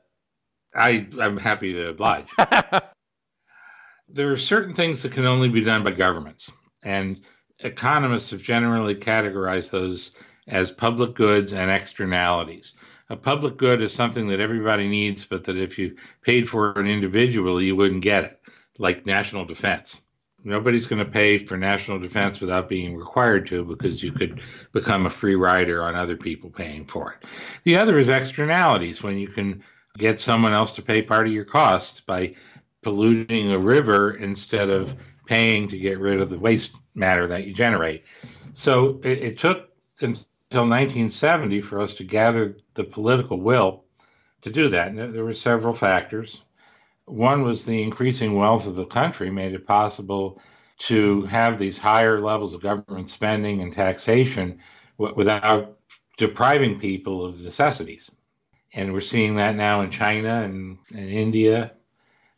I, 0.75 1.07
I'm 1.19 1.37
happy 1.37 1.73
to 1.73 1.89
oblige. 1.89 2.27
there 4.09 4.31
are 4.31 4.37
certain 4.37 4.73
things 4.73 5.01
that 5.03 5.11
can 5.13 5.25
only 5.25 5.49
be 5.49 5.63
done 5.63 5.83
by 5.83 5.91
governments, 5.91 6.51
and 6.83 7.21
economists 7.59 8.31
have 8.31 8.41
generally 8.41 8.95
categorized 8.95 9.71
those 9.71 10.11
as 10.47 10.71
public 10.71 11.15
goods 11.15 11.53
and 11.53 11.71
externalities. 11.71 12.75
A 13.09 13.15
public 13.15 13.57
good 13.57 13.81
is 13.81 13.93
something 13.93 14.27
that 14.27 14.39
everybody 14.39 14.87
needs, 14.87 15.23
but 15.23 15.43
that 15.45 15.57
if 15.57 15.77
you 15.77 15.95
paid 16.21 16.49
for 16.49 16.77
it 16.77 16.87
individually, 16.87 17.65
you 17.65 17.75
wouldn't 17.75 18.01
get 18.01 18.23
it, 18.23 18.41
like 18.79 19.05
national 19.05 19.45
defense. 19.45 20.01
Nobody's 20.43 20.87
going 20.87 21.03
to 21.03 21.09
pay 21.09 21.37
for 21.37 21.57
national 21.57 21.99
defense 21.99 22.41
without 22.41 22.67
being 22.67 22.95
required 22.95 23.47
to 23.47 23.63
because 23.63 24.03
you 24.03 24.11
could 24.11 24.41
become 24.71 25.05
a 25.05 25.09
free 25.09 25.35
rider 25.35 25.83
on 25.83 25.95
other 25.95 26.17
people 26.17 26.49
paying 26.49 26.85
for 26.85 27.13
it. 27.13 27.27
The 27.63 27.77
other 27.77 27.97
is 27.97 28.09
externalities, 28.09 29.01
when 29.01 29.17
you 29.17 29.27
can 29.27 29.63
get 29.97 30.19
someone 30.19 30.53
else 30.53 30.73
to 30.73 30.81
pay 30.81 31.01
part 31.01 31.27
of 31.27 31.33
your 31.33 31.45
costs 31.45 32.01
by 32.01 32.35
polluting 32.81 33.51
a 33.51 33.59
river 33.59 34.15
instead 34.15 34.69
of 34.69 34.95
paying 35.25 35.67
to 35.69 35.77
get 35.77 35.99
rid 35.99 36.19
of 36.19 36.29
the 36.29 36.37
waste 36.37 36.75
matter 36.95 37.27
that 37.27 37.45
you 37.45 37.53
generate. 37.53 38.03
So 38.51 38.99
it, 39.03 39.19
it 39.19 39.37
took 39.37 39.69
until 40.01 40.67
1970 40.67 41.61
for 41.61 41.79
us 41.79 41.93
to 41.95 42.03
gather 42.03 42.57
the 42.73 42.83
political 42.83 43.39
will 43.39 43.85
to 44.41 44.51
do 44.51 44.69
that. 44.69 44.89
And 44.89 45.13
there 45.13 45.23
were 45.23 45.33
several 45.33 45.73
factors. 45.73 46.41
One 47.05 47.43
was 47.43 47.65
the 47.65 47.81
increasing 47.81 48.35
wealth 48.35 48.67
of 48.67 48.75
the 48.75 48.85
country 48.85 49.29
made 49.29 49.53
it 49.53 49.67
possible 49.67 50.41
to 50.79 51.23
have 51.23 51.59
these 51.59 51.77
higher 51.77 52.19
levels 52.19 52.53
of 52.53 52.61
government 52.61 53.09
spending 53.09 53.61
and 53.61 53.71
taxation 53.71 54.59
w- 54.97 55.15
without 55.15 55.77
depriving 56.17 56.79
people 56.79 57.25
of 57.25 57.41
necessities. 57.41 58.11
And 58.73 58.93
we're 58.93 59.01
seeing 59.01 59.35
that 59.35 59.55
now 59.55 59.81
in 59.81 59.91
China 59.91 60.41
and, 60.43 60.77
and 60.93 61.09
India. 61.09 61.73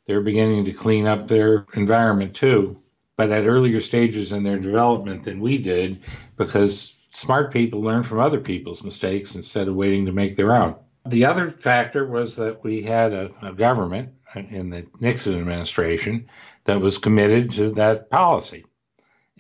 They're 0.06 0.22
beginning 0.22 0.66
to 0.66 0.74
clean 0.74 1.08
up 1.08 1.28
their 1.28 1.66
environment 1.74 2.36
too, 2.36 2.80
but 3.18 3.32
at 3.32 3.46
earlier 3.48 3.80
stages 3.80 4.32
in 4.32 4.44
their 4.44 4.60
development 4.60 5.24
than 5.24 5.40
we 5.40 5.58
did 5.58 6.02
because 6.38 6.96
smart 7.12 7.52
people 7.52 7.82
learn 7.82 8.04
from 8.04 8.20
other 8.20 8.40
people's 8.40 8.84
mistakes 8.84 9.36
instead 9.36 9.68
of 9.68 9.76
waiting 9.76 10.06
to 10.06 10.12
make 10.12 10.36
their 10.36 10.54
own. 10.54 10.76
The 11.08 11.26
other 11.26 11.50
factor 11.50 12.08
was 12.08 12.36
that 12.36 12.64
we 12.64 12.82
had 12.82 13.14
a, 13.14 13.32
a 13.42 13.54
government 13.54 14.10
in 14.36 14.70
the 14.70 14.86
Nixon 15.00 15.40
administration 15.40 16.28
that 16.66 16.82
was 16.82 16.98
committed 16.98 17.52
to 17.52 17.72
that 17.72 18.10
policy. 18.10 18.66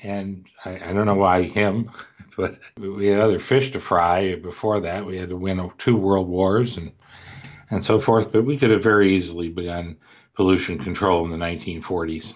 And 0.01 0.45
I, 0.63 0.89
I, 0.89 0.93
don't 0.93 1.05
know 1.05 1.15
why 1.15 1.43
him, 1.43 1.91
but 2.37 2.59
we 2.77 3.07
had 3.07 3.19
other 3.19 3.39
fish 3.39 3.71
to 3.71 3.79
fry 3.79 4.35
before 4.35 4.81
that. 4.81 5.05
We 5.05 5.17
had 5.17 5.29
to 5.29 5.37
win 5.37 5.71
two 5.77 5.97
world 5.97 6.27
wars 6.27 6.77
and 6.77 6.91
and 7.69 7.83
so 7.83 7.99
forth. 7.99 8.31
But 8.31 8.45
we 8.45 8.57
could 8.57 8.71
have 8.71 8.83
very 8.83 9.15
easily 9.15 9.49
begun 9.49 9.97
pollution 10.35 10.77
control 10.77 11.25
in 11.25 11.31
the 11.31 11.45
1940s, 11.45 12.33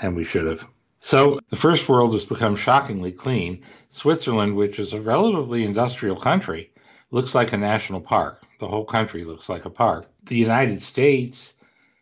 and 0.00 0.16
we 0.16 0.24
should 0.24 0.46
have. 0.46 0.66
So 1.00 1.40
the 1.48 1.56
first 1.56 1.88
world 1.88 2.12
has 2.12 2.24
become 2.24 2.56
shockingly 2.56 3.12
clean. 3.12 3.62
Switzerland, 3.88 4.54
which 4.54 4.78
is 4.78 4.92
a 4.92 5.00
relatively 5.00 5.64
industrial 5.64 6.16
country, 6.16 6.72
looks 7.10 7.34
like 7.34 7.52
a 7.52 7.56
national 7.56 8.00
park. 8.00 8.42
The 8.60 8.68
whole 8.68 8.84
country 8.84 9.24
looks 9.24 9.48
like 9.48 9.64
a 9.64 9.70
park. 9.70 10.06
The 10.24 10.36
United 10.36 10.82
States 10.82 11.54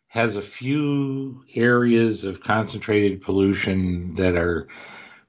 has 0.08 0.34
a 0.34 0.42
few 0.42 1.44
areas 1.54 2.24
of 2.24 2.42
concentrated 2.42 3.22
pollution 3.22 4.14
that 4.14 4.34
are 4.34 4.66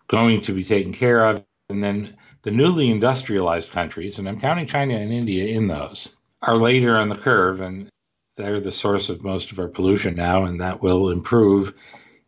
going 0.08 0.42
to 0.42 0.54
be 0.54 0.64
taken 0.64 0.92
care 0.92 1.24
of. 1.24 1.46
And 1.70 1.84
then 1.84 2.18
the 2.42 2.50
newly 2.50 2.90
industrialized 2.90 3.72
countries, 3.72 4.18
and 4.18 4.28
I'm 4.28 4.40
counting 4.40 4.66
China 4.66 4.96
and 4.96 5.14
India 5.14 5.46
in 5.56 5.68
those, 5.68 6.10
are 6.42 6.58
later 6.58 6.98
on 6.98 7.10
the 7.10 7.16
curve. 7.16 7.62
And 7.62 7.90
they're 8.36 8.60
the 8.60 8.72
source 8.72 9.10
of 9.10 9.24
most 9.24 9.52
of 9.52 9.60
our 9.60 9.68
pollution 9.68 10.16
now, 10.16 10.46
and 10.46 10.60
that 10.62 10.82
will 10.82 11.12
improve 11.12 11.76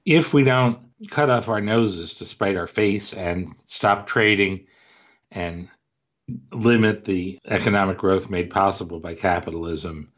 if 0.06 0.32
we 0.32 0.44
don't 0.44 0.78
cut 1.10 1.32
off 1.32 1.50
our 1.50 1.62
noses 1.62 2.14
to 2.16 2.26
spite 2.28 2.56
our 2.56 2.68
face 2.68 3.14
and 3.14 3.56
stop 3.66 4.06
trading 4.06 4.68
and 5.32 5.70
limit 6.52 7.04
the 7.04 7.40
economic 7.48 7.98
growth 7.98 8.30
made 8.30 8.50
possible 8.50 9.00
by 9.00 9.16
capitalism, 9.16 10.12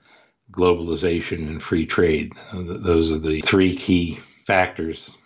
globalization, 0.52 1.48
and 1.48 1.62
free 1.62 1.86
trade. 1.86 2.34
Those 2.54 3.12
are 3.12 3.20
the 3.20 3.42
three 3.42 3.76
key 3.76 4.20
factors. 4.46 5.18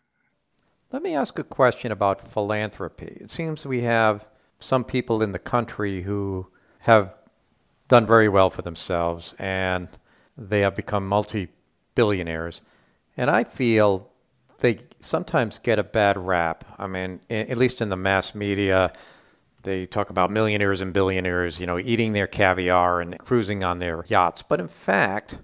Let 0.91 1.01
me 1.01 1.15
ask 1.15 1.38
a 1.38 1.43
question 1.43 1.91
about 1.91 2.27
philanthropy. 2.27 3.17
It 3.19 3.31
seems 3.31 3.65
we 3.65 3.81
have 3.81 4.25
some 4.59 4.83
people 4.83 5.21
in 5.21 5.33
the 5.33 5.39
country 5.39 6.01
who 6.01 6.47
have 6.79 7.13
done 7.88 8.05
very 8.05 8.29
well 8.29 8.49
for 8.49 8.61
themselves 8.61 9.35
and 9.38 9.88
they 10.38 10.61
have 10.61 10.75
become 10.75 11.07
multi 11.07 11.49
billionaires. 11.95 12.61
And 13.17 13.29
I 13.29 13.43
feel 13.43 14.09
they 14.59 14.79
sometimes 14.99 15.59
get 15.59 15.79
a 15.79 15.83
bad 15.83 16.17
rap. 16.17 16.63
I 16.77 16.88
mean, 16.88 17.19
at 17.29 17.57
least 17.57 17.81
in 17.81 17.89
the 17.89 17.97
mass 17.97 18.33
media, 18.33 18.93
they 19.68 19.86
talk 19.86 20.09
about 20.09 20.32
millionaires 20.32 20.80
and 20.80 20.93
billionaires, 20.93 21.59
you 21.59 21.65
know, 21.65 21.78
eating 21.78 22.13
their 22.13 22.26
caviar 22.26 23.01
and 23.01 23.20
cruising 23.20 23.63
on 23.63 23.80
their 23.80 24.03
yachts. 24.07 24.41
But 24.41 24.59
in 24.59 24.68
fact, 24.68 25.39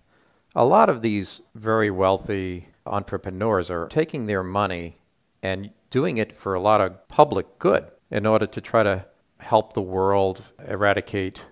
a 0.55 0.65
lot 0.65 0.89
of 0.89 1.01
these 1.01 1.41
very 1.53 1.91
wealthy 1.91 2.69
entrepreneurs 2.85 3.69
are 3.69 3.87
taking 3.89 4.25
their 4.25 4.41
money 4.41 4.97
and 5.41 5.71
doing 5.89 6.17
it 6.17 6.35
for 6.35 6.53
a 6.53 6.61
lot 6.61 6.79
of 6.79 7.07
public 7.07 7.59
good 7.59 7.85
in 8.09 8.25
order 8.25 8.47
to 8.47 8.61
try 8.61 8.81
to 8.83 9.05
help 9.39 9.73
the 9.73 9.81
world 9.81 10.43
eradicate 10.67 11.45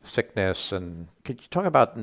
sickness. 0.00 0.70
And 0.70 1.08
could 1.24 1.42
you 1.42 1.48
talk 1.50 1.66
about? 1.66 1.98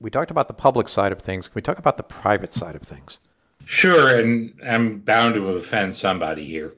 We 0.00 0.10
talked 0.10 0.30
about 0.30 0.48
the 0.48 0.54
public 0.54 0.88
side 0.88 1.12
of 1.12 1.20
things. 1.20 1.48
Can 1.48 1.54
we 1.56 1.62
talk 1.62 1.78
about 1.78 1.96
the 1.96 2.02
private 2.02 2.54
side 2.54 2.74
of 2.74 2.82
things? 2.82 3.18
Sure, 3.64 4.16
and 4.18 4.54
I'm 4.64 5.00
bound 5.00 5.34
to 5.34 5.48
offend 5.48 5.94
somebody 5.94 6.46
here. 6.46 6.72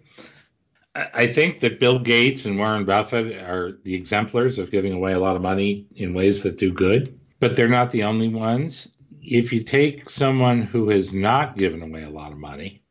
I 1.14 1.26
think 1.26 1.60
that 1.60 1.80
Bill 1.80 1.98
Gates 1.98 2.44
and 2.44 2.58
Warren 2.58 2.84
Buffett 2.84 3.36
are 3.36 3.78
the 3.84 3.94
exemplars 3.94 4.58
of 4.58 4.70
giving 4.70 4.92
away 4.92 5.12
a 5.12 5.20
lot 5.20 5.36
of 5.36 5.42
money 5.42 5.86
in 5.94 6.14
ways 6.14 6.42
that 6.42 6.58
do 6.58 6.72
good, 6.72 7.18
but 7.40 7.54
they're 7.54 7.68
not 7.68 7.90
the 7.90 8.04
only 8.04 8.28
ones. 8.28 8.88
If 9.22 9.52
you 9.52 9.62
take 9.62 10.10
someone 10.10 10.62
who 10.62 10.88
has 10.88 11.12
not 11.12 11.56
given 11.56 11.82
away 11.82 12.02
a 12.02 12.10
lot 12.10 12.32
of 12.32 12.38
money, 12.38 12.82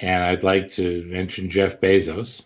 and 0.00 0.22
I'd 0.22 0.42
like 0.42 0.72
to 0.72 1.04
mention 1.04 1.50
Jeff 1.50 1.80
Bezos, 1.80 2.42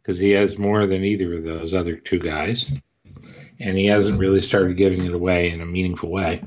because 0.00 0.18
he 0.18 0.30
has 0.30 0.58
more 0.58 0.86
than 0.86 1.04
either 1.04 1.34
of 1.34 1.44
those 1.44 1.74
other 1.74 1.96
two 1.96 2.18
guys, 2.18 2.70
and 3.60 3.76
he 3.76 3.86
hasn't 3.86 4.18
really 4.18 4.40
started 4.40 4.76
giving 4.76 5.04
it 5.04 5.12
away 5.12 5.50
in 5.50 5.60
a 5.60 5.66
meaningful 5.66 6.10
way 6.10 6.42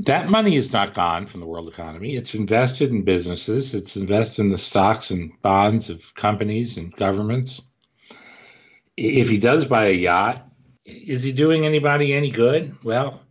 that 0.00 0.28
money 0.28 0.56
is 0.56 0.72
not 0.72 0.94
gone 0.94 1.26
from 1.26 1.40
the 1.40 1.46
world 1.46 1.68
economy. 1.68 2.16
It's 2.16 2.34
invested 2.34 2.90
in 2.90 3.02
businesses. 3.02 3.74
It's 3.74 3.96
invested 3.96 4.42
in 4.42 4.48
the 4.50 4.58
stocks 4.58 5.10
and 5.10 5.32
bonds 5.42 5.88
of 5.88 6.14
companies 6.14 6.76
and 6.76 6.92
governments. 6.92 7.62
If 8.96 9.28
he 9.28 9.38
does 9.38 9.66
buy 9.66 9.86
a 9.86 9.92
yacht, 9.92 10.46
is 10.84 11.22
he 11.22 11.32
doing 11.32 11.66
anybody 11.66 12.12
any 12.12 12.30
good? 12.30 12.76
Well, 12.84 13.22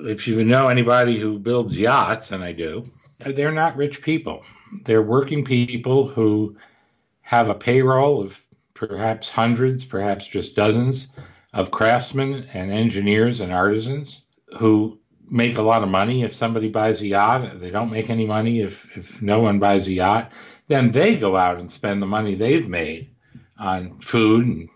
if 0.00 0.28
you 0.28 0.44
know 0.44 0.68
anybody 0.68 1.18
who 1.18 1.38
builds 1.38 1.78
yachts, 1.78 2.30
and 2.30 2.44
I 2.44 2.52
do, 2.52 2.84
they're 3.18 3.50
not 3.50 3.76
rich 3.76 4.02
people. 4.02 4.42
They're 4.84 5.02
working 5.02 5.44
people 5.44 6.06
who 6.06 6.56
have 7.22 7.48
a 7.48 7.54
payroll 7.54 8.22
of 8.22 8.40
perhaps 8.74 9.30
hundreds, 9.30 9.84
perhaps 9.84 10.26
just 10.26 10.56
dozens 10.56 11.08
of 11.52 11.70
craftsmen 11.70 12.46
and 12.52 12.70
engineers 12.70 13.40
and 13.40 13.52
artisans 13.52 14.22
who 14.58 14.98
make 15.30 15.56
a 15.56 15.62
lot 15.62 15.82
of 15.82 15.88
money 15.88 16.22
if 16.22 16.34
somebody 16.34 16.68
buys 16.68 17.00
a 17.00 17.06
yacht. 17.06 17.60
They 17.60 17.70
don't 17.70 17.90
make 17.90 18.10
any 18.10 18.26
money 18.26 18.60
if, 18.60 18.86
if 18.96 19.22
no 19.22 19.40
one 19.40 19.58
buys 19.58 19.86
a 19.88 19.92
yacht. 19.92 20.32
Then 20.66 20.90
they 20.90 21.16
go 21.16 21.36
out 21.36 21.58
and 21.58 21.70
spend 21.70 22.02
the 22.02 22.06
money 22.06 22.34
they've 22.34 22.68
made 22.68 23.14
on 23.58 24.00
food 24.00 24.46
and 24.46 24.68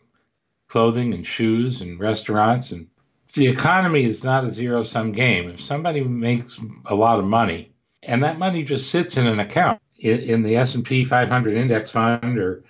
clothing 0.68 1.14
and 1.14 1.26
shoes 1.26 1.80
and 1.80 2.00
restaurants. 2.00 2.72
And 2.72 2.88
the 3.34 3.48
economy 3.48 4.04
is 4.04 4.24
not 4.24 4.44
a 4.44 4.50
zero 4.50 4.82
sum 4.82 5.12
game. 5.12 5.50
If 5.50 5.60
somebody 5.60 6.00
makes 6.02 6.60
a 6.86 6.94
lot 6.94 7.18
of 7.18 7.24
money 7.24 7.72
and 8.02 8.22
that 8.24 8.38
money 8.38 8.62
just 8.62 8.90
sits 8.90 9.16
in 9.16 9.26
an 9.26 9.40
account 9.40 9.80
in, 9.98 10.20
in 10.20 10.42
the 10.42 10.56
S&P 10.56 11.04
500 11.04 11.56
index 11.56 11.90
fund 11.90 12.38
or, 12.38 12.64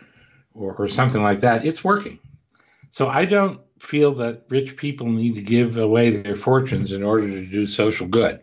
or, 0.55 0.75
or 0.75 0.89
something 0.89 1.23
like 1.23 1.41
that, 1.41 1.65
it's 1.65 1.85
working. 1.85 2.19
So 2.91 3.09
I 3.09 3.27
don't 3.27 3.61
feel 3.79 4.15
that 4.15 4.43
rich 4.49 4.77
people 4.77 5.09
need 5.09 5.35
to 5.35 5.43
give 5.43 5.79
away 5.79 6.17
their 6.17 6.37
fortunes 6.37 6.93
in 6.93 7.03
order 7.03 7.29
to 7.29 7.47
do 7.47 7.67
social 7.67 8.07
good. 8.07 8.41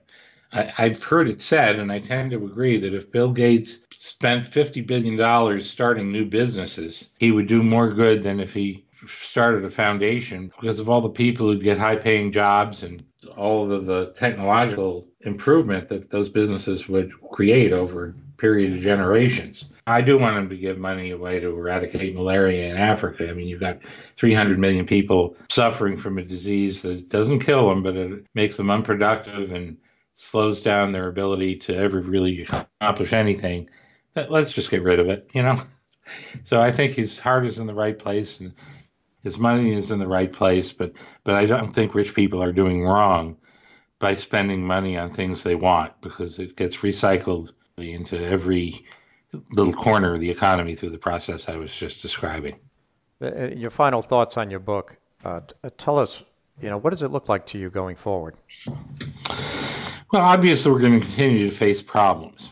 I, 0.51 0.63
have 0.75 1.03
heard 1.03 1.29
it 1.29 1.41
said, 1.41 1.79
and 1.79 1.91
I 1.91 1.99
tend 1.99 2.31
to 2.31 2.45
agree, 2.45 2.77
that 2.77 2.93
if 2.93 3.11
Bill 3.11 3.31
Gates 3.31 3.79
spent 3.97 4.49
$50 4.49 4.85
billion 4.85 5.61
starting 5.61 6.11
new 6.11 6.25
businesses, 6.25 7.09
he 7.17 7.31
would 7.31 7.47
do 7.47 7.63
more 7.63 7.91
good 7.91 8.21
than 8.21 8.39
if 8.39 8.53
he 8.53 8.85
started 9.07 9.65
a 9.65 9.69
foundation 9.69 10.51
because 10.59 10.79
of 10.79 10.89
all 10.89 11.01
the 11.01 11.09
people 11.09 11.47
who'd 11.47 11.63
get 11.63 11.77
high 11.77 11.95
paying 11.95 12.31
jobs 12.31 12.83
and 12.83 13.03
all 13.35 13.71
of 13.71 13.85
the 13.85 14.13
technological 14.15 15.07
improvement 15.21 15.89
that 15.89 16.09
those 16.09 16.29
businesses 16.29 16.87
would 16.87 17.11
create 17.31 17.73
over 17.73 18.15
period 18.43 18.73
of 18.73 18.81
generations. 18.81 19.63
I 19.87 20.01
do 20.01 20.17
want 20.17 20.35
them 20.35 20.49
to 20.49 20.57
give 20.57 20.77
money 20.77 21.11
away 21.11 21.39
to 21.39 21.47
eradicate 21.47 22.13
malaria 22.13 22.69
in 22.69 22.75
Africa. 22.75 23.29
I 23.29 23.33
mean, 23.33 23.47
you've 23.47 23.61
got 23.61 23.79
300 24.17 24.59
million 24.59 24.85
people 24.85 25.37
suffering 25.49 25.95
from 25.95 26.17
a 26.17 26.23
disease 26.23 26.81
that 26.81 27.07
doesn't 27.07 27.39
kill 27.39 27.69
them, 27.69 27.83
but 27.83 27.95
it 27.95 28.25
makes 28.35 28.57
them 28.57 28.69
unproductive 28.69 29.53
and 29.53 29.77
slows 30.11 30.61
down 30.61 30.91
their 30.91 31.07
ability 31.07 31.55
to 31.59 31.73
ever 31.73 32.01
really 32.01 32.41
accomplish 32.41 33.13
anything. 33.13 33.69
Let's 34.13 34.51
just 34.51 34.69
get 34.69 34.83
rid 34.83 34.99
of 34.99 35.07
it, 35.07 35.29
you 35.33 35.41
know? 35.41 35.61
So 36.43 36.61
I 36.61 36.73
think 36.73 36.95
his 36.95 37.17
heart 37.17 37.45
is 37.45 37.59
in 37.59 37.65
the 37.65 37.73
right 37.73 37.97
place 37.97 38.41
and 38.41 38.51
his 39.23 39.39
money 39.39 39.73
is 39.73 39.89
in 39.89 39.99
the 39.99 40.07
right 40.07 40.31
place, 40.31 40.73
but, 40.73 40.91
but 41.23 41.33
I 41.33 41.45
don't 41.45 41.71
think 41.71 41.95
rich 41.95 42.13
people 42.13 42.43
are 42.43 42.51
doing 42.51 42.83
wrong 42.83 43.37
by 43.99 44.13
spending 44.13 44.67
money 44.67 44.97
on 44.97 45.07
things 45.07 45.43
they 45.43 45.55
want 45.55 45.93
because 46.01 46.39
it 46.39 46.57
gets 46.57 46.75
recycled 46.79 47.53
into 47.77 48.19
every 48.19 48.85
little 49.51 49.73
corner 49.73 50.13
of 50.13 50.19
the 50.19 50.29
economy 50.29 50.75
through 50.75 50.91
the 50.91 50.97
process 50.97 51.49
I 51.49 51.57
was 51.57 51.75
just 51.75 52.01
describing. 52.01 52.59
Uh, 53.21 53.25
uh, 53.25 53.49
your 53.55 53.71
final 53.71 54.01
thoughts 54.01 54.37
on 54.37 54.51
your 54.51 54.59
book. 54.59 54.97
Uh, 55.25 55.41
uh, 55.63 55.69
tell 55.77 55.97
us, 55.97 56.21
you 56.61 56.69
know, 56.69 56.77
what 56.77 56.91
does 56.91 57.01
it 57.01 57.09
look 57.09 57.29
like 57.29 57.47
to 57.47 57.57
you 57.57 57.69
going 57.69 57.95
forward? 57.95 58.35
Well, 60.11 60.21
obviously, 60.21 60.71
we're 60.71 60.81
going 60.81 60.99
to 60.99 61.05
continue 61.05 61.49
to 61.49 61.55
face 61.55 61.81
problems. 61.81 62.49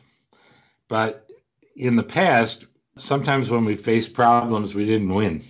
But 0.87 1.29
in 1.75 1.95
the 1.95 2.03
past, 2.03 2.65
sometimes 2.97 3.51
when 3.51 3.65
we 3.65 3.75
faced 3.75 4.13
problems, 4.13 4.73
we 4.73 4.85
didn't 4.85 5.13
win. 5.13 5.43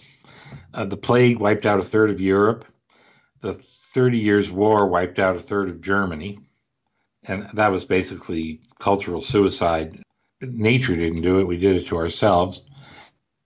Uh, 0.73 0.85
the 0.85 0.97
plague 0.97 1.39
wiped 1.39 1.65
out 1.65 1.79
a 1.79 1.83
third 1.83 2.09
of 2.09 2.19
Europe. 2.19 2.65
The 3.39 3.53
Thirty 3.93 4.17
Years' 4.17 4.51
War 4.51 4.87
wiped 4.87 5.19
out 5.19 5.35
a 5.35 5.39
third 5.39 5.69
of 5.69 5.81
Germany. 5.81 6.39
And 7.27 7.49
that 7.53 7.71
was 7.71 7.85
basically 7.85 8.61
cultural 8.79 9.21
suicide 9.21 10.03
nature 10.41 10.95
didn't 10.95 11.21
do 11.21 11.39
it, 11.39 11.47
we 11.47 11.57
did 11.57 11.75
it 11.75 11.87
to 11.87 11.97
ourselves. 11.97 12.63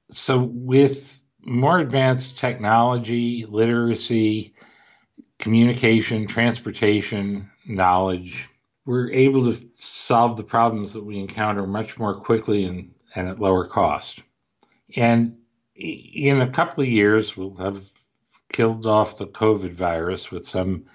So, 0.10 0.44
with 0.44 1.22
more 1.42 1.80
advanced 1.80 2.38
technology, 2.38 3.46
literacy, 3.46 4.54
communication, 5.40 6.28
transportation, 6.28 7.50
knowledge, 7.68 8.48
we're 8.86 9.12
able 9.12 9.52
to 9.52 9.70
solve 9.74 10.38
the 10.38 10.44
problems 10.44 10.94
that 10.94 11.04
we 11.04 11.18
encounter 11.20 11.66
much 11.66 11.98
more 11.98 12.20
quickly 12.22 12.66
and, 12.66 12.94
and 13.16 13.28
at 13.28 13.40
lower 13.40 13.68
cost. 13.68 14.22
And 14.96 15.38
in 15.76 16.42
a 16.42 16.52
couple 16.52 16.84
of 16.84 16.90
years, 16.90 17.36
we'll 17.36 17.56
have 17.56 17.90
killed 18.52 18.86
off 18.86 19.18
the 19.18 19.28
COVID 19.28 19.72
virus 19.72 20.32
with 20.32 20.48
some 20.48 20.86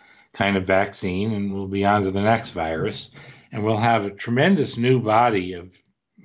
kind 0.41 0.57
of 0.57 0.65
vaccine, 0.65 1.35
and 1.35 1.53
we'll 1.53 1.69
be 1.69 1.85
on 1.85 2.03
to 2.03 2.11
the 2.11 2.23
next 2.23 2.51
virus. 2.51 3.11
And 3.53 3.63
we'll 3.63 3.77
have 3.77 4.07
a 4.07 4.11
tremendous 4.11 4.79
new 4.79 4.99
body 4.99 5.53
of 5.53 5.69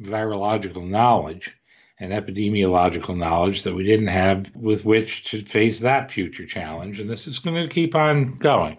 virological 0.01 0.87
knowledge 0.87 1.53
and 1.99 2.13
epidemiological 2.13 3.17
knowledge 3.17 3.63
that 3.63 3.75
we 3.75 3.83
didn't 3.83 4.07
have 4.07 4.55
with 4.55 4.85
which 4.85 5.25
to 5.31 5.41
face 5.41 5.81
that 5.81 6.13
future 6.13 6.45
challenge. 6.45 7.01
And 7.01 7.09
this 7.09 7.27
is 7.27 7.39
going 7.39 7.61
to 7.61 7.67
keep 7.67 7.93
on 7.93 8.37
going. 8.37 8.77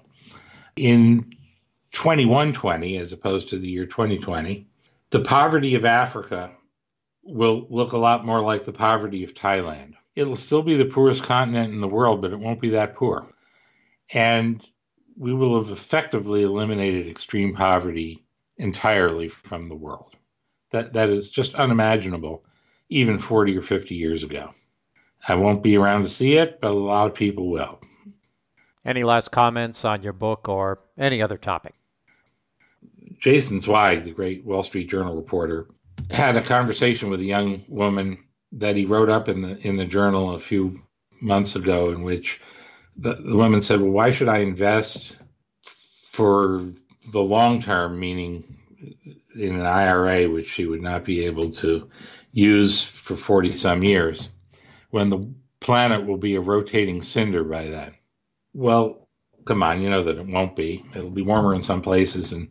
In 0.74 1.34
2120, 1.93 2.97
as 2.97 3.12
opposed 3.12 3.51
to 3.51 3.59
the 3.59 3.68
year 3.68 3.84
2020, 3.84 4.66
the 5.11 5.20
poverty 5.20 5.74
of 5.74 5.84
Africa 5.84 6.53
will 7.22 7.66
look 7.68 7.93
a 7.93 7.99
lot 7.99 8.24
more 8.24 8.41
like 8.41 8.64
the 8.64 8.72
poverty 8.72 9.22
of 9.22 9.34
Thailand. 9.34 9.97
It'll 10.14 10.37
still 10.37 10.62
be 10.62 10.78
the 10.78 10.87
poorest 10.87 11.24
continent 11.24 11.74
in 11.74 11.82
the 11.82 11.89
world, 11.89 12.22
but 12.22 12.32
it 12.32 12.39
won't 12.39 12.62
be 12.62 12.70
that 12.70 12.95
poor. 12.95 13.26
And 14.11 14.66
we 15.16 15.32
will 15.32 15.62
have 15.62 15.70
effectively 15.70 16.42
eliminated 16.42 17.08
extreme 17.08 17.54
poverty 17.54 18.24
entirely 18.58 19.28
from 19.28 19.68
the 19.68 19.74
world. 19.74 20.14
That, 20.70 20.92
that 20.92 21.08
is 21.08 21.30
just 21.30 21.54
unimaginable 21.54 22.44
even 22.88 23.18
40 23.18 23.56
or 23.56 23.62
50 23.62 23.94
years 23.94 24.22
ago. 24.22 24.54
I 25.26 25.34
won't 25.34 25.62
be 25.62 25.76
around 25.76 26.04
to 26.04 26.08
see 26.08 26.34
it, 26.34 26.60
but 26.60 26.70
a 26.70 26.74
lot 26.74 27.08
of 27.08 27.14
people 27.14 27.50
will. 27.50 27.80
Any 28.84 29.02
last 29.02 29.32
comments 29.32 29.84
on 29.84 30.02
your 30.02 30.12
book 30.12 30.48
or 30.48 30.78
any 30.96 31.20
other 31.20 31.36
topic? 31.36 31.74
Jason 33.18 33.60
Zweig, 33.60 34.04
the 34.04 34.12
great 34.12 34.44
Wall 34.44 34.62
Street 34.62 34.88
Journal 34.88 35.16
reporter, 35.16 35.66
had 36.10 36.36
a 36.36 36.42
conversation 36.42 37.10
with 37.10 37.20
a 37.20 37.24
young 37.24 37.64
woman 37.66 38.18
that 38.52 38.76
he 38.76 38.84
wrote 38.84 39.08
up 39.08 39.28
in 39.28 39.42
the 39.42 39.58
in 39.66 39.76
the 39.76 39.84
journal 39.84 40.34
a 40.34 40.38
few 40.38 40.80
months 41.20 41.56
ago, 41.56 41.90
in 41.90 42.02
which 42.02 42.40
the, 42.97 43.14
the 43.14 43.36
woman 43.36 43.62
said, 43.62 43.80
"Well, 43.80 43.90
why 43.90 44.11
should 44.11 44.28
I 44.28 44.38
invest 44.38 45.18
for 46.11 46.64
the 47.12 47.20
long 47.20 47.62
term, 47.62 47.99
meaning 48.01 48.44
in 49.34 49.55
an 49.55 49.66
IRA, 49.66 50.28
which 50.28 50.49
she 50.49 50.66
would 50.66 50.82
not 50.82 51.05
be 51.05 51.24
able 51.26 51.51
to 51.53 51.88
use 52.32 52.82
for 52.82 53.16
40 53.16 53.55
some 53.55 53.82
years, 53.82 54.30
when 54.90 55.11
the 55.11 55.32
planet 55.61 56.07
will 56.07 56.16
be 56.18 56.34
a 56.36 56.40
rotating 56.40 57.03
cinder 57.03 57.44
by 57.44 57.66
then?" 57.66 57.94
Well, 58.55 59.09
come 59.44 59.62
on, 59.62 59.82
you 59.82 59.90
know 59.90 60.05
that 60.05 60.18
it 60.18 60.26
won't 60.26 60.57
be. 60.57 60.84
It'll 60.94 61.11
be 61.11 61.22
warmer 61.22 61.55
in 61.55 61.62
some 61.62 61.82
places 61.82 62.32
and 62.32 62.49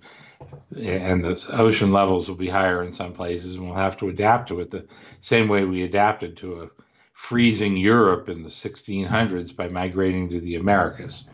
and 0.78 1.24
the 1.24 1.48
ocean 1.54 1.92
levels 1.92 2.28
will 2.28 2.36
be 2.36 2.50
higher 2.50 2.84
in 2.84 2.92
some 2.92 3.14
places, 3.14 3.56
and 3.56 3.66
we'll 3.66 3.76
have 3.76 3.98
to 3.98 4.10
adapt 4.10 4.50
to 4.50 4.60
it 4.60 4.72
the 4.72 4.88
same 5.22 5.48
way 5.48 5.64
we 5.64 5.84
adapted 5.84 6.38
to 6.38 6.62
a 6.62 6.70
freezing 7.16 7.78
Europe 7.78 8.28
in 8.28 8.44
the 8.44 8.50
1600s 8.50 9.56
by 9.56 9.70
migrating 9.70 10.30
to 10.30 10.40
the 10.42 10.58
Americas. 10.58 11.28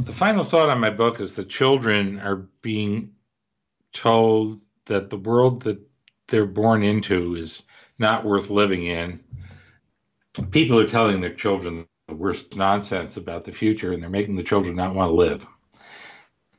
The 0.00 0.12
final 0.12 0.42
thought 0.42 0.70
on 0.70 0.80
my 0.80 0.90
book 0.90 1.20
is 1.20 1.36
that 1.36 1.48
children 1.48 2.18
are 2.18 2.48
being 2.62 3.12
told 3.92 4.60
that 4.86 5.10
the 5.10 5.18
world 5.18 5.62
that 5.62 5.78
they're 6.26 6.46
born 6.46 6.82
into 6.82 7.36
is 7.36 7.62
not 7.98 8.24
worth 8.24 8.48
living 8.48 8.86
in. 8.86 9.20
People 10.50 10.80
are 10.80 10.88
telling 10.88 11.20
their 11.20 11.34
children 11.34 11.86
the 12.08 12.14
worst 12.14 12.56
nonsense 12.56 13.18
about 13.18 13.44
the 13.44 13.52
future, 13.52 13.92
and 13.92 14.02
they're 14.02 14.10
making 14.10 14.36
the 14.36 14.42
children 14.42 14.74
not 14.74 14.94
want 14.94 15.10
to 15.10 15.14
live. 15.14 15.46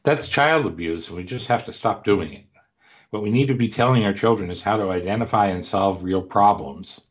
That's 0.04 0.30
child 0.30 0.68
abuse, 0.68 1.08
and 1.08 1.18
we 1.18 1.24
just 1.24 1.48
have 1.48 1.66
to 1.66 1.74
stop 1.74 2.06
doing 2.06 2.32
it. 2.32 2.46
What 3.10 3.24
we 3.24 3.32
need 3.32 3.48
to 3.48 3.56
be 3.56 3.70
telling 3.70 4.06
our 4.06 4.14
children 4.14 4.52
is 4.52 4.62
how 4.62 4.78
to 4.78 4.92
identify 4.92 5.48
and 5.48 5.66
solve 5.66 6.04
real 6.04 6.22
problems 6.22 7.02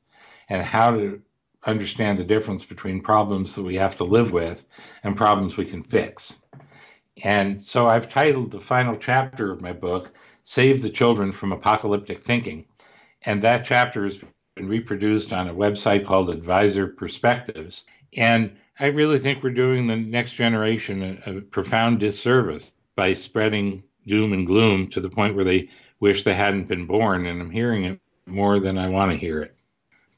and 0.48 0.62
how 0.62 0.90
to 0.90 1.20
understand 1.64 2.18
the 2.18 2.24
difference 2.24 2.64
between 2.64 3.00
problems 3.00 3.54
that 3.54 3.62
we 3.62 3.76
have 3.76 3.96
to 3.96 4.04
live 4.04 4.32
with 4.32 4.64
and 5.02 5.16
problems 5.16 5.56
we 5.56 5.64
can 5.64 5.82
fix. 5.82 6.36
And 7.22 7.64
so 7.64 7.86
I've 7.86 8.08
titled 8.08 8.50
the 8.50 8.60
final 8.60 8.96
chapter 8.96 9.52
of 9.52 9.60
my 9.60 9.72
book, 9.72 10.12
Save 10.42 10.82
the 10.82 10.90
Children 10.90 11.32
from 11.32 11.52
Apocalyptic 11.52 12.22
Thinking. 12.22 12.66
And 13.22 13.40
that 13.42 13.64
chapter 13.64 14.04
has 14.04 14.18
been 14.56 14.68
reproduced 14.68 15.32
on 15.32 15.48
a 15.48 15.54
website 15.54 16.06
called 16.06 16.28
Advisor 16.28 16.88
Perspectives. 16.88 17.84
And 18.16 18.56
I 18.78 18.86
really 18.86 19.18
think 19.18 19.42
we're 19.42 19.50
doing 19.50 19.86
the 19.86 19.96
next 19.96 20.32
generation 20.32 21.20
a, 21.24 21.36
a 21.36 21.40
profound 21.40 22.00
disservice 22.00 22.72
by 22.96 23.14
spreading 23.14 23.84
doom 24.06 24.32
and 24.32 24.46
gloom 24.46 24.88
to 24.90 25.00
the 25.00 25.08
point 25.08 25.34
where 25.34 25.44
they 25.44 25.70
wish 26.00 26.24
they 26.24 26.34
hadn't 26.34 26.68
been 26.68 26.86
born. 26.86 27.26
And 27.26 27.40
I'm 27.40 27.50
hearing 27.50 27.84
it 27.84 28.00
more 28.26 28.58
than 28.58 28.76
I 28.76 28.88
want 28.88 29.12
to 29.12 29.18
hear 29.18 29.42
it. 29.42 29.53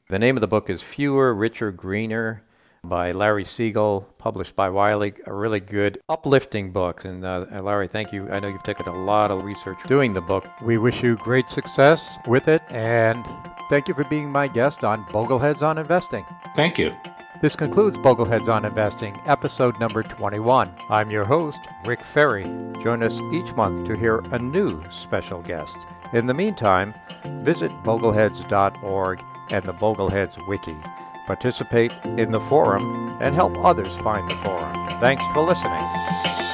The 0.09 0.21
name 0.21 0.37
of 0.37 0.41
the 0.41 0.47
book 0.47 0.71
is 0.71 0.83
Fewer, 0.83 1.35
Richer, 1.35 1.73
Greener 1.73 2.45
by 2.85 3.11
Larry 3.11 3.45
Siegel, 3.45 4.09
published 4.19 4.55
by 4.55 4.69
Wiley. 4.69 5.15
A 5.27 5.35
really 5.35 5.59
good, 5.59 5.99
uplifting 6.09 6.71
book. 6.71 7.05
And 7.05 7.25
uh, 7.25 7.47
Larry, 7.61 7.89
thank 7.89 8.13
you. 8.13 8.31
I 8.31 8.39
know 8.39 8.47
you've 8.47 8.63
taken 8.63 8.87
a 8.87 9.05
lot 9.05 9.33
of 9.33 9.43
research 9.43 9.79
doing 9.89 10.15
the 10.15 10.21
book. 10.21 10.47
We 10.63 10.79
wish 10.79 11.03
you 11.03 11.17
great 11.17 11.49
success 11.49 12.19
with 12.29 12.47
it. 12.47 12.63
And 12.69 13.27
thank 13.69 13.89
you 13.89 13.95
for 13.95 14.05
being 14.05 14.31
my 14.31 14.47
guest 14.47 14.85
on 14.85 15.05
Bogleheads 15.07 15.63
on 15.63 15.77
Investing. 15.77 16.25
Thank 16.55 16.79
you. 16.79 16.95
This 17.43 17.57
concludes 17.57 17.99
Bogleheads 17.99 18.49
on 18.49 18.65
Investing, 18.65 19.21
episode 19.27 19.81
number 19.81 20.05
21. 20.05 20.73
I'm 20.89 21.11
your 21.11 21.25
host, 21.25 21.59
Rick 21.85 22.05
Ferri. 22.05 22.45
Join 22.81 23.03
us 23.03 23.21
each 23.33 23.53
month 23.57 23.85
to 23.89 23.97
hear 23.97 24.19
a 24.31 24.39
new 24.39 24.81
special 24.89 25.43
guest. 25.43 25.79
In 26.13 26.29
the 26.29 26.35
meantime, 26.35 26.95
visit 27.43 27.73
bogleheads.org 27.83 29.21
and 29.51 29.64
the 29.64 29.74
Bogleheads 29.74 30.36
Wiki. 30.49 30.76
Participate 31.26 31.92
in 32.05 32.30
the 32.30 32.40
forum 32.40 33.16
and 33.20 33.34
help 33.34 33.57
others 33.64 33.97
find 33.97 34.30
the 34.30 34.36
forum. 34.36 34.88
Thanks 35.01 35.24
for 35.34 35.42
listening. 35.42 36.45